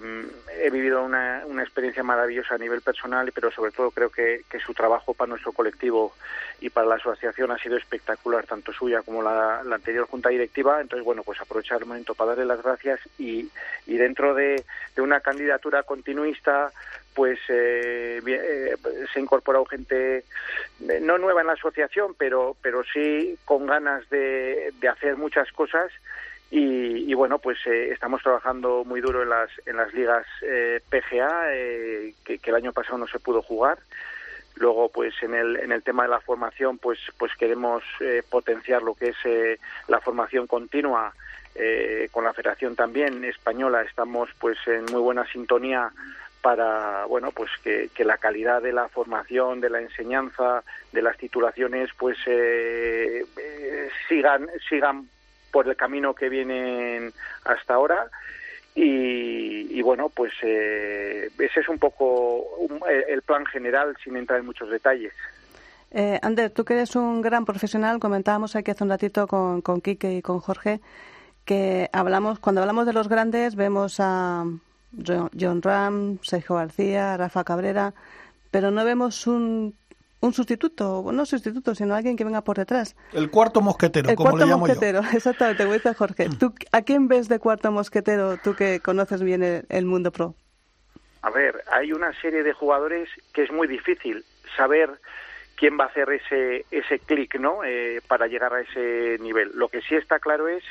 he 0.59 0.69
vivido 0.69 1.03
una, 1.03 1.43
una, 1.47 1.63
experiencia 1.63 2.03
maravillosa 2.03 2.55
a 2.55 2.57
nivel 2.57 2.81
personal, 2.81 3.31
pero 3.33 3.51
sobre 3.51 3.71
todo 3.71 3.89
creo 3.91 4.09
que, 4.09 4.41
que, 4.49 4.59
su 4.59 4.73
trabajo 4.73 5.13
para 5.13 5.29
nuestro 5.29 5.53
colectivo 5.53 6.13
y 6.59 6.69
para 6.69 6.87
la 6.87 6.95
asociación 6.95 7.51
ha 7.51 7.57
sido 7.57 7.77
espectacular, 7.77 8.45
tanto 8.45 8.71
suya 8.71 9.01
como 9.01 9.23
la, 9.23 9.61
anterior 9.61 10.07
junta 10.07 10.29
directiva. 10.29 10.79
Entonces, 10.79 11.05
bueno, 11.05 11.23
pues 11.23 11.41
aprovechar 11.41 11.79
el 11.79 11.87
momento 11.87 12.13
para 12.13 12.31
darle 12.31 12.45
las 12.45 12.61
gracias 12.61 12.99
y, 13.17 13.49
y 13.87 13.97
dentro 13.97 14.35
de, 14.35 14.63
una 14.97 15.21
candidatura 15.21 15.81
continuista, 15.83 16.71
pues 17.15 17.39
eh, 17.49 18.21
eh, 18.25 18.75
se 19.11 19.19
ha 19.19 19.21
incorporado 19.21 19.65
gente 19.65 20.17
eh, 20.17 20.99
no 21.01 21.17
nueva 21.17 21.41
en 21.41 21.47
la 21.47 21.53
asociación, 21.53 22.13
pero, 22.17 22.55
pero 22.61 22.83
sí 22.83 23.37
con 23.45 23.65
ganas 23.65 24.07
de 24.09 24.71
hacer 24.87 25.17
muchas 25.17 25.51
cosas 25.51 25.91
y, 26.53 27.13
bueno, 27.13 27.39
pues 27.39 27.65
eh, 27.65 27.91
estamos 27.93 28.21
trabajando 28.21 28.83
muy 28.83 28.99
duro 28.99 29.23
en 29.23 29.29
las, 29.29 29.49
en 29.65 29.77
las 29.77 29.93
ligas 29.93 30.25
eh, 30.41 30.81
PGA, 30.89 31.53
eh, 31.53 32.13
que, 32.25 32.41
el 32.43 32.55
año 32.55 32.73
pasado 32.73 32.97
no 32.97 33.07
se 33.07 33.19
pudo 33.19 33.41
jugar. 33.41 33.79
Luego, 34.55 34.89
pues 34.89 35.13
en 35.23 35.33
el, 35.33 35.55
en 35.55 35.71
el 35.71 35.81
tema 35.81 36.03
de 36.03 36.09
la 36.09 36.19
formación, 36.19 36.77
pues, 36.77 36.99
pues 37.17 37.31
queremos 37.37 37.83
potenciar 38.29 38.83
lo 38.83 38.95
que 38.95 39.09
es 39.09 39.59
la 39.87 40.01
formación 40.01 40.45
continua 40.45 41.13
con 42.11 42.25
la 42.25 42.33
Federación 42.33 42.75
también 42.75 43.23
española. 43.23 43.81
Estamos 43.83 44.29
pues 44.37 44.57
en 44.67 44.83
muy 44.91 45.01
buena 45.01 45.25
sintonía 45.27 45.89
para 46.41 47.05
bueno 47.05 47.31
pues 47.31 47.49
que, 47.63 47.89
la 48.03 48.17
calidad 48.17 48.61
de 48.61 48.73
la 48.73 48.89
formación 48.89 49.61
de 49.61 49.69
la 49.69 49.79
enseñanza 49.79 50.63
de 50.91 51.01
las 51.01 51.17
titulaciones 51.17 51.89
pues 51.97 52.17
sigan 54.09 54.49
sigan 54.67 55.07
por 55.51 55.67
el 55.67 55.75
camino 55.75 56.13
que 56.13 56.29
vienen 56.29 57.13
hasta 57.45 57.73
ahora. 57.73 58.07
Y, 58.73 59.81
bueno, 59.81 60.09
pues 60.09 60.31
eh, 60.43 61.29
ese 61.37 61.59
es 61.59 61.67
un 61.67 61.77
poco 61.77 62.45
el 62.87 63.21
plan 63.21 63.45
general 63.45 63.97
sin 64.01 64.15
entrar 64.15 64.39
en 64.39 64.45
muchos 64.45 64.69
detalles. 64.69 65.13
Eh, 65.91 66.19
Ander, 66.21 66.51
tú 66.51 66.63
que 66.63 66.73
eres 66.73 66.95
un 66.95 67.21
gran 67.21 67.43
profesional, 67.43 67.99
comentábamos 67.99 68.55
aquí 68.55 68.71
hace 68.71 68.85
un 68.85 68.89
ratito 68.89 69.27
con, 69.27 69.61
con 69.61 69.81
Quique 69.81 70.13
y 70.13 70.21
con 70.21 70.39
Jorge 70.39 70.79
que 71.45 71.89
hablamos, 71.91 72.39
cuando 72.39 72.61
hablamos 72.61 72.85
de 72.85 72.93
los 72.93 73.07
grandes, 73.07 73.55
vemos 73.55 73.99
a 73.99 74.45
John 75.05 75.61
Ram, 75.61 76.19
Sergio 76.21 76.55
García, 76.55 77.17
Rafa 77.17 77.43
Cabrera, 77.43 77.93
pero 78.51 78.71
no 78.71 78.85
vemos 78.85 79.27
un 79.27 79.75
un 80.21 80.33
sustituto, 80.33 81.03
no 81.11 81.25
sustituto, 81.25 81.75
sino 81.75 81.95
alguien 81.95 82.15
que 82.15 82.23
venga 82.23 82.43
por 82.43 82.57
detrás. 82.57 82.95
El 83.11 83.29
cuarto 83.29 83.61
mosquetero, 83.61 84.09
el 84.09 84.15
como 84.15 84.29
cuarto 84.29 84.45
le 84.45 84.51
llamo 84.51 84.67
mosquetero, 84.67 85.01
exactamente, 85.13 85.89
a 85.89 85.93
Jorge. 85.93 86.29
¿Tú, 86.39 86.53
¿A 86.71 86.83
quién 86.83 87.07
ves 87.07 87.27
de 87.27 87.39
cuarto 87.39 87.71
mosquetero, 87.71 88.37
tú 88.37 88.55
que 88.55 88.79
conoces 88.79 89.23
bien 89.23 89.65
el, 89.67 89.85
mundo 89.85 90.11
pro? 90.11 90.35
A 91.23 91.31
ver, 91.31 91.63
hay 91.71 91.91
una 91.91 92.13
serie 92.21 92.43
de 92.43 92.53
jugadores 92.53 93.09
que 93.33 93.43
es 93.43 93.51
muy 93.51 93.67
difícil 93.67 94.23
saber 94.55 94.91
quién 95.55 95.77
va 95.79 95.85
a 95.85 95.87
hacer 95.87 96.09
ese, 96.11 96.65
ese 96.71 96.99
clic, 96.99 97.39
¿no? 97.39 97.63
Eh, 97.63 98.01
para 98.07 98.27
llegar 98.27 98.53
a 98.53 98.61
ese 98.61 99.17
nivel. 99.21 99.51
Lo 99.55 99.69
que 99.69 99.81
sí 99.81 99.95
está 99.95 100.19
claro 100.19 100.47
es 100.47 100.63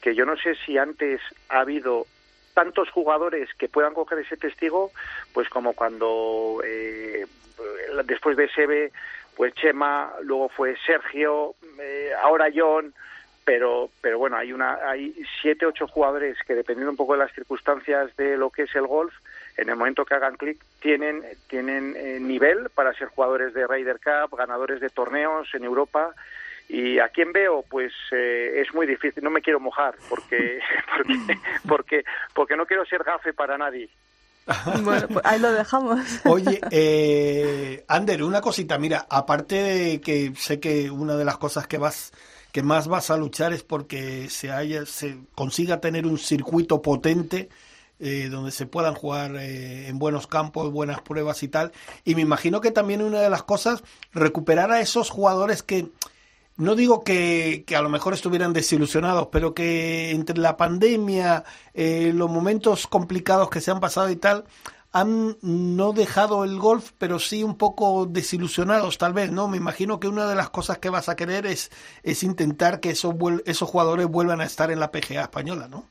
que 0.00 0.16
yo 0.16 0.26
no 0.26 0.36
sé 0.36 0.56
si 0.66 0.76
antes 0.76 1.20
ha 1.48 1.60
habido 1.60 2.06
tantos 2.54 2.90
jugadores 2.90 3.48
que 3.54 3.68
puedan 3.68 3.94
coger 3.94 4.18
ese 4.18 4.36
testigo, 4.36 4.90
pues 5.32 5.48
como 5.48 5.72
cuando 5.74 6.60
eh, 6.64 7.26
después 8.04 8.36
de 8.36 8.48
Sebe, 8.48 8.92
pues 9.36 9.54
Chema, 9.54 10.12
luego 10.22 10.48
fue 10.48 10.76
Sergio, 10.84 11.54
eh, 11.80 12.10
ahora 12.22 12.48
John, 12.54 12.94
pero 13.44 13.90
pero 14.00 14.18
bueno, 14.18 14.36
hay 14.36 14.52
una 14.52 14.74
hay 14.88 15.14
siete 15.40 15.66
ocho 15.66 15.88
jugadores 15.88 16.38
que 16.46 16.54
dependiendo 16.54 16.90
un 16.90 16.96
poco 16.96 17.14
de 17.14 17.20
las 17.20 17.32
circunstancias 17.32 18.14
de 18.16 18.36
lo 18.36 18.50
que 18.50 18.62
es 18.62 18.74
el 18.76 18.86
golf, 18.86 19.12
en 19.56 19.68
el 19.68 19.76
momento 19.76 20.04
que 20.04 20.14
hagan 20.14 20.36
clic 20.36 20.58
tienen 20.80 21.24
tienen 21.48 21.94
eh, 21.96 22.18
nivel 22.20 22.70
para 22.70 22.94
ser 22.94 23.08
jugadores 23.08 23.52
de 23.54 23.66
Ryder 23.66 23.98
Cup, 23.98 24.36
ganadores 24.36 24.80
de 24.80 24.90
torneos 24.90 25.52
en 25.54 25.64
Europa 25.64 26.14
y 26.72 26.98
a 26.98 27.10
quién 27.10 27.32
veo 27.32 27.64
pues 27.68 27.92
eh, 28.12 28.62
es 28.62 28.74
muy 28.74 28.86
difícil 28.86 29.22
no 29.22 29.30
me 29.30 29.42
quiero 29.42 29.60
mojar 29.60 29.94
porque 30.08 30.58
porque 30.96 31.38
porque 31.68 32.04
porque 32.34 32.56
no 32.56 32.66
quiero 32.66 32.84
ser 32.86 33.04
gafe 33.04 33.34
para 33.34 33.58
nadie 33.58 33.88
bueno, 34.82 35.06
pues 35.06 35.24
ahí 35.24 35.38
lo 35.38 35.52
dejamos. 35.52 36.00
Oye, 36.24 36.60
eh, 36.72 37.84
Ander, 37.86 38.24
una 38.24 38.40
cosita, 38.40 38.76
mira, 38.76 39.06
aparte 39.08 39.54
de 39.54 40.00
que 40.00 40.32
sé 40.36 40.58
que 40.58 40.90
una 40.90 41.14
de 41.14 41.24
las 41.24 41.38
cosas 41.38 41.68
que 41.68 41.78
vas 41.78 42.12
que 42.50 42.64
más 42.64 42.88
vas 42.88 43.10
a 43.10 43.16
luchar 43.16 43.52
es 43.52 43.62
porque 43.62 44.28
se 44.28 44.50
haya 44.50 44.84
se 44.84 45.16
consiga 45.36 45.80
tener 45.80 46.06
un 46.06 46.18
circuito 46.18 46.82
potente 46.82 47.50
eh, 48.04 48.28
donde 48.28 48.50
se 48.50 48.66
puedan 48.66 48.94
jugar 48.94 49.36
eh, 49.36 49.86
en 49.86 50.00
buenos 50.00 50.26
campos, 50.26 50.72
buenas 50.72 51.00
pruebas 51.02 51.40
y 51.44 51.48
tal. 51.48 51.70
Y 52.04 52.16
me 52.16 52.22
imagino 52.22 52.60
que 52.60 52.72
también 52.72 53.00
una 53.00 53.20
de 53.20 53.30
las 53.30 53.44
cosas 53.44 53.84
recuperar 54.12 54.72
a 54.72 54.80
esos 54.80 55.08
jugadores 55.08 55.62
que 55.62 55.86
no 56.62 56.74
digo 56.74 57.04
que, 57.04 57.64
que, 57.66 57.76
a 57.76 57.82
lo 57.82 57.88
mejor 57.88 58.14
estuvieran 58.14 58.52
desilusionados, 58.52 59.28
pero 59.32 59.54
que 59.54 60.10
entre 60.10 60.38
la 60.38 60.56
pandemia, 60.56 61.44
eh, 61.74 62.12
los 62.14 62.30
momentos 62.30 62.86
complicados 62.86 63.50
que 63.50 63.60
se 63.60 63.70
han 63.70 63.80
pasado 63.80 64.10
y 64.10 64.16
tal, 64.16 64.44
han 64.92 65.36
no 65.42 65.92
dejado 65.92 66.44
el 66.44 66.58
golf, 66.58 66.92
pero 66.98 67.18
sí 67.18 67.42
un 67.42 67.56
poco 67.56 68.06
desilusionados, 68.06 68.98
tal 68.98 69.14
vez, 69.14 69.32
¿no? 69.32 69.48
Me 69.48 69.56
imagino 69.56 69.98
que 69.98 70.08
una 70.08 70.26
de 70.26 70.34
las 70.34 70.50
cosas 70.50 70.78
que 70.78 70.90
vas 70.90 71.08
a 71.08 71.16
querer 71.16 71.46
es, 71.46 71.70
es 72.02 72.22
intentar 72.22 72.80
que 72.80 72.90
esos, 72.90 73.14
esos 73.46 73.68
jugadores 73.68 74.06
vuelvan 74.06 74.40
a 74.42 74.44
estar 74.44 74.70
en 74.70 74.80
la 74.80 74.90
PGA 74.90 75.22
española, 75.22 75.68
¿no? 75.68 75.88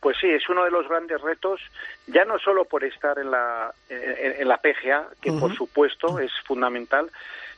Pues 0.00 0.16
sí, 0.18 0.28
es 0.28 0.48
uno 0.48 0.64
de 0.64 0.70
los 0.70 0.88
grandes 0.88 1.20
retos, 1.20 1.60
ya 2.06 2.24
no 2.24 2.38
solo 2.38 2.64
por 2.64 2.84
estar 2.84 3.18
en 3.18 3.30
la, 3.30 3.74
en, 3.90 4.48
la 4.48 4.56
PGA, 4.56 5.08
que 5.20 5.30
por 5.32 5.54
supuesto 5.54 6.18
es 6.18 6.32
fundamental, 6.46 7.10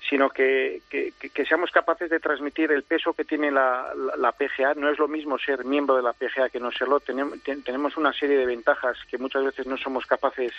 sino 0.09 0.31
que, 0.31 0.83
que, 0.91 1.45
seamos 1.47 1.71
capaces 1.71 2.11
de 2.11 2.21
transmitir 2.21 2.73
el 2.73 2.83
peso 2.83 3.13
que 3.13 3.25
tiene 3.25 3.51
la, 3.51 3.93
la, 4.19 4.33
PGA. 4.33 4.75
No 4.75 4.91
es 4.91 4.99
lo 4.99 5.09
mismo 5.09 5.39
ser 5.39 5.65
miembro 5.65 5.97
de 5.97 6.03
la 6.03 6.13
PGA 6.13 6.49
que 6.51 6.61
no 6.61 6.73
serlo. 6.73 7.01
Tenemos, 7.01 7.39
tenemos 7.43 7.97
una 7.97 8.13
serie 8.13 8.37
de 8.37 8.47
ventajas 8.47 8.99
que 9.09 9.19
muchas 9.19 9.45
veces 9.45 9.67
no 9.67 9.77
somos 9.77 10.07
capaces 10.07 10.53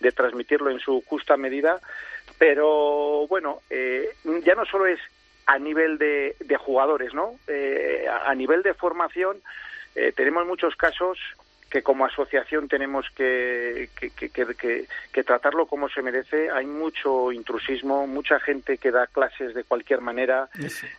de 0.00 0.12
transmitirlo 0.12 0.70
en 0.70 0.78
su 0.78 1.02
justa 1.06 1.36
medida, 1.36 1.80
pero 2.38 3.26
bueno, 3.28 3.62
eh, 3.70 4.10
ya 4.44 4.54
no 4.54 4.66
solo 4.66 4.86
es 4.86 5.00
a 5.46 5.58
nivel 5.58 5.96
de, 5.96 6.36
de 6.40 6.56
jugadores, 6.56 7.14
¿no? 7.14 7.38
Eh, 7.46 8.06
a 8.08 8.34
nivel 8.34 8.62
de 8.62 8.74
formación 8.74 9.38
eh, 9.94 10.12
tenemos 10.14 10.46
muchos 10.46 10.76
casos 10.76 11.18
que 11.70 11.82
como 11.82 12.06
asociación 12.06 12.68
tenemos 12.68 13.06
que, 13.14 13.88
que, 13.98 15.24
tratarlo 15.24 15.66
como 15.66 15.88
se 15.88 16.02
merece. 16.02 16.50
Hay 16.50 16.66
mucho 16.66 17.32
intrusismo, 17.32 18.06
mucha 18.06 18.38
gente 18.40 18.78
que 18.78 18.90
da 18.90 19.06
clases 19.06 19.54
de 19.54 19.64
cualquier 19.64 20.00
manera. 20.00 20.48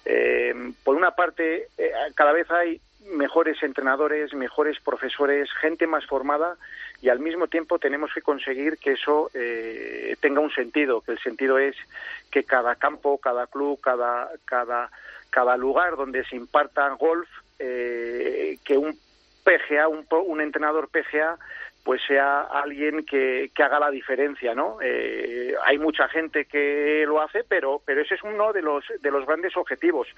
Eh, 0.06 0.54
por 0.84 0.96
una 0.96 1.12
parte, 1.12 1.68
eh, 1.78 1.92
cada 2.16 2.34
vez 2.34 2.50
hay 2.52 2.82
mejores 3.12 3.64
entrenadores, 3.64 4.34
mejores 4.34 4.80
profesores, 4.82 5.50
gente 5.62 5.88
más 5.88 6.06
formada 6.06 6.58
y 7.02 7.08
al 7.08 7.20
mismo 7.20 7.48
tiempo 7.48 7.80
tenemos 7.80 8.14
que 8.14 8.22
conseguir 8.22 8.78
que 8.80 8.94
eso 8.94 9.30
tenga 10.20 10.42
un 10.42 10.52
sentido, 10.52 11.00
que 11.00 11.14
el 11.14 11.20
sentido 11.20 11.58
es 11.58 11.76
que 12.32 12.44
cada 12.44 12.76
campo, 12.76 13.18
cada 13.18 13.48
club, 13.48 13.80
cada, 13.80 14.30
cada, 14.44 14.92
cada 15.30 15.56
lugar 15.56 15.96
donde 15.96 16.26
se 16.26 16.36
imparta 16.36 16.90
golf 16.96 17.30
eh, 17.60 18.60
que 18.64 18.78
un 18.78 18.98
PGA, 19.48 19.88
un, 19.88 20.06
un, 20.10 20.42
entrenador 20.42 20.90
PGA, 20.90 21.38
pues 21.86 22.02
sea 22.06 22.42
alguien 22.42 23.06
que, 23.06 23.50
que 23.56 23.64
haga 23.64 23.80
la 23.80 23.90
diferencia, 23.90 24.54
¿no? 24.54 24.80
Eh, 24.82 25.54
hay 25.66 25.78
mucha 25.78 26.10
gente 26.10 26.44
que 26.44 27.06
lo 27.08 27.22
hace, 27.22 27.46
pero, 27.46 27.82
pero 27.86 28.02
ese 28.02 28.16
es 28.16 28.24
uno 28.24 28.52
de 28.52 28.62
los, 28.62 28.84
de 29.02 29.10
los 29.10 29.26
grandes 29.26 29.56
objetivos. 29.56 30.10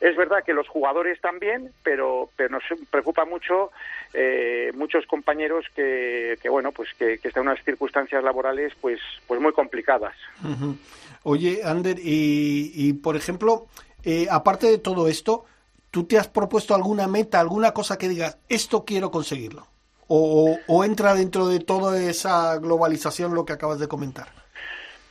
Es 0.00 0.14
verdad 0.16 0.44
que 0.44 0.52
los 0.54 0.68
jugadores 0.68 1.20
también, 1.20 1.72
pero, 1.82 2.30
pero 2.36 2.50
nos 2.50 2.62
preocupa 2.92 3.24
mucho 3.24 3.72
eh, 4.14 4.70
muchos 4.76 5.04
compañeros 5.06 5.66
que, 5.74 6.38
que 6.40 6.48
bueno, 6.48 6.70
pues 6.70 6.90
que, 6.94 7.14
están 7.14 7.42
en 7.42 7.48
unas 7.48 7.64
circunstancias 7.64 8.22
laborales, 8.22 8.72
pues, 8.80 9.00
pues 9.26 9.40
muy 9.40 9.52
complicadas. 9.52 10.14
Oye, 11.24 11.62
Ander, 11.64 11.98
y, 11.98 12.70
y 12.72 12.92
por 12.92 13.16
ejemplo, 13.16 13.66
eh, 14.04 14.28
aparte 14.30 14.68
de 14.68 14.78
todo 14.78 15.08
esto, 15.08 15.44
¿Tú 15.90 16.04
te 16.04 16.18
has 16.18 16.28
propuesto 16.28 16.74
alguna 16.74 17.06
meta, 17.06 17.40
alguna 17.40 17.72
cosa 17.72 17.96
que 17.98 18.08
digas, 18.08 18.38
esto 18.48 18.84
quiero 18.84 19.10
conseguirlo? 19.10 19.66
¿O, 20.08 20.84
entra 20.84 21.14
dentro 21.14 21.48
de 21.48 21.58
toda 21.58 22.00
esa 22.00 22.58
globalización 22.58 23.34
lo 23.34 23.44
que 23.44 23.54
acabas 23.54 23.80
de 23.80 23.88
comentar? 23.88 24.28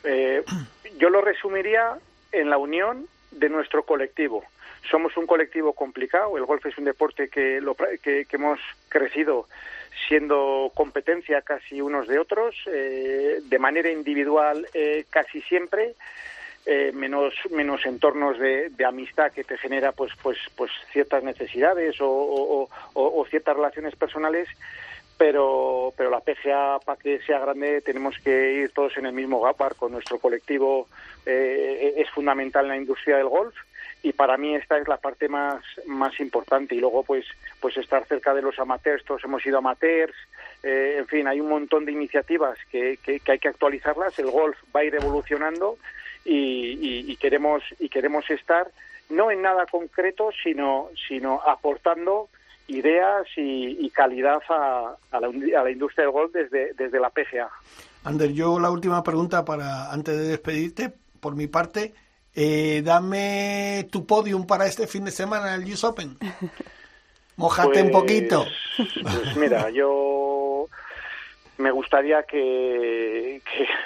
Eh, 0.04 0.44
yo 0.98 1.10
lo 1.10 1.22
resumiría 1.22 1.98
en 2.32 2.50
la 2.50 2.58
unión 2.58 3.08
de 3.32 3.50
nuestro 3.50 3.84
colectivo. 3.84 4.44
Somos 4.90 5.18
un 5.18 5.26
colectivo 5.26 5.74
complicado, 5.74 6.38
el 6.38 6.46
golf 6.46 6.66
es 6.66 6.78
un 6.78 6.86
deporte 6.86 7.28
que, 7.28 7.60
lo, 7.60 7.76
que, 7.76 8.28
hemos 8.32 8.60
crecido 8.88 9.48
siendo 10.08 10.72
competencia 10.76 11.42
casi 11.42 11.82
unos 11.82 12.08
de 12.08 12.20
otros, 12.20 12.56
eh, 12.68 13.40
de 13.44 13.60
manera 13.60 13.90
individual 13.90 14.68
eh, 14.74 15.06
casi 15.10 15.42
siempre, 15.42 15.96
eh, 16.66 16.92
menos 16.94 17.34
menos 17.52 17.86
entornos 17.86 18.40
de, 18.40 18.72
amistad 18.86 19.32
que 19.32 19.44
te 19.44 19.58
genera 19.58 19.92
pues 19.92 20.12
pues 20.22 20.38
pues 20.56 20.72
ciertas 20.92 21.24
necesidades 21.24 21.98
o, 22.00 22.68
ciertas 23.30 23.56
relaciones 23.56 23.96
personales 23.96 24.48
pero 25.18 25.94
pero 25.96 26.10
la 26.10 26.22
PGA 26.22 26.80
para 26.84 27.00
que 27.00 27.20
sea 27.22 27.40
grande 27.40 27.82
tenemos 27.82 28.18
que 28.20 28.54
ir 28.54 28.72
todos 28.72 28.98
en 28.98 29.06
el 29.06 29.14
mismo 29.14 29.42
con 29.78 29.92
nuestro 29.92 30.18
colectivo 30.20 30.88
eh, 31.26 31.94
es 31.98 32.10
fundamental 32.10 32.66
en 32.66 32.70
la 32.70 32.78
industria 32.78 33.18
del 33.18 33.30
golf 33.30 33.56
y 34.02 34.14
para 34.14 34.38
mí 34.38 34.56
esta 34.56 34.78
es 34.78 34.88
la 34.88 34.98
parte 34.98 35.28
más 35.28 35.64
más 35.88 36.20
importante. 36.20 36.76
Y 36.76 36.80
luego 36.80 37.04
pues 37.04 37.26
pues 37.60 37.76
estar 37.78 38.06
cerca 38.06 38.34
de 38.34 38.42
los 38.42 38.60
amateurs 38.60 39.04
todos 39.04 39.24
hemos 39.24 39.44
ido 39.46 39.58
amateurs 39.58 40.16
eh, 40.64 40.96
en 41.00 41.08
fin 41.08 41.28
hay 41.28 41.40
un 41.40 41.50
montón 41.50 41.86
de 41.86 41.92
iniciativas 41.92 42.58
que, 42.72 42.98
que 43.04 43.32
hay 43.32 43.40
que 43.40 43.48
actualizarlas. 43.48 44.18
El 44.20 44.30
golf 44.30 44.58
va 44.76 44.82
a 44.82 44.84
ir 44.84 44.96
evolucionando 44.96 45.78
y, 46.26 47.16
queremos 47.18 47.62
y 47.80 47.90
queremos 47.90 48.30
estar 48.30 48.68
no 49.10 49.32
en 49.32 49.42
nada 49.42 49.66
concreto 49.68 50.30
sino 50.44 50.90
sino 51.08 51.40
aportando 51.46 52.30
ideas 52.68 53.28
y, 53.38 53.90
calidad 53.92 54.42
a, 54.50 54.98
la, 55.12 55.28
a, 55.28 55.64
la, 55.64 55.72
industria 55.72 56.06
del 56.06 56.12
golf 56.12 56.34
desde, 56.34 56.74
desde 56.74 57.00
la 57.00 57.12
PGA. 57.12 57.50
Ander, 58.04 58.34
yo 58.34 58.60
la 58.60 58.72
última 58.72 59.04
pregunta 59.04 59.46
para 59.46 59.92
antes 59.92 60.18
de 60.18 60.28
despedirte, 60.28 60.92
por 61.20 61.36
mi 61.36 61.48
parte, 61.48 61.94
eh, 62.34 62.82
dame 62.84 63.88
tu 63.92 64.06
podium 64.06 64.46
para 64.46 64.66
este 64.66 64.88
fin 64.88 65.06
de 65.06 65.12
semana 65.12 65.56
en 65.56 65.62
el 65.62 65.74
US 65.74 65.84
Open. 65.86 66.18
Mojate 67.38 67.82
un 67.82 67.92
poquito. 67.92 68.46
Pues 68.78 69.38
mira, 69.38 69.70
yo 69.70 70.35
me 71.58 71.72
gustaría 71.72 72.24
que, 72.24 73.42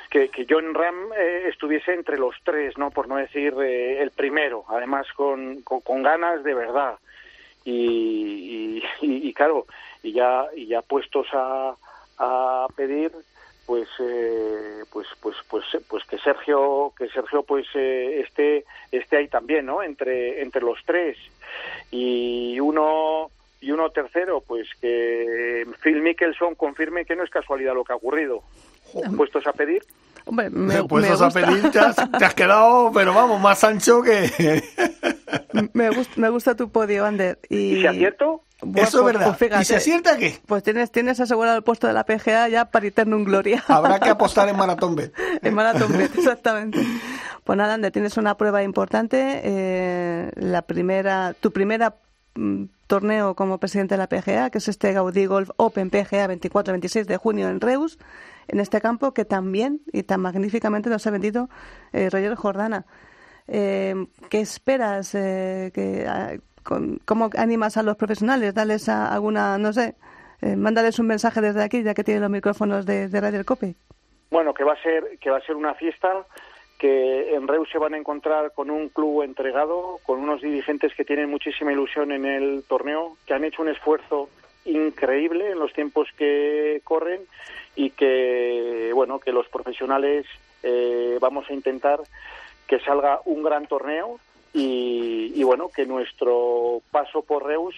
que, 0.09 0.29
que, 0.29 0.45
John 0.49 0.73
Ram 0.73 1.13
eh, 1.17 1.43
estuviese 1.47 1.93
entre 1.93 2.17
los 2.17 2.35
tres, 2.43 2.77
no 2.77 2.91
por 2.91 3.07
no 3.07 3.17
decir 3.17 3.53
eh, 3.61 4.01
el 4.01 4.11
primero, 4.11 4.65
además 4.67 5.07
con, 5.13 5.61
con, 5.61 6.03
ganas 6.03 6.43
de 6.43 6.53
verdad. 6.53 6.97
Y, 7.65 8.81
y, 9.01 9.33
claro, 9.33 9.65
y 10.01 10.13
ya, 10.13 10.47
y 10.55 10.67
ya 10.67 10.81
puestos 10.81 11.27
a, 11.33 11.75
a 12.17 12.67
pedir, 12.75 13.11
pues, 13.65 13.87
eh, 13.99 14.83
pues, 14.91 15.07
pues, 15.21 15.35
pues, 15.49 15.65
pues 15.87 16.03
que 16.05 16.17
Sergio, 16.17 16.93
que 16.97 17.09
Sergio, 17.09 17.43
pues 17.43 17.67
esté, 17.75 18.65
esté 18.91 19.17
ahí 19.17 19.27
también, 19.27 19.67
¿no? 19.67 19.83
Entre, 19.83 20.41
entre 20.41 20.61
los 20.61 20.79
tres. 20.85 21.17
Y 21.91 22.59
uno, 22.59 23.29
y 23.61 23.71
uno 23.71 23.89
tercero, 23.89 24.41
pues 24.41 24.67
que 24.81 25.65
Phil 25.81 26.01
Mickelson 26.01 26.55
confirme 26.55 27.05
que 27.05 27.15
no 27.15 27.23
es 27.23 27.29
casualidad 27.29 27.73
lo 27.73 27.83
que 27.83 27.93
ha 27.93 27.97
ocurrido. 27.97 28.43
¿Puestos 29.15 29.45
a 29.47 29.53
pedir? 29.53 29.83
Hombre, 30.25 30.49
me, 30.49 30.83
Puestos 30.83 31.21
a 31.21 31.29
pedir, 31.29 31.71
te 31.71 31.79
has, 31.79 32.33
quedado, 32.35 32.91
pero 32.93 33.13
vamos, 33.13 33.41
más 33.41 33.63
ancho 33.63 34.01
que... 34.01 34.63
me, 35.73 35.89
gusta, 35.89 36.13
me 36.17 36.29
gusta 36.29 36.55
tu 36.55 36.69
podio, 36.71 37.05
Ander. 37.05 37.39
¿Y, 37.49 37.77
¿Y 37.77 37.81
si 37.81 37.87
acierto? 37.87 38.43
Eso 38.61 38.81
es 38.81 38.91
pues, 38.91 39.05
verdad. 39.05 39.37
Pues 39.37 39.61
¿Y 39.61 39.65
se 39.65 39.75
acierta 39.77 40.17
qué? 40.17 40.37
Pues 40.45 40.63
tienes, 40.63 40.91
tienes 40.91 41.19
asegurado 41.19 41.55
el 41.55 41.63
puesto 41.63 41.87
de 41.87 41.93
la 41.93 42.03
PGA 42.03 42.49
ya 42.49 42.65
para 42.65 42.85
un 43.05 43.23
Gloria. 43.23 43.63
Habrá 43.67 43.99
que 43.99 44.09
apostar 44.09 44.49
en 44.49 44.57
Maratón 44.57 44.95
Bet. 44.95 45.13
en 45.41 45.53
Maratón 45.53 45.97
Bet, 45.97 46.15
exactamente. 46.17 46.79
Pues 47.43 47.57
nada, 47.57 47.75
Ander, 47.75 47.91
tienes 47.91 48.17
una 48.17 48.35
prueba 48.35 48.61
importante. 48.61 49.41
Eh, 49.43 50.31
la 50.35 50.61
primera, 50.61 51.33
tu 51.39 51.51
primera 51.51 51.95
torneo 52.87 53.35
como 53.35 53.59
presidente 53.59 53.95
de 53.95 53.99
la 53.99 54.07
PGA, 54.07 54.49
que 54.49 54.57
es 54.59 54.67
este 54.67 54.93
Gaudí 54.93 55.25
Golf 55.25 55.49
Open 55.57 55.89
PGA 55.89 56.27
24-26 56.27 57.05
de 57.05 57.17
junio 57.17 57.49
en 57.49 57.61
Reus, 57.61 57.99
en 58.47 58.59
este 58.59 58.81
campo 58.81 59.13
que 59.13 59.25
también 59.25 59.81
y 59.91 60.03
tan 60.03 60.21
magníficamente 60.21 60.89
nos 60.89 61.05
ha 61.05 61.11
vendido 61.11 61.49
eh, 61.93 62.09
Roger 62.09 62.35
Jordana. 62.35 62.85
Eh, 63.47 63.95
¿Qué 64.29 64.41
esperas? 64.41 65.13
Eh, 65.15 65.71
que, 65.73 66.05
ah, 66.07 66.33
¿Cómo 67.05 67.29
animas 67.37 67.77
a 67.77 67.83
los 67.83 67.95
profesionales? 67.95 68.53
Dales 68.53 68.89
alguna, 68.89 69.57
no 69.57 69.73
sé, 69.73 69.95
mándales 70.41 70.99
un 70.99 71.07
mensaje 71.07 71.41
desde 71.41 71.63
aquí, 71.63 71.81
ya 71.81 71.95
que 71.95 72.03
tiene 72.03 72.19
los 72.19 72.29
micrófonos 72.29 72.85
de, 72.85 73.07
de 73.07 73.21
Radio 73.21 73.43
Cope. 73.43 73.75
Bueno, 74.29 74.53
que 74.53 74.63
va 74.63 74.73
a 74.73 74.83
ser 74.83 75.17
que 75.19 75.31
va 75.31 75.37
a 75.37 75.41
ser 75.41 75.55
una 75.55 75.73
fiesta 75.73 76.25
que 76.79 77.35
en 77.35 77.47
Reus 77.47 77.69
se 77.69 77.77
van 77.77 77.93
a 77.93 77.97
encontrar 77.97 78.53
con 78.53 78.71
un 78.71 78.87
club 78.87 79.21
entregado, 79.23 79.99
con 80.03 80.19
unos 80.19 80.41
dirigentes 80.41 80.95
que 80.95 81.03
tienen 81.03 81.29
muchísima 81.29 81.73
ilusión 81.73 82.13
en 82.13 82.25
el 82.25 82.63
torneo, 82.67 83.17
que 83.27 83.33
han 83.33 83.43
hecho 83.43 83.61
un 83.61 83.69
esfuerzo 83.69 84.29
increíble 84.63 85.51
en 85.51 85.59
los 85.59 85.73
tiempos 85.73 86.07
que 86.17 86.81
corren 86.85 87.21
y 87.75 87.91
que 87.91 88.91
bueno 88.93 89.19
que 89.19 89.31
los 89.31 89.47
profesionales 89.49 90.25
eh, 90.63 91.17
vamos 91.19 91.49
a 91.49 91.53
intentar 91.53 91.99
que 92.65 92.79
salga 92.79 93.19
un 93.25 93.43
gran 93.43 93.67
torneo 93.67 94.19
y, 94.53 95.33
y 95.35 95.43
bueno 95.43 95.69
que 95.69 95.85
nuestro 95.85 96.81
paso 96.91 97.21
por 97.21 97.45
Reus 97.45 97.75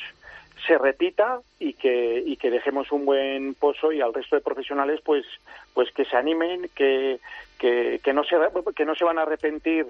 se 0.66 0.78
repita 0.78 1.41
y 1.59 1.74
que 1.74 2.24
y 2.26 2.38
que 2.38 2.51
dejemos 2.51 2.91
un 2.91 3.05
buen 3.05 3.53
pozo 3.55 3.91
y 3.91 4.01
al 4.01 4.14
resto 4.14 4.36
de 4.36 4.41
profesionales 4.41 5.01
pues 5.03 5.26
pues 5.74 5.91
que 5.91 6.05
se 6.05 6.18
animen 6.18 6.70
que 6.76 7.20
que, 7.57 7.99
que 8.03 8.14
no 8.14 8.24
se 8.24 8.38
que 8.76 8.86
no 8.86 8.95
se 8.95 9.05
van 9.05 9.20
a 9.20 9.24
arrepentir 9.24 9.88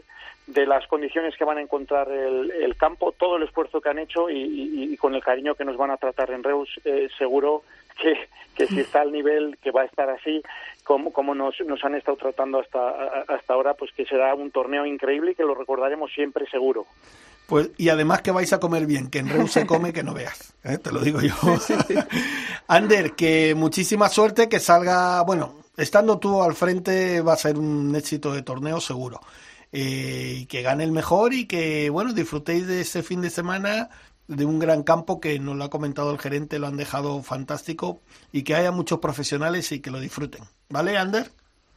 de 0.47 0.65
las 0.65 0.85
condiciones 0.87 1.35
que 1.37 1.45
van 1.45 1.57
a 1.57 1.61
encontrar 1.61 2.11
el, 2.11 2.51
el 2.51 2.75
campo 2.75 3.13
todo 3.13 3.37
el 3.37 3.43
esfuerzo 3.43 3.79
que 3.79 3.89
han 3.89 3.99
hecho 3.99 4.29
y, 4.29 4.93
y, 4.93 4.97
con 4.97 5.15
el 5.15 5.23
cariño 5.23 5.55
que 5.55 5.65
nos 5.65 5.77
van 5.77 5.91
a 5.91 5.97
tratar 5.97 6.31
en 6.31 6.43
Reus 6.43 6.69
eh, 6.83 7.07
seguro 7.17 7.63
que, 8.01 8.27
que 8.55 8.67
si 8.67 8.81
está 8.81 9.01
al 9.01 9.11
nivel 9.11 9.57
que 9.61 9.71
va 9.71 9.81
a 9.81 9.85
estar 9.85 10.09
así 10.09 10.41
como, 10.83 11.13
como 11.13 11.35
nos, 11.35 11.59
nos 11.61 11.83
han 11.85 11.95
estado 11.95 12.17
tratando 12.17 12.59
hasta 12.59 13.23
hasta 13.27 13.53
ahora 13.53 13.73
pues 13.73 13.91
que 13.93 14.05
será 14.05 14.33
un 14.35 14.51
torneo 14.51 14.85
increíble 14.85 15.31
y 15.31 15.35
que 15.35 15.43
lo 15.43 15.55
recordaremos 15.55 16.11
siempre 16.11 16.45
seguro 16.47 16.85
Pues, 17.51 17.69
y 17.75 17.89
además 17.89 18.21
que 18.21 18.31
vais 18.31 18.53
a 18.53 18.61
comer 18.61 18.85
bien, 18.85 19.09
que 19.09 19.19
en 19.19 19.27
Reus 19.27 19.51
se 19.51 19.65
come 19.67 19.91
que 19.91 20.03
no 20.03 20.13
veas, 20.13 20.55
¿eh? 20.63 20.77
te 20.77 20.89
lo 20.89 21.01
digo 21.01 21.19
yo. 21.19 21.33
Ander, 22.67 23.11
que 23.11 23.55
muchísima 23.55 24.07
suerte, 24.07 24.47
que 24.47 24.61
salga, 24.61 25.21
bueno, 25.23 25.55
estando 25.75 26.17
tú 26.17 26.41
al 26.41 26.53
frente 26.53 27.19
va 27.19 27.33
a 27.33 27.35
ser 27.35 27.59
un 27.59 27.93
éxito 27.93 28.31
de 28.31 28.41
torneo 28.41 28.79
seguro. 28.79 29.19
Eh, 29.73 30.35
y 30.37 30.45
que 30.45 30.61
gane 30.61 30.85
el 30.85 30.93
mejor 30.93 31.33
y 31.33 31.45
que, 31.45 31.89
bueno, 31.89 32.13
disfrutéis 32.13 32.67
de 32.67 32.79
ese 32.79 33.03
fin 33.03 33.19
de 33.19 33.29
semana 33.29 33.89
de 34.29 34.45
un 34.45 34.57
gran 34.57 34.83
campo 34.83 35.19
que 35.19 35.37
nos 35.37 35.57
lo 35.57 35.65
ha 35.65 35.69
comentado 35.69 36.13
el 36.13 36.19
gerente, 36.19 36.57
lo 36.57 36.67
han 36.67 36.77
dejado 36.77 37.21
fantástico 37.21 37.99
y 38.31 38.45
que 38.45 38.55
haya 38.55 38.71
muchos 38.71 38.99
profesionales 38.99 39.73
y 39.73 39.81
que 39.81 39.91
lo 39.91 39.99
disfruten. 39.99 40.43
¿Vale, 40.69 40.97
Ander? 40.97 41.25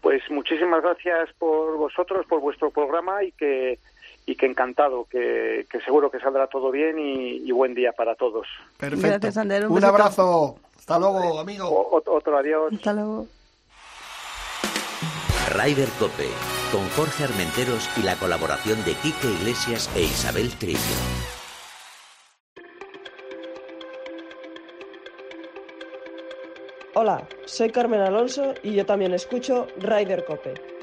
Pues 0.03 0.23
muchísimas 0.31 0.85
gracias 0.85 1.31
por 1.37 1.77
vosotros, 1.79 2.27
por 2.27 2.41
vuestro 2.41 2.71
programa 2.71 3.25
y 3.25 3.33
que 3.33 3.81
y 4.27 4.37
que 4.37 4.47
encantado, 4.47 5.07
que, 5.11 5.67
seguro 5.85 6.11
que 6.11 6.21
saldrá 6.21 6.47
todo 6.47 6.71
bien 6.71 6.99
y, 6.99 7.51
buen 7.53 7.75
día 7.75 7.93
para 7.93 8.15
todos. 8.15 8.47
Perfecto. 8.77 9.29
un, 9.69 9.85
abrazo. 9.85 10.57
Hasta 10.77 10.99
luego, 10.99 11.39
amigo. 11.41 11.89
otro 11.91 12.39
adiós. 12.39 12.73
Hasta 12.73 12.93
luego. 12.93 13.27
Rider 15.55 15.89
Cope, 15.99 16.29
con 16.73 16.89
Jorge 16.97 17.25
Armenteros 17.25 17.89
y 17.99 18.03
la 18.03 18.17
colaboración 18.17 18.83
de 18.85 18.95
Quique 18.95 19.29
Iglesias 19.29 19.91
e 19.95 20.03
Isabel 20.03 20.51
Trillo. 20.59 20.79
Hola, 26.95 27.27
soy 27.45 27.71
Carmen 27.71 28.01
Alonso 28.01 28.55
y 28.63 28.75
yo 28.75 28.87
también 28.87 29.13
escucho 29.15 29.67
Rider 29.79 30.25
Cope. 30.25 30.74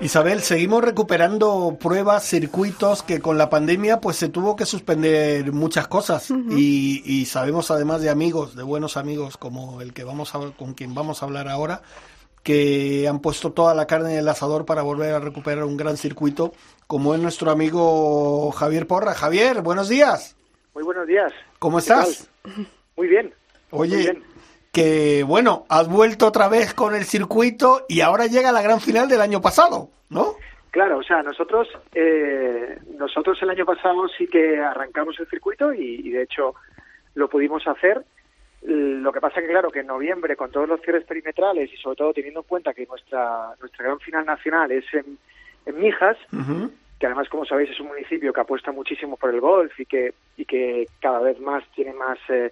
Isabel, 0.00 0.42
seguimos 0.42 0.82
recuperando 0.82 1.78
pruebas, 1.80 2.24
circuitos 2.24 3.02
que 3.02 3.20
con 3.20 3.38
la 3.38 3.48
pandemia 3.48 4.00
pues 4.00 4.16
se 4.16 4.28
tuvo 4.28 4.56
que 4.56 4.66
suspender 4.66 5.52
muchas 5.52 5.86
cosas. 5.86 6.30
Y, 6.50 7.24
sabemos 7.26 7.70
además 7.70 8.02
de 8.02 8.10
amigos, 8.10 8.56
de 8.56 8.64
buenos 8.64 8.96
amigos 8.96 9.36
como 9.36 9.80
el 9.80 9.94
que 9.94 10.04
vamos 10.04 10.34
a, 10.34 10.40
con 10.58 10.74
quien 10.74 10.94
vamos 10.94 11.22
a 11.22 11.26
hablar 11.26 11.48
ahora, 11.48 11.82
que 12.44 13.08
han 13.08 13.20
puesto 13.20 13.52
toda 13.52 13.74
la 13.74 13.86
carne 13.86 14.12
en 14.12 14.18
el 14.20 14.28
asador 14.28 14.66
para 14.66 14.82
volver 14.82 15.14
a 15.14 15.18
recuperar 15.18 15.64
un 15.64 15.76
gran 15.76 15.96
circuito 15.96 16.52
como 16.86 17.14
es 17.14 17.20
nuestro 17.20 17.50
amigo 17.50 18.52
Javier 18.52 18.86
Porra. 18.86 19.14
Javier, 19.14 19.62
buenos 19.62 19.88
días. 19.88 20.36
Muy 20.74 20.84
buenos 20.84 21.06
días. 21.06 21.32
¿Cómo 21.58 21.78
estás? 21.78 22.30
Muy 22.96 23.08
bien. 23.08 23.32
Oye, 23.70 24.22
que 24.72 25.24
bueno, 25.26 25.64
has 25.68 25.88
vuelto 25.88 26.26
otra 26.26 26.48
vez 26.48 26.74
con 26.74 26.94
el 26.94 27.04
circuito 27.04 27.86
y 27.88 28.02
ahora 28.02 28.26
llega 28.26 28.52
la 28.52 28.62
gran 28.62 28.80
final 28.80 29.08
del 29.08 29.20
año 29.20 29.40
pasado, 29.40 29.88
¿no? 30.10 30.34
Claro, 30.70 30.98
o 30.98 31.02
sea, 31.02 31.22
nosotros 31.22 31.68
eh, 31.94 32.78
nosotros 32.98 33.38
el 33.42 33.50
año 33.50 33.64
pasado 33.64 34.08
sí 34.18 34.26
que 34.26 34.58
arrancamos 34.58 35.18
el 35.20 35.28
circuito 35.28 35.72
y, 35.72 36.10
de 36.10 36.22
hecho 36.22 36.54
lo 37.14 37.28
pudimos 37.28 37.66
hacer. 37.66 38.04
Lo 38.64 39.12
que 39.12 39.20
pasa 39.20 39.40
que 39.40 39.48
claro 39.48 39.70
que 39.70 39.80
en 39.80 39.86
noviembre 39.86 40.36
con 40.36 40.50
todos 40.50 40.68
los 40.68 40.80
cierres 40.80 41.04
perimetrales 41.04 41.70
y 41.72 41.76
sobre 41.76 41.96
todo 41.96 42.14
teniendo 42.14 42.40
en 42.40 42.46
cuenta 42.46 42.72
que 42.72 42.86
nuestra 42.86 43.54
nuestra 43.60 43.84
gran 43.84 44.00
final 44.00 44.24
nacional 44.24 44.72
es 44.72 44.84
en, 44.94 45.18
Mijas, 45.78 46.16
que 46.98 47.06
además 47.06 47.28
como 47.28 47.44
sabéis 47.44 47.70
es 47.70 47.80
un 47.80 47.88
municipio 47.88 48.32
que 48.32 48.40
apuesta 48.40 48.72
muchísimo 48.72 49.16
por 49.16 49.34
el 49.34 49.40
golf 49.40 49.78
y 49.78 49.86
que 49.86 50.14
y 50.36 50.44
que 50.44 50.86
cada 51.00 51.20
vez 51.20 51.38
más 51.40 51.64
tiene 51.74 51.92
más 51.92 52.18
eh, 52.28 52.50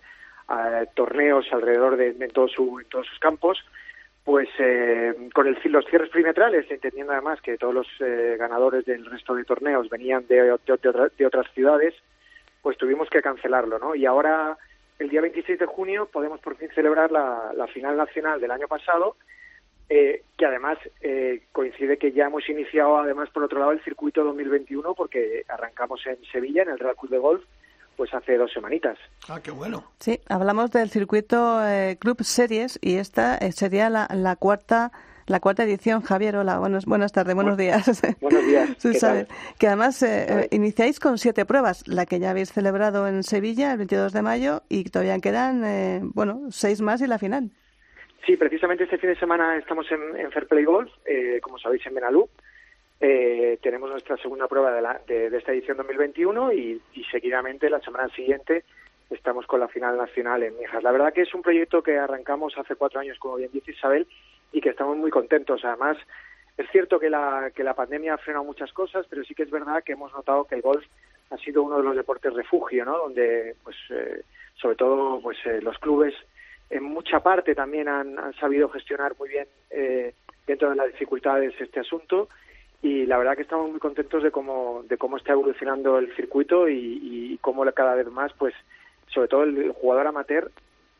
torneos 0.95 1.47
alrededor 1.51 1.97
de, 1.97 2.09
en, 2.09 2.31
todo 2.31 2.49
su, 2.49 2.79
en 2.81 2.87
todos 2.89 3.07
sus 3.07 3.19
campos, 3.19 3.65
pues 4.25 4.49
eh, 4.59 5.15
con 5.35 5.47
el, 5.47 5.59
los 5.65 5.87
cierres 5.87 6.11
perimetrales, 6.11 6.71
entendiendo 6.71 7.13
además 7.13 7.41
que 7.41 7.57
todos 7.57 7.75
los 7.75 7.87
eh, 8.01 8.37
ganadores 8.39 8.85
del 8.85 9.07
resto 9.07 9.35
de 9.35 9.45
torneos 9.45 9.89
venían 9.89 10.27
de, 10.27 10.57
de, 10.67 11.27
otras 11.27 11.47
ciudades, 11.55 11.95
pues 12.61 12.77
tuvimos 12.77 13.09
que 13.09 13.23
cancelarlo, 13.23 13.79
¿no? 13.79 13.95
Y 13.95 14.07
ahora, 14.07 14.57
el 15.03 15.09
día 15.09 15.21
26 15.21 15.59
de 15.59 15.67
junio, 15.67 16.09
podemos 16.11 16.41
por 16.41 16.57
fin 16.57 16.69
celebrar 16.75 17.11
la, 17.11 17.53
la 17.55 17.67
final 17.67 17.97
nacional 17.97 18.41
del 18.41 18.51
año 18.51 18.69
pasado, 18.69 19.17
eh, 19.89 20.23
que 20.39 20.47
además 20.47 20.79
eh, 21.01 21.43
coincide 21.53 21.99
que 21.99 22.13
ya 22.13 22.27
hemos 22.27 22.49
iniciado, 22.49 22.99
además, 22.99 23.29
por 23.31 23.43
otro 23.43 23.59
lado, 23.59 23.73
el 23.73 23.83
circuito 23.83 24.25
2021, 24.25 24.95
porque 24.95 25.45
arrancamos 25.49 26.01
en 26.07 26.19
Sevilla, 26.31 26.63
en 26.63 26.71
el 26.71 26.79
Real 26.79 26.97
Club 26.97 27.11
de 27.11 27.19
Golf, 27.19 27.45
pues 27.97 28.15
hace 28.15 28.37
dos 28.37 28.53
semanitas. 28.53 28.97
Ah, 29.29 29.41
qué 29.43 29.51
bueno. 29.51 29.85
Sí, 29.99 30.21
hablamos 30.29 30.71
del 30.71 30.89
circuito 30.89 31.67
eh, 31.67 31.99
Club 32.01 32.23
Series 32.23 32.79
y 32.81 32.97
esta 32.97 33.37
eh, 33.37 33.53
sería 33.53 33.91
la, 33.91 34.09
la, 34.15 34.37
cuarta 34.37 34.93
la 35.33 35.41
cuarta 35.41 35.65
edición. 35.65 36.03
Javier, 36.03 36.37
hola, 36.37 36.59
buenos, 36.59 36.85
buenas 36.85 37.11
tardes, 37.11 37.35
buenos 37.35 37.57
días. 37.57 38.03
Buenos 38.21 38.47
días. 38.47 38.77
Que 39.59 39.67
además 39.67 40.03
eh, 40.03 40.49
iniciáis 40.51 41.01
con 41.01 41.19
siete 41.19 41.47
pruebas, 41.47 41.89
la 41.89 42.07
que 42.07 42.21
ya 42.21 42.31
habéis 42.31 42.53
celebrado 42.53 43.09
en 43.09 43.23
Sevilla 43.23 43.73
el 43.73 43.79
22 43.79 44.13
de 44.13 44.23
mayo 44.23 44.63
y 44.69 44.85
todavía 44.85 45.19
quedan, 45.19 46.13
bueno, 46.15 46.51
seis 46.51 46.81
más 46.81 47.01
y 47.01 47.07
la 47.07 47.19
final. 47.19 47.51
Sí, 48.27 48.37
precisamente 48.37 48.85
este 48.85 48.99
fin 48.99 49.11
de 49.11 49.19
semana 49.19 49.57
estamos 49.57 49.91
en, 49.91 50.21
en 50.21 50.31
Fair 50.31 50.47
Play 50.47 50.65
Golf, 50.65 50.91
como 51.43 51.59
sabéis, 51.59 51.85
en 51.87 51.95
Benalú. 51.95 52.29
Eh, 53.01 53.59
tenemos 53.61 53.91
nuestra 53.91 54.17
segunda 54.19 54.47
prueba 54.47 54.71
de, 54.73 54.81
la, 54.81 55.01
de, 55.09 55.27
esta 55.37 55.51
edición 55.51 55.77
2021 55.77 56.53
y, 56.53 56.81
y, 56.95 57.05
seguidamente 57.11 57.69
la 57.69 57.81
semana 57.81 58.09
siguiente 58.15 58.63
estamos 59.11 59.45
con 59.47 59.59
la 59.59 59.67
final 59.67 59.97
nacional 59.97 60.45
en 60.45 60.57
Mijas. 60.57 60.85
La 60.85 60.93
verdad 60.93 61.13
que 61.13 61.23
es 61.23 61.35
un 61.35 61.43
proyecto 61.43 61.83
que 61.83 61.99
arrancamos 61.99 62.57
hace 62.57 62.77
cuatro 62.77 63.01
años, 63.01 63.19
como 63.19 63.37
bien 63.37 63.51
dice 63.53 63.73
Isabel, 63.73 64.07
y 64.53 64.61
que 64.61 64.71
estamos 64.71 64.97
muy 64.97 65.11
contentos. 65.11 65.65
Además, 65.65 65.97
es 66.57 66.71
cierto 66.71 66.99
que 66.99 67.11
la, 67.11 67.51
que 67.55 67.65
la 67.65 67.75
pandemia 67.75 68.15
ha 68.15 68.19
frenado 68.19 68.45
muchas 68.45 68.73
cosas, 68.73 69.07
pero 69.09 69.25
sí 69.25 69.35
que 69.35 69.45
es 69.45 69.51
verdad 69.51 69.83
que 69.83 69.93
hemos 69.93 70.13
notado 70.13 70.45
que 70.45 70.55
el 70.55 70.63
golf 70.63 70.85
ha 71.31 71.37
sido 71.39 71.63
uno 71.63 71.79
de 71.79 71.85
los 71.85 71.97
deportes 71.97 72.35
refugio, 72.35 72.85
¿no? 72.85 72.99
Donde, 72.99 73.57
pues, 73.65 73.77
eh, 73.91 74.23
sobre 74.55 74.77
todo, 74.77 75.21
pues, 75.23 75.39
eh, 75.47 75.61
los 75.63 75.79
clubes 75.79 76.15
en 76.73 76.85
mucha 76.85 77.21
parte 77.21 77.55
también 77.55 77.89
han, 77.89 78.19
han 78.19 78.35
sabido 78.35 78.69
gestionar 78.69 79.15
muy 79.19 79.29
bien 79.29 79.47
eh, 79.71 80.15
dentro 80.47 80.71
de 80.71 80.77
las 80.77 80.87
dificultades 80.87 81.55
este 81.61 81.81
asunto 81.81 82.29
y 82.81 83.05
la 83.07 83.19
verdad 83.19 83.37
que 83.37 83.43
estamos 83.43 83.71
muy 83.71 83.79
contentos 83.79 84.23
de 84.23 84.31
cómo 84.31 84.83
de 84.89 84.97
cómo 84.97 85.19
está 85.19 85.33
evolucionando 85.33 85.99
el 85.99 86.15
circuito 86.17 86.69
y, 86.69 86.99
y 87.03 87.39
cómo 87.43 87.71
cada 87.73 87.95
vez 87.95 88.11
más 88.11 88.33
pues 88.33 88.55
sobre 89.09 89.29
todo 89.29 89.43
el, 89.45 89.73
jugador 89.73 90.07
amateur 90.07 90.51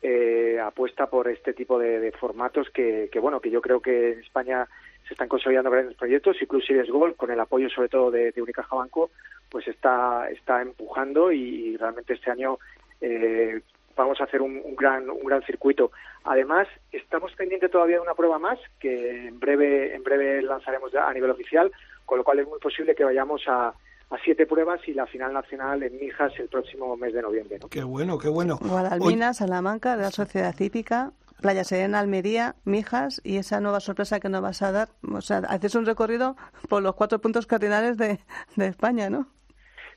eh, 0.05 0.59
apuesta 0.59 1.07
por 1.07 1.29
este 1.29 1.53
tipo 1.53 1.79
de, 1.79 2.11
formatos 2.11 2.69
que, 2.69 3.09
que, 3.09 3.19
bueno 3.19 3.39
que 3.39 3.49
yo 3.49 3.61
creo 3.61 3.79
que 3.79 4.11
en 4.11 4.19
España 4.19 4.67
se 5.07 5.13
están 5.13 5.29
consolidando 5.29 5.71
grandes 5.71 5.95
proyectos 5.95 6.41
y 6.41 6.45
Club 6.45 6.61
Series 6.61 6.89
Golf 6.89 7.15
con 7.15 7.31
el 7.31 7.39
apoyo 7.39 7.69
sobre 7.69 7.87
todo 7.87 8.11
de, 8.11 8.33
de 8.33 8.41
Unicaja 8.41 8.75
Banco 8.75 9.11
pues 9.49 9.65
está 9.67 10.29
está 10.29 10.61
empujando 10.61 11.31
y, 11.31 11.77
realmente 11.77 12.15
este 12.15 12.29
año 12.29 12.59
eh, 12.99 13.61
vamos 13.95 14.19
a 14.19 14.25
hacer 14.25 14.41
un, 14.41 14.75
gran 14.75 15.09
un 15.09 15.23
gran 15.23 15.41
circuito. 15.43 15.91
Además, 16.25 16.67
estamos 16.91 17.31
pendientes 17.33 17.71
todavía 17.71 17.97
de 17.97 18.01
una 18.01 18.13
prueba 18.13 18.39
más 18.39 18.59
que 18.79 19.27
en 19.27 19.39
breve 19.39 19.95
en 19.95 20.03
breve 20.03 20.41
lanzaremos 20.41 20.93
a 20.95 21.13
nivel 21.13 21.31
oficial, 21.31 21.71
con 22.05 22.17
lo 22.17 22.25
cual 22.25 22.39
es 22.39 22.47
muy 22.47 22.59
posible 22.59 22.93
que 22.93 23.05
vayamos 23.05 23.43
a, 23.47 23.73
a 24.13 24.17
siete 24.23 24.45
pruebas 24.45 24.79
y 24.87 24.93
la 24.93 25.07
final 25.07 25.33
nacional 25.33 25.81
en 25.81 25.97
Mijas 25.99 26.31
el 26.39 26.47
próximo 26.47 26.95
mes 26.95 27.13
de 27.13 27.21
noviembre. 27.23 27.59
Qué 27.71 27.83
bueno, 27.83 28.19
qué 28.19 28.29
bueno. 28.29 28.59
Guadalmina, 28.61 29.33
Salamanca, 29.33 29.95
la 29.95 30.11
Sociedad 30.11 30.53
Cívica, 30.53 31.11
Playa 31.41 31.63
Serena, 31.63 31.99
Almería, 31.99 32.55
Mijas 32.63 33.21
y 33.23 33.37
esa 33.37 33.59
nueva 33.59 33.79
sorpresa 33.79 34.19
que 34.19 34.29
nos 34.29 34.41
vas 34.43 34.61
a 34.61 34.71
dar. 34.71 34.89
O 35.11 35.21
sea, 35.21 35.39
haces 35.49 35.73
un 35.73 35.87
recorrido 35.87 36.35
por 36.69 36.83
los 36.83 36.93
cuatro 36.93 37.19
puntos 37.19 37.47
cardinales 37.47 37.97
de, 37.97 38.19
de 38.55 38.67
España, 38.67 39.09
¿no? 39.09 39.27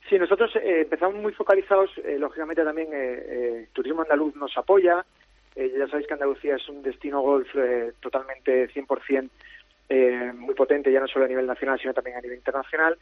Sí, 0.08 0.18
nosotros 0.18 0.54
eh, 0.56 0.82
empezamos 0.82 1.16
muy 1.20 1.32
focalizados, 1.32 1.90
eh, 1.98 2.16
lógicamente 2.18 2.64
también 2.64 2.88
eh, 2.92 3.68
Turismo 3.72 4.02
Andaluz 4.02 4.34
nos 4.36 4.56
apoya, 4.56 5.04
ya 5.56 5.88
sabéis 5.88 6.06
que 6.06 6.14
Andalucía 6.14 6.56
es 6.56 6.68
un 6.68 6.82
destino 6.82 7.22
golf 7.22 7.48
totalmente 8.00 8.68
100% 8.68 9.30
muy 10.34 10.54
potente, 10.54 10.92
ya 10.92 11.00
no 11.00 11.08
solo 11.08 11.24
a 11.24 11.28
nivel 11.28 11.46
nacional, 11.46 11.78
sino 11.80 11.94
también 11.94 12.18
a 12.18 12.20
nivel 12.20 12.36
internacional. 12.36 12.98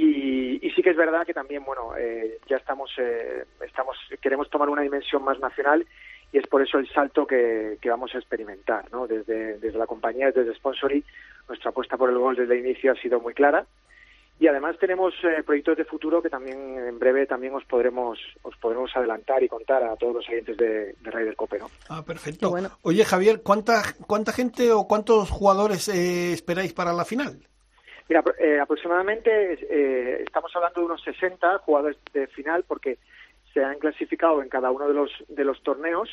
Y, 0.00 0.64
y 0.64 0.70
sí 0.70 0.82
que 0.82 0.90
es 0.90 0.96
verdad 0.96 1.26
que 1.26 1.34
también, 1.34 1.64
bueno, 1.64 1.92
ya 2.48 2.56
estamos, 2.56 2.90
estamos, 3.60 3.96
queremos 4.22 4.48
tomar 4.48 4.68
una 4.68 4.82
dimensión 4.82 5.24
más 5.24 5.40
nacional 5.40 5.84
y 6.32 6.38
es 6.38 6.46
por 6.46 6.62
eso 6.62 6.78
el 6.78 6.88
salto 6.88 7.26
que, 7.26 7.78
que 7.80 7.90
vamos 7.90 8.14
a 8.14 8.18
experimentar, 8.18 8.90
¿no? 8.92 9.08
Desde, 9.08 9.58
desde 9.58 9.78
la 9.78 9.86
compañía, 9.86 10.30
desde 10.30 10.54
Sponsory, 10.54 11.04
nuestra 11.48 11.70
apuesta 11.70 11.96
por 11.96 12.10
el 12.10 12.18
golf 12.18 12.38
desde 12.38 12.54
el 12.54 12.64
inicio 12.64 12.92
ha 12.92 12.96
sido 12.96 13.18
muy 13.18 13.34
clara 13.34 13.66
y 14.40 14.46
además 14.46 14.76
tenemos 14.78 15.12
eh, 15.24 15.42
proyectos 15.44 15.76
de 15.76 15.84
futuro 15.84 16.22
que 16.22 16.30
también 16.30 16.78
en 16.78 16.98
breve 16.98 17.26
también 17.26 17.54
os 17.54 17.64
podremos 17.64 18.18
os 18.42 18.56
podremos 18.58 18.90
adelantar 18.94 19.42
y 19.42 19.48
contar 19.48 19.82
a 19.82 19.96
todos 19.96 20.16
los 20.16 20.28
oyentes 20.28 20.56
de, 20.56 20.94
de 21.00 21.10
Raider 21.10 21.34
Cope, 21.34 21.58
¿no? 21.58 21.68
Ah, 21.88 22.04
perfecto. 22.06 22.54
Oye, 22.82 23.04
Javier, 23.04 23.42
¿cuánta, 23.42 23.82
¿cuánta 24.06 24.32
gente 24.32 24.70
o 24.70 24.86
cuántos 24.86 25.30
jugadores 25.30 25.88
eh, 25.88 26.32
esperáis 26.32 26.72
para 26.72 26.92
la 26.92 27.04
final? 27.04 27.47
Mira, 28.08 28.24
eh, 28.38 28.58
aproximadamente 28.58 30.22
estamos 30.22 30.54
hablando 30.56 30.80
de 30.80 30.86
unos 30.86 31.02
60 31.02 31.58
jugadores 31.58 31.98
de 32.12 32.26
final 32.28 32.64
porque 32.66 32.98
se 33.52 33.64
han 33.64 33.78
clasificado 33.78 34.42
en 34.42 34.48
cada 34.48 34.70
uno 34.70 34.88
de 34.88 34.94
los 34.94 35.10
de 35.28 35.44
los 35.44 35.62
torneos, 35.62 36.08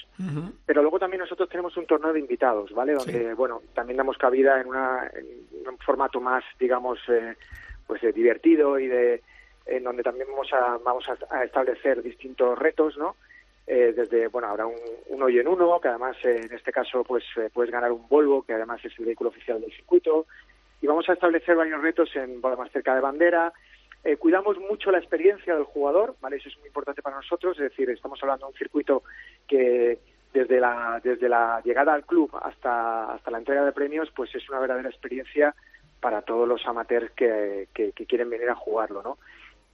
pero 0.66 0.82
luego 0.82 1.00
también 1.00 1.22
nosotros 1.22 1.50
tenemos 1.50 1.76
un 1.78 1.86
torneo 1.86 2.14
de 2.14 2.20
invitados, 2.20 2.72
¿vale? 2.72 2.94
Donde, 2.94 3.34
bueno, 3.34 3.62
también 3.74 3.98
damos 3.98 4.18
cabida 4.18 4.60
en, 4.60 4.68
una, 4.68 5.10
en 5.14 5.68
un 5.68 5.78
formato 5.78 6.20
más, 6.20 6.44
digamos, 6.60 7.00
eh, 7.08 7.36
pues 7.88 8.02
de 8.02 8.12
divertido 8.12 8.80
y 8.80 8.88
de 8.88 9.22
en 9.66 9.84
donde 9.84 10.04
también 10.04 10.28
vamos 10.30 10.52
a 10.54 10.78
vamos 10.84 11.06
a, 11.30 11.44
establecer 11.44 12.02
distintos 12.02 12.58
retos, 12.58 12.98
¿no? 12.98 13.16
Eh, 13.68 13.94
desde 13.96 14.28
bueno 14.28 14.48
habrá 14.48 14.68
un, 14.68 14.76
un, 15.08 15.24
hoyo 15.24 15.42
en 15.42 15.48
uno 15.48 15.80
que 15.82 15.88
además 15.88 16.16
eh, 16.24 16.42
en 16.44 16.54
este 16.54 16.72
caso 16.72 17.04
pues 17.04 17.24
eh, 17.38 17.50
puedes 17.52 17.72
ganar 17.72 17.92
un 17.92 18.08
Volvo 18.08 18.44
que 18.44 18.54
además 18.54 18.80
es 18.86 18.94
el 19.00 19.06
vehículo 19.06 19.32
oficial 19.32 19.60
del 19.60 19.72
circuito 19.72 20.28
y 20.86 20.88
vamos 20.88 21.10
a 21.10 21.14
establecer 21.14 21.56
varios 21.56 21.82
retos 21.82 22.16
en 22.16 22.40
más 22.40 22.72
cerca 22.72 22.94
de 22.94 23.02
bandera 23.02 23.52
cuidamos 24.20 24.60
mucho 24.60 24.92
la 24.92 25.00
experiencia 25.00 25.56
del 25.56 25.64
jugador 25.64 26.16
vale 26.22 26.36
eso 26.36 26.48
es 26.48 26.58
muy 26.60 26.68
importante 26.68 27.02
para 27.02 27.16
nosotros 27.16 27.58
es 27.58 27.72
decir 27.72 27.90
estamos 27.90 28.22
hablando 28.22 28.46
de 28.46 28.52
un 28.52 28.58
circuito 28.58 29.02
que 29.48 29.98
desde 30.32 30.60
la 30.60 31.02
desde 31.04 31.28
la 31.28 31.60
llegada 31.66 31.96
al 31.96 32.06
club 32.06 32.30
hasta 32.40 33.14
hasta 33.14 33.32
la 33.32 33.40
entrega 33.40 33.66
de 33.66 33.72
premios 33.72 34.12
pues 34.16 34.36
es 34.36 34.48
una 34.48 34.60
verdadera 34.60 34.90
experiencia 34.90 35.56
para 36.06 36.22
todos 36.22 36.48
los 36.48 36.64
amateurs 36.68 37.10
que, 37.16 37.68
que, 37.74 37.92
quieren 38.06 38.30
venir 38.30 38.48
a 38.48 38.54
jugarlo, 38.54 39.02
¿no? 39.02 39.18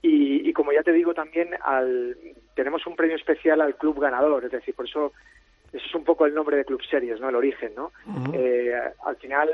Y, 0.00 0.50
como 0.54 0.72
ya 0.72 0.82
te 0.82 0.92
digo 0.92 1.12
también, 1.12 1.50
al, 1.62 2.16
tenemos 2.54 2.86
un 2.86 2.96
premio 2.96 3.16
especial 3.16 3.60
al 3.60 3.76
club 3.76 4.00
ganador, 4.00 4.46
es 4.46 4.50
decir, 4.50 4.74
por 4.74 4.86
eso 4.86 5.12
eso 5.72 5.86
es 5.86 5.94
un 5.94 6.04
poco 6.04 6.26
el 6.26 6.34
nombre 6.34 6.56
de 6.56 6.64
Club 6.64 6.82
Series, 6.88 7.18
¿no? 7.18 7.30
El 7.30 7.34
origen, 7.34 7.72
¿no? 7.74 7.92
eh, 8.34 8.74
al 9.04 9.16
final, 9.16 9.48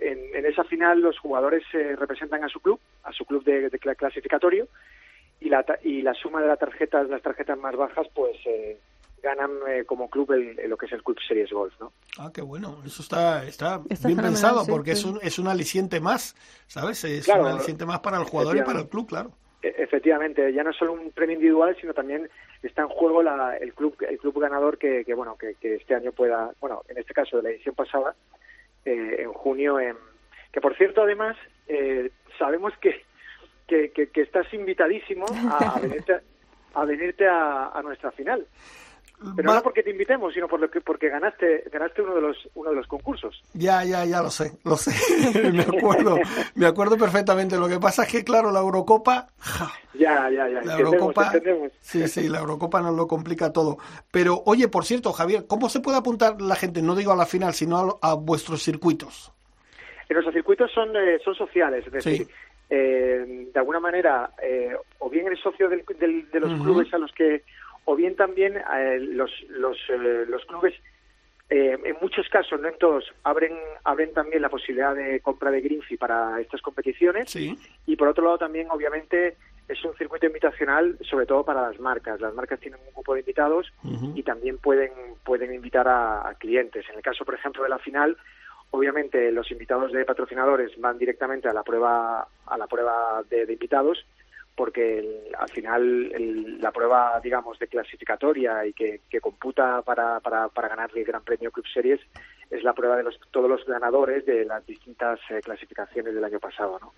en, 0.00 0.46
esa 0.46 0.64
final, 0.64 1.00
los 1.00 1.18
jugadores 1.18 1.62
eh, 1.72 1.96
representan 1.96 2.44
a 2.44 2.48
su 2.48 2.60
club, 2.60 2.78
a 3.02 3.12
su 3.12 3.24
club 3.24 3.42
de, 3.44 3.70
de 3.70 3.78
clasificatorio, 3.78 4.68
y 5.40 5.48
la, 5.48 5.64
y 5.82 6.02
la 6.02 6.14
suma 6.14 6.42
de 6.42 6.48
las 6.48 6.58
tarjetas, 6.58 7.08
las 7.08 7.22
tarjetas 7.22 7.58
más 7.58 7.74
bajas, 7.76 8.06
pues 8.14 8.36
eh, 8.46 8.78
ganan 9.22 9.50
eh, 9.68 9.84
como 9.84 10.08
club 10.08 10.32
el, 10.32 10.68
lo 10.68 10.76
que 10.76 10.86
es 10.86 10.92
el 10.92 11.02
Club 11.02 11.18
Series 11.26 11.50
Golf, 11.50 11.72
¿no? 11.80 11.92
Ah, 12.18 12.30
qué 12.32 12.42
bueno. 12.42 12.78
Eso 12.84 13.02
está, 13.02 13.44
está, 13.44 13.78
bien 14.04 14.18
pensado 14.18 14.64
porque 14.66 14.92
Es, 14.92 15.04
un, 15.04 15.18
es 15.22 15.38
un 15.38 15.48
aliciente 15.48 15.98
más, 15.98 16.36
¿sabes? 16.66 17.02
Es 17.04 17.26
un 17.28 17.46
aliciente 17.46 17.86
más 17.86 18.00
para 18.00 18.18
el 18.18 18.24
jugador 18.24 18.58
y 18.58 18.62
para 18.62 18.80
el 18.80 18.88
club, 18.88 19.08
claro. 19.08 19.32
E, 19.64 19.74
efectivamente, 19.78 20.52
ya 20.52 20.62
no 20.62 20.70
es 20.70 20.76
solo 20.76 20.92
un 20.92 21.10
premio 21.10 21.36
individual, 21.36 21.74
sino 21.80 21.94
también 21.94 22.28
está 22.62 22.82
en 22.82 22.88
juego 22.88 23.22
la, 23.22 23.56
el 23.56 23.72
club 23.72 23.96
el 24.06 24.18
club 24.18 24.38
ganador 24.38 24.76
que, 24.76 25.04
que 25.04 25.14
bueno 25.14 25.36
que, 25.36 25.54
que, 25.54 25.76
este 25.76 25.94
año 25.94 26.12
pueda, 26.12 26.52
bueno, 26.60 26.82
en 26.88 26.98
este 26.98 27.14
caso 27.14 27.38
de 27.38 27.44
la 27.44 27.48
edición 27.50 27.74
pasada, 27.74 28.14
eh, 28.84 29.16
en 29.20 29.32
junio, 29.32 29.80
en, 29.80 29.96
que 30.52 30.60
por 30.60 30.76
cierto 30.76 31.02
además 31.02 31.36
eh, 31.66 32.10
sabemos 32.38 32.74
que, 32.78 33.04
que, 33.66 34.10
estás 34.20 34.52
invitadísimo 34.52 35.24
a, 35.50 35.80
venirte, 35.80 36.20
a, 36.74 36.84
venirte 36.84 37.26
a 37.26 37.80
nuestra 37.82 38.10
final. 38.12 38.46
Pero 39.36 39.54
no 39.54 39.62
porque 39.62 39.82
te 39.82 39.90
invitemos, 39.90 40.34
sino 40.34 40.48
porque, 40.48 40.80
porque 40.80 41.08
ganaste 41.08 41.64
ganaste 41.72 42.02
uno 42.02 42.14
de 42.14 42.20
los 42.20 42.48
uno 42.54 42.70
de 42.70 42.76
los 42.76 42.86
concursos. 42.86 43.42
Ya, 43.54 43.84
ya, 43.84 44.04
ya 44.04 44.22
lo 44.22 44.30
sé, 44.30 44.52
lo 44.64 44.76
sé. 44.76 44.92
me 45.52 45.62
acuerdo, 45.62 46.18
me 46.54 46.66
acuerdo 46.66 46.96
perfectamente. 46.96 47.56
Lo 47.56 47.68
que 47.68 47.78
pasa 47.78 48.02
es 48.02 48.12
que 48.12 48.24
claro, 48.24 48.50
la 48.50 48.60
Eurocopa, 48.60 49.28
ya, 49.94 50.30
ya, 50.30 50.48
ya. 50.48 50.62
La 50.62 50.78
Eurocopa, 50.78 51.32
sí, 51.80 52.06
sí, 52.08 52.28
la 52.28 52.40
Eurocopa 52.40 52.80
nos 52.80 52.94
lo 52.94 53.06
complica 53.06 53.52
todo. 53.52 53.78
Pero 54.10 54.42
oye, 54.46 54.68
por 54.68 54.84
cierto, 54.84 55.12
Javier, 55.12 55.46
¿cómo 55.46 55.68
se 55.68 55.80
puede 55.80 55.98
apuntar 55.98 56.40
la 56.40 56.56
gente? 56.56 56.82
No 56.82 56.94
digo 56.94 57.12
a 57.12 57.16
la 57.16 57.26
final, 57.26 57.54
sino 57.54 57.98
a, 58.02 58.14
vuestros 58.14 58.62
circuitos. 58.62 59.32
En 60.08 60.14
nuestros 60.14 60.34
circuitos 60.34 60.70
son 60.72 60.94
eh, 60.96 61.18
son 61.24 61.34
sociales, 61.34 61.86
es 61.86 61.92
decir. 61.92 62.28
Eh, 62.70 63.50
de 63.52 63.60
alguna 63.60 63.78
manera, 63.78 64.30
eh, 64.42 64.74
o 64.98 65.10
bien 65.10 65.26
eres 65.26 65.38
socio 65.40 65.68
del, 65.68 65.84
de 65.84 66.40
los 66.40 66.54
clubes 66.60 66.92
a 66.94 66.98
los 66.98 67.12
que 67.12 67.44
o 67.84 67.96
bien 67.96 68.16
también 68.16 68.56
eh, 68.56 68.98
los, 69.00 69.30
los, 69.48 69.76
eh, 69.88 70.24
los 70.28 70.44
clubes 70.46 70.74
eh, 71.50 71.78
en 71.84 71.96
muchos 72.00 72.26
casos, 72.30 72.58
no 72.60 72.68
en 72.68 72.78
todos, 72.78 73.04
abren, 73.22 73.52
abren 73.84 74.12
también 74.14 74.40
la 74.40 74.48
posibilidad 74.48 74.94
de 74.94 75.20
compra 75.20 75.50
de 75.50 75.60
Greenfee 75.60 75.98
para 75.98 76.40
estas 76.40 76.62
competiciones. 76.62 77.34
Y 77.36 77.96
por 77.96 78.08
otro 78.08 78.24
lado 78.24 78.38
también, 78.38 78.68
obviamente, 78.70 79.36
es 79.68 79.84
un 79.84 79.94
circuito 79.94 80.26
invitacional, 80.26 80.98
sobre 81.02 81.26
todo 81.26 81.44
para 81.44 81.68
las 81.68 81.78
marcas. 81.78 82.20
Las 82.20 82.34
marcas 82.34 82.60
tienen 82.60 82.80
un 82.80 82.94
grupo 82.94 83.12
de 83.12 83.20
invitados 83.20 83.70
y 84.14 84.22
también 84.22 84.56
pueden, 84.58 84.90
pueden 85.22 85.52
invitar 85.54 85.86
a, 85.86 86.34
clientes. 86.38 86.86
En 86.88 86.96
el 86.96 87.02
caso, 87.02 87.26
por 87.26 87.34
ejemplo, 87.34 87.62
de 87.62 87.68
la 87.68 87.78
final, 87.78 88.16
obviamente 88.70 89.30
los 89.30 89.50
invitados 89.50 89.92
de 89.92 90.04
patrocinadores 90.06 90.72
van 90.80 90.98
directamente 90.98 91.48
a 91.48 91.52
la 91.52 91.62
prueba, 91.62 92.26
a 92.46 92.58
la 92.58 92.66
prueba 92.66 93.22
de 93.28 93.52
invitados 93.52 94.04
porque 94.56 95.30
al 95.38 95.48
final 95.50 96.60
la 96.60 96.70
prueba, 96.70 97.20
digamos, 97.22 97.58
de 97.58 97.66
clasificatoria 97.66 98.64
y 98.66 98.72
que, 98.72 99.00
computa 99.20 99.82
para, 99.82 100.20
para, 100.20 100.48
para, 100.48 100.68
ganar 100.68 100.90
el 100.94 101.04
Gran 101.04 101.22
Premio 101.22 101.50
Club 101.50 101.66
Series 101.72 102.00
es 102.50 102.62
la 102.62 102.72
prueba 102.72 102.96
de 102.96 103.02
los, 103.02 103.18
todos 103.30 103.48
los 103.48 103.64
ganadores 103.64 104.24
de 104.26 104.44
las 104.44 104.64
distintas 104.66 105.18
eh, 105.30 105.40
clasificaciones 105.42 106.14
del 106.14 106.24
año 106.24 106.38
pasado, 106.38 106.78
¿no? 106.80 106.92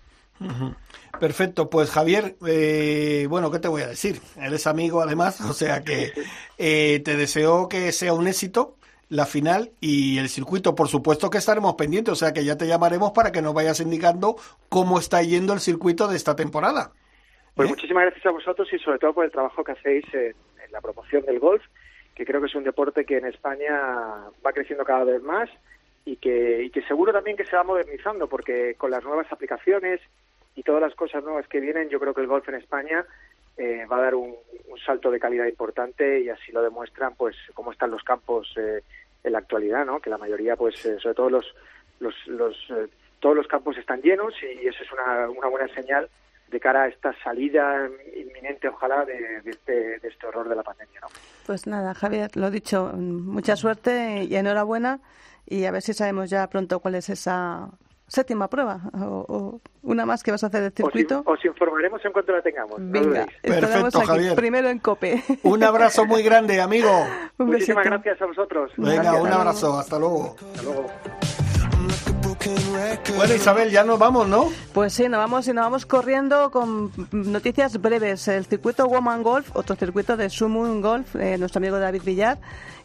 Perfecto, 1.19 1.69
pues 1.69 1.89
Javier, 1.89 2.35
eh, 2.45 3.25
bueno, 3.27 3.49
¿qué 3.49 3.57
te 3.57 3.67
voy 3.67 3.81
a 3.81 3.87
decir? 3.87 4.19
Eres 4.39 4.67
amigo 4.67 5.01
además, 5.01 5.41
o 5.49 5.53
sea 5.53 5.83
que 5.83 6.11
eh, 6.57 7.01
te 7.03 7.15
deseo 7.15 7.67
que 7.67 7.91
sea 7.91 8.13
un 8.13 8.27
éxito 8.27 8.75
la 9.09 9.25
final 9.25 9.71
y 9.79 10.17
el 10.17 10.29
circuito. 10.29 10.75
Por 10.75 10.89
supuesto 10.89 11.29
que 11.29 11.37
estaremos 11.37 11.75
pendientes, 11.75 12.11
o 12.11 12.15
sea 12.15 12.33
que 12.33 12.45
ya 12.45 12.57
te 12.57 12.67
llamaremos 12.67 13.11
para 13.11 13.31
que 13.31 13.41
nos 13.41 13.53
vayas 13.53 13.79
indicando 13.79 14.35
cómo 14.69 14.99
está 14.99 15.21
yendo 15.23 15.53
el 15.53 15.59
circuito 15.59 16.07
de 16.07 16.17
esta 16.17 16.35
temporada. 16.35 16.91
Pues 17.57 17.69
muchísimas 17.69 18.03
gracias 18.03 18.25
a 18.27 18.29
vosotros 18.29 18.71
y 18.71 18.77
sobre 18.77 18.99
todo 18.99 19.15
por 19.15 19.25
el 19.25 19.31
trabajo 19.31 19.63
que 19.63 19.71
hacéis 19.71 20.05
en, 20.13 20.35
la 20.69 20.79
promoción 20.79 21.25
del 21.25 21.39
golf, 21.39 21.63
que 22.13 22.23
creo 22.23 22.39
que 22.39 22.45
es 22.45 22.53
un 22.53 22.63
deporte 22.63 23.03
que 23.03 23.17
en 23.17 23.25
España 23.25 23.73
va 24.45 24.53
creciendo 24.53 24.85
cada 24.85 25.05
vez 25.05 25.23
más 25.23 25.49
y 26.05 26.17
que, 26.17 26.61
y 26.61 26.69
que 26.69 26.83
seguro 26.83 27.11
también 27.11 27.35
que 27.35 27.47
se 27.47 27.55
va 27.55 27.63
modernizando, 27.63 28.27
porque 28.27 28.75
con 28.75 28.91
las 28.91 29.03
nuevas 29.03 29.25
aplicaciones 29.31 29.99
y 30.53 30.61
todas 30.61 30.83
las 30.83 30.93
cosas 30.93 31.23
nuevas 31.23 31.47
que 31.47 31.59
vienen, 31.59 31.89
yo 31.89 31.99
creo 31.99 32.13
que 32.13 32.21
el 32.21 32.27
golf 32.27 32.47
en 32.47 32.55
España 32.55 33.03
eh, 33.57 33.87
va 33.91 33.97
a 33.97 34.01
dar 34.01 34.13
un, 34.13 34.35
salto 34.85 35.09
de 35.09 35.19
calidad 35.19 35.47
importante 35.47 36.19
y 36.19 36.29
así 36.29 36.51
lo 36.51 36.61
demuestran, 36.61 37.15
pues, 37.15 37.35
cómo 37.55 37.71
están 37.71 37.89
los 37.89 38.03
campos 38.03 38.53
eh, 38.57 38.83
en 39.23 39.31
la 39.31 39.39
actualidad, 39.39 39.83
¿no? 39.83 39.99
Que 39.99 40.11
la 40.11 40.19
mayoría, 40.19 40.55
pues, 40.55 40.85
eh, 40.85 40.99
sobre 40.99 41.15
todo 41.15 41.31
los, 41.31 41.55
los, 41.99 42.27
los 42.27 42.55
todos 43.19 43.35
los 43.35 43.47
campos 43.47 43.75
están 43.79 44.03
llenos 44.03 44.35
y 44.43 44.67
eso 44.67 44.83
es 44.83 44.91
una, 44.91 45.27
una 45.27 45.47
buena 45.47 45.67
señal 45.73 46.07
de 46.49 46.59
cara 46.59 46.83
a 46.83 46.87
esta 46.87 47.13
salida 47.23 47.89
inminente, 48.15 48.67
ojalá, 48.67 49.05
de, 49.05 49.41
este, 49.45 49.99
de 49.99 50.07
este 50.07 50.27
horror 50.27 50.47
de 50.49 50.55
la 50.55 50.63
pandemia. 50.63 50.99
¿no? 51.01 51.07
Pues 51.45 51.67
nada, 51.67 51.93
Javier, 51.93 52.35
lo 52.35 52.49
dicho, 52.51 52.91
mucha 52.93 53.55
suerte 53.55 54.23
y 54.23 54.35
enhorabuena 54.35 54.99
y 55.45 55.65
a 55.65 55.71
ver 55.71 55.81
si 55.81 55.93
sabemos 55.93 56.29
ya 56.29 56.47
pronto 56.47 56.79
cuál 56.79 56.95
es 56.95 57.09
esa 57.09 57.69
séptima 58.07 58.49
prueba 58.49 58.79
o, 58.93 59.59
una 59.83 60.05
más 60.05 60.23
que 60.23 60.31
vas 60.31 60.43
a 60.43 60.47
hacer 60.47 60.61
del 60.61 60.73
circuito. 60.73 61.23
Os, 61.25 61.43
informaremos 61.45 62.03
en 62.03 62.11
cuanto 62.11 62.31
la 62.33 62.41
tengamos. 62.41 62.77
Venga, 62.79 63.25
Perfecto, 63.41 64.01
Javier. 64.01 64.35
primero 64.35 64.69
en 64.69 64.79
COPE. 64.79 65.23
Un 65.43 65.63
abrazo 65.63 66.05
muy 66.05 66.23
grande, 66.23 66.59
amigo. 66.59 66.89
Muchísimas 67.37 67.85
gracias 67.85 68.21
a 68.21 68.25
vosotros. 68.25 68.71
Venga, 68.77 69.21
un 69.21 69.31
abrazo. 69.31 69.77
Hasta 69.77 69.97
luego. 69.99 70.35
Hasta 70.53 70.63
luego. 70.63 70.87
Bueno, 73.15 73.33
Isabel, 73.33 73.71
ya 73.71 73.83
nos 73.83 73.99
vamos, 73.99 74.27
¿no? 74.27 74.49
Pues 74.73 74.93
sí, 74.93 75.09
nos 75.09 75.19
vamos 75.19 75.47
y 75.47 75.53
nos 75.53 75.65
vamos 75.65 75.85
corriendo 75.85 76.51
con 76.51 76.91
noticias 77.11 77.81
breves. 77.81 78.27
El 78.27 78.45
circuito 78.45 78.87
Woman 78.87 79.23
Golf, 79.23 79.55
otro 79.55 79.75
circuito 79.75 80.17
de 80.17 80.29
Sumun 80.29 80.81
Golf, 80.81 81.15
eh, 81.15 81.37
nuestro 81.37 81.59
amigo 81.59 81.79
David 81.79 82.03
Villar, 82.03 82.37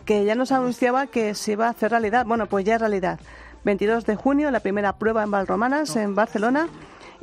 que 0.05 0.25
ya 0.25 0.35
nos 0.35 0.53
anunciaba 0.53 1.07
que 1.07 1.35
se 1.35 1.53
iba 1.53 1.67
a 1.67 1.71
hacer 1.71 1.91
realidad. 1.91 2.27
Bueno, 2.27 2.47
pues 2.47 2.65
ya 2.65 2.77
es 2.77 2.81
realidad. 2.81 3.21
22 3.65 4.07
de 4.07 4.17
junio, 4.17 4.51
la 4.51 4.61
primera 4.61 4.95
prueba 4.95 5.23
en 5.23 5.31
Valromanas, 5.31 5.95
en 5.97 6.15
Barcelona, 6.15 6.69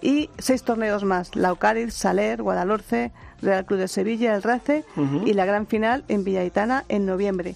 y 0.02 0.30
seis 0.38 0.64
torneos 0.64 1.04
más: 1.04 1.36
Laucariz, 1.36 1.94
Saler, 1.94 2.42
Guadalhorce, 2.42 3.12
Real 3.42 3.66
Club 3.66 3.80
de 3.80 3.88
Sevilla, 3.88 4.36
el 4.36 4.44
RACE 4.44 4.86
y 5.26 5.34
la 5.34 5.46
gran 5.46 5.68
final 5.68 6.04
en 6.08 6.24
Villaitana 6.24 6.86
en 6.90 7.06
noviembre. 7.06 7.56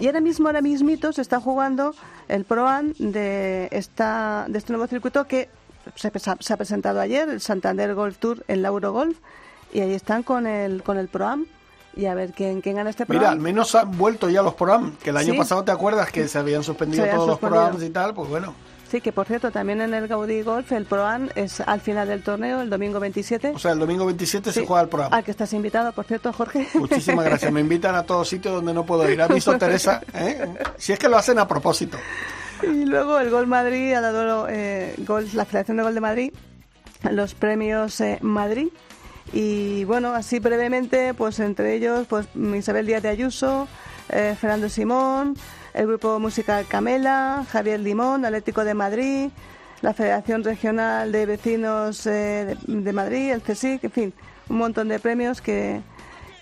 Y 0.00 0.06
ahora 0.06 0.20
mismo, 0.20 0.48
ahora 0.48 0.62
mismito, 0.62 1.12
se 1.12 1.22
está 1.22 1.40
jugando 1.40 1.94
el 2.28 2.44
ProAn 2.44 2.94
de, 2.98 3.68
esta, 3.70 4.46
de 4.48 4.58
este 4.58 4.72
nuevo 4.72 4.86
circuito 4.86 5.26
que 5.26 5.48
se, 5.94 6.08
ha 6.08 6.56
presentado 6.56 7.00
ayer, 7.00 7.28
el 7.28 7.40
Santander 7.40 7.94
Golf 7.94 8.18
Tour 8.18 8.44
en 8.48 8.62
la 8.62 8.68
Eurogolf, 8.68 9.18
y 9.72 9.80
ahí 9.80 9.94
están 9.94 10.22
con 10.22 10.46
el, 10.46 10.82
con 10.82 10.98
el 10.98 11.08
ProAm. 11.08 11.46
Y 11.96 12.06
a 12.06 12.14
ver 12.14 12.30
quién, 12.32 12.60
quién 12.60 12.76
gana 12.76 12.90
este 12.90 13.06
ProAm. 13.06 13.18
Mira, 13.18 13.30
al 13.32 13.40
menos 13.40 13.74
han 13.74 13.96
vuelto 13.98 14.30
ya 14.30 14.40
los 14.42 14.54
ProAm, 14.54 14.96
que 15.02 15.10
el 15.10 15.16
año 15.16 15.34
pasado 15.36 15.64
te 15.64 15.72
acuerdas 15.72 16.12
que 16.12 16.28
se 16.28 16.38
habían 16.38 16.62
suspendido 16.62 17.04
todos 17.06 17.26
los 17.26 17.38
ProAms 17.38 17.82
y 17.82 17.90
tal, 17.90 18.14
pues 18.14 18.28
bueno. 18.28 18.54
Sí, 18.90 19.00
que 19.00 19.12
por 19.12 19.26
cierto, 19.26 19.50
también 19.50 19.80
en 19.82 19.92
el 19.92 20.08
Gaudí 20.08 20.42
Golf 20.42 20.72
el 20.72 20.86
Proan 20.86 21.30
es 21.34 21.60
al 21.60 21.80
final 21.80 22.08
del 22.08 22.22
torneo, 22.22 22.62
el 22.62 22.70
domingo 22.70 22.98
27. 22.98 23.52
O 23.54 23.58
sea, 23.58 23.72
el 23.72 23.78
domingo 23.78 24.06
27 24.06 24.52
se 24.52 24.66
juega 24.66 24.82
el 24.82 24.88
Proam. 24.88 25.12
Al 25.12 25.22
que 25.22 25.30
estás 25.30 25.52
invitado, 25.52 25.92
por 25.92 26.06
cierto, 26.06 26.32
Jorge. 26.32 26.66
Muchísimas 26.74 27.24
gracias. 27.24 27.52
Me 27.52 27.60
invitan 27.60 27.94
a 27.94 28.02
todos 28.02 28.28
sitios 28.28 28.54
donde 28.54 28.72
no 28.72 28.86
puedo 28.86 29.10
ir. 29.10 29.20
¿Has 29.20 29.28
visto, 29.28 29.56
Teresa? 29.58 30.00
¿Eh? 30.14 30.54
Si 30.78 30.92
es 30.92 30.98
que 30.98 31.08
lo 31.08 31.18
hacen 31.18 31.38
a 31.38 31.46
propósito. 31.46 31.98
Y 32.62 32.86
luego 32.86 33.18
el 33.20 33.30
Gol 33.30 33.46
Madrid 33.46 33.92
ha 33.92 34.00
dado 34.00 34.46
eh, 34.48 34.94
gol, 35.06 35.28
la 35.34 35.44
Federación 35.44 35.76
de 35.76 35.82
Gol 35.84 35.94
de 35.94 36.00
Madrid 36.00 36.32
los 37.10 37.34
premios 37.34 38.00
eh, 38.00 38.18
Madrid. 38.22 38.68
Y 39.32 39.84
bueno, 39.84 40.14
así 40.14 40.38
brevemente, 40.38 41.12
pues 41.14 41.38
entre 41.40 41.74
ellos, 41.74 42.06
pues 42.08 42.26
Isabel 42.56 42.86
Díaz 42.86 43.02
de 43.02 43.10
Ayuso, 43.10 43.68
eh, 44.08 44.34
Fernando 44.40 44.68
Simón, 44.68 45.36
el 45.78 45.86
grupo 45.86 46.18
musical 46.18 46.66
Camela, 46.66 47.46
Javier 47.50 47.78
Limón, 47.78 48.24
Atlético 48.24 48.64
de 48.64 48.74
Madrid, 48.74 49.30
la 49.80 49.94
Federación 49.94 50.42
Regional 50.42 51.12
de 51.12 51.24
Vecinos 51.24 52.04
eh, 52.06 52.56
de, 52.66 52.92
Madrid, 52.92 53.30
el 53.30 53.42
CSIC, 53.42 53.84
en 53.84 53.90
fin, 53.92 54.14
un 54.48 54.58
montón 54.58 54.88
de 54.88 54.98
premios 54.98 55.40
que, 55.40 55.80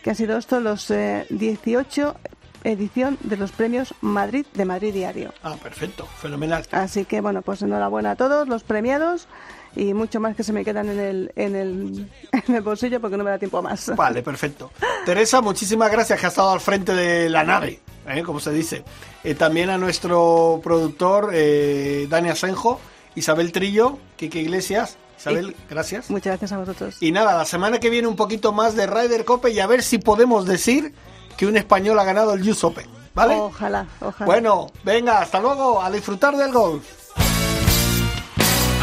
que 0.02 0.10
han 0.10 0.16
sido 0.16 0.38
estos 0.38 0.62
los 0.62 0.88
18 0.88 2.16
edición 2.64 3.18
de 3.20 3.36
los 3.36 3.52
premios 3.52 3.94
Madrid 4.00 4.46
de 4.54 4.64
Madrid 4.64 4.94
Diario. 4.94 5.34
Ah, 5.42 5.54
perfecto, 5.62 6.06
fenomenal. 6.06 6.66
Así 6.72 7.04
que 7.04 7.20
bueno, 7.20 7.42
pues 7.42 7.62
enhorabuena 7.62 8.12
a 8.12 8.16
todos 8.16 8.48
los 8.48 8.64
premiados 8.64 9.28
y 9.76 9.92
mucho 9.92 10.18
más 10.18 10.34
que 10.34 10.42
se 10.42 10.52
me 10.52 10.64
quedan 10.64 10.88
en 10.88 10.98
el, 10.98 11.32
en 11.36 11.54
el, 11.54 12.10
en 12.32 12.54
el 12.54 12.62
bolsillo 12.62 13.00
porque 13.00 13.16
no 13.16 13.22
me 13.22 13.30
da 13.30 13.38
tiempo 13.38 13.62
más. 13.62 13.94
Vale, 13.94 14.22
perfecto. 14.22 14.72
Teresa, 15.04 15.40
muchísimas 15.40 15.92
gracias 15.92 16.18
que 16.18 16.26
ha 16.26 16.30
estado 16.30 16.50
al 16.50 16.60
frente 16.60 16.94
de 16.94 17.28
la 17.28 17.44
nave, 17.44 17.80
¿eh? 18.08 18.22
como 18.22 18.40
se 18.40 18.50
dice. 18.52 18.82
Eh, 19.22 19.34
también 19.34 19.70
a 19.70 19.78
nuestro 19.78 20.60
productor, 20.64 21.30
eh, 21.34 22.06
Dani 22.08 22.30
Asenjo, 22.30 22.80
Isabel 23.14 23.52
Trillo, 23.52 23.98
Kike 24.16 24.40
Iglesias. 24.40 24.96
Isabel, 25.18 25.56
gracias. 25.68 26.10
Muchas 26.10 26.32
gracias 26.32 26.52
a 26.52 26.58
vosotros. 26.58 26.96
Y 27.00 27.12
nada, 27.12 27.36
la 27.36 27.44
semana 27.44 27.78
que 27.78 27.90
viene 27.90 28.08
un 28.08 28.16
poquito 28.16 28.52
más 28.52 28.76
de 28.76 28.86
Ryder 28.86 29.24
Cope 29.24 29.50
y 29.50 29.60
a 29.60 29.66
ver 29.66 29.82
si 29.82 29.98
podemos 29.98 30.46
decir 30.46 30.94
que 31.36 31.46
un 31.46 31.56
español 31.56 31.98
ha 31.98 32.04
ganado 32.04 32.34
el 32.34 32.48
US 32.48 32.64
Open. 32.64 32.86
¿Vale? 33.14 33.34
Ojalá, 33.34 33.86
ojalá. 34.00 34.26
Bueno, 34.26 34.70
venga, 34.84 35.20
hasta 35.20 35.40
luego, 35.40 35.82
a 35.82 35.90
disfrutar 35.90 36.36
del 36.36 36.52
golf. 36.52 37.05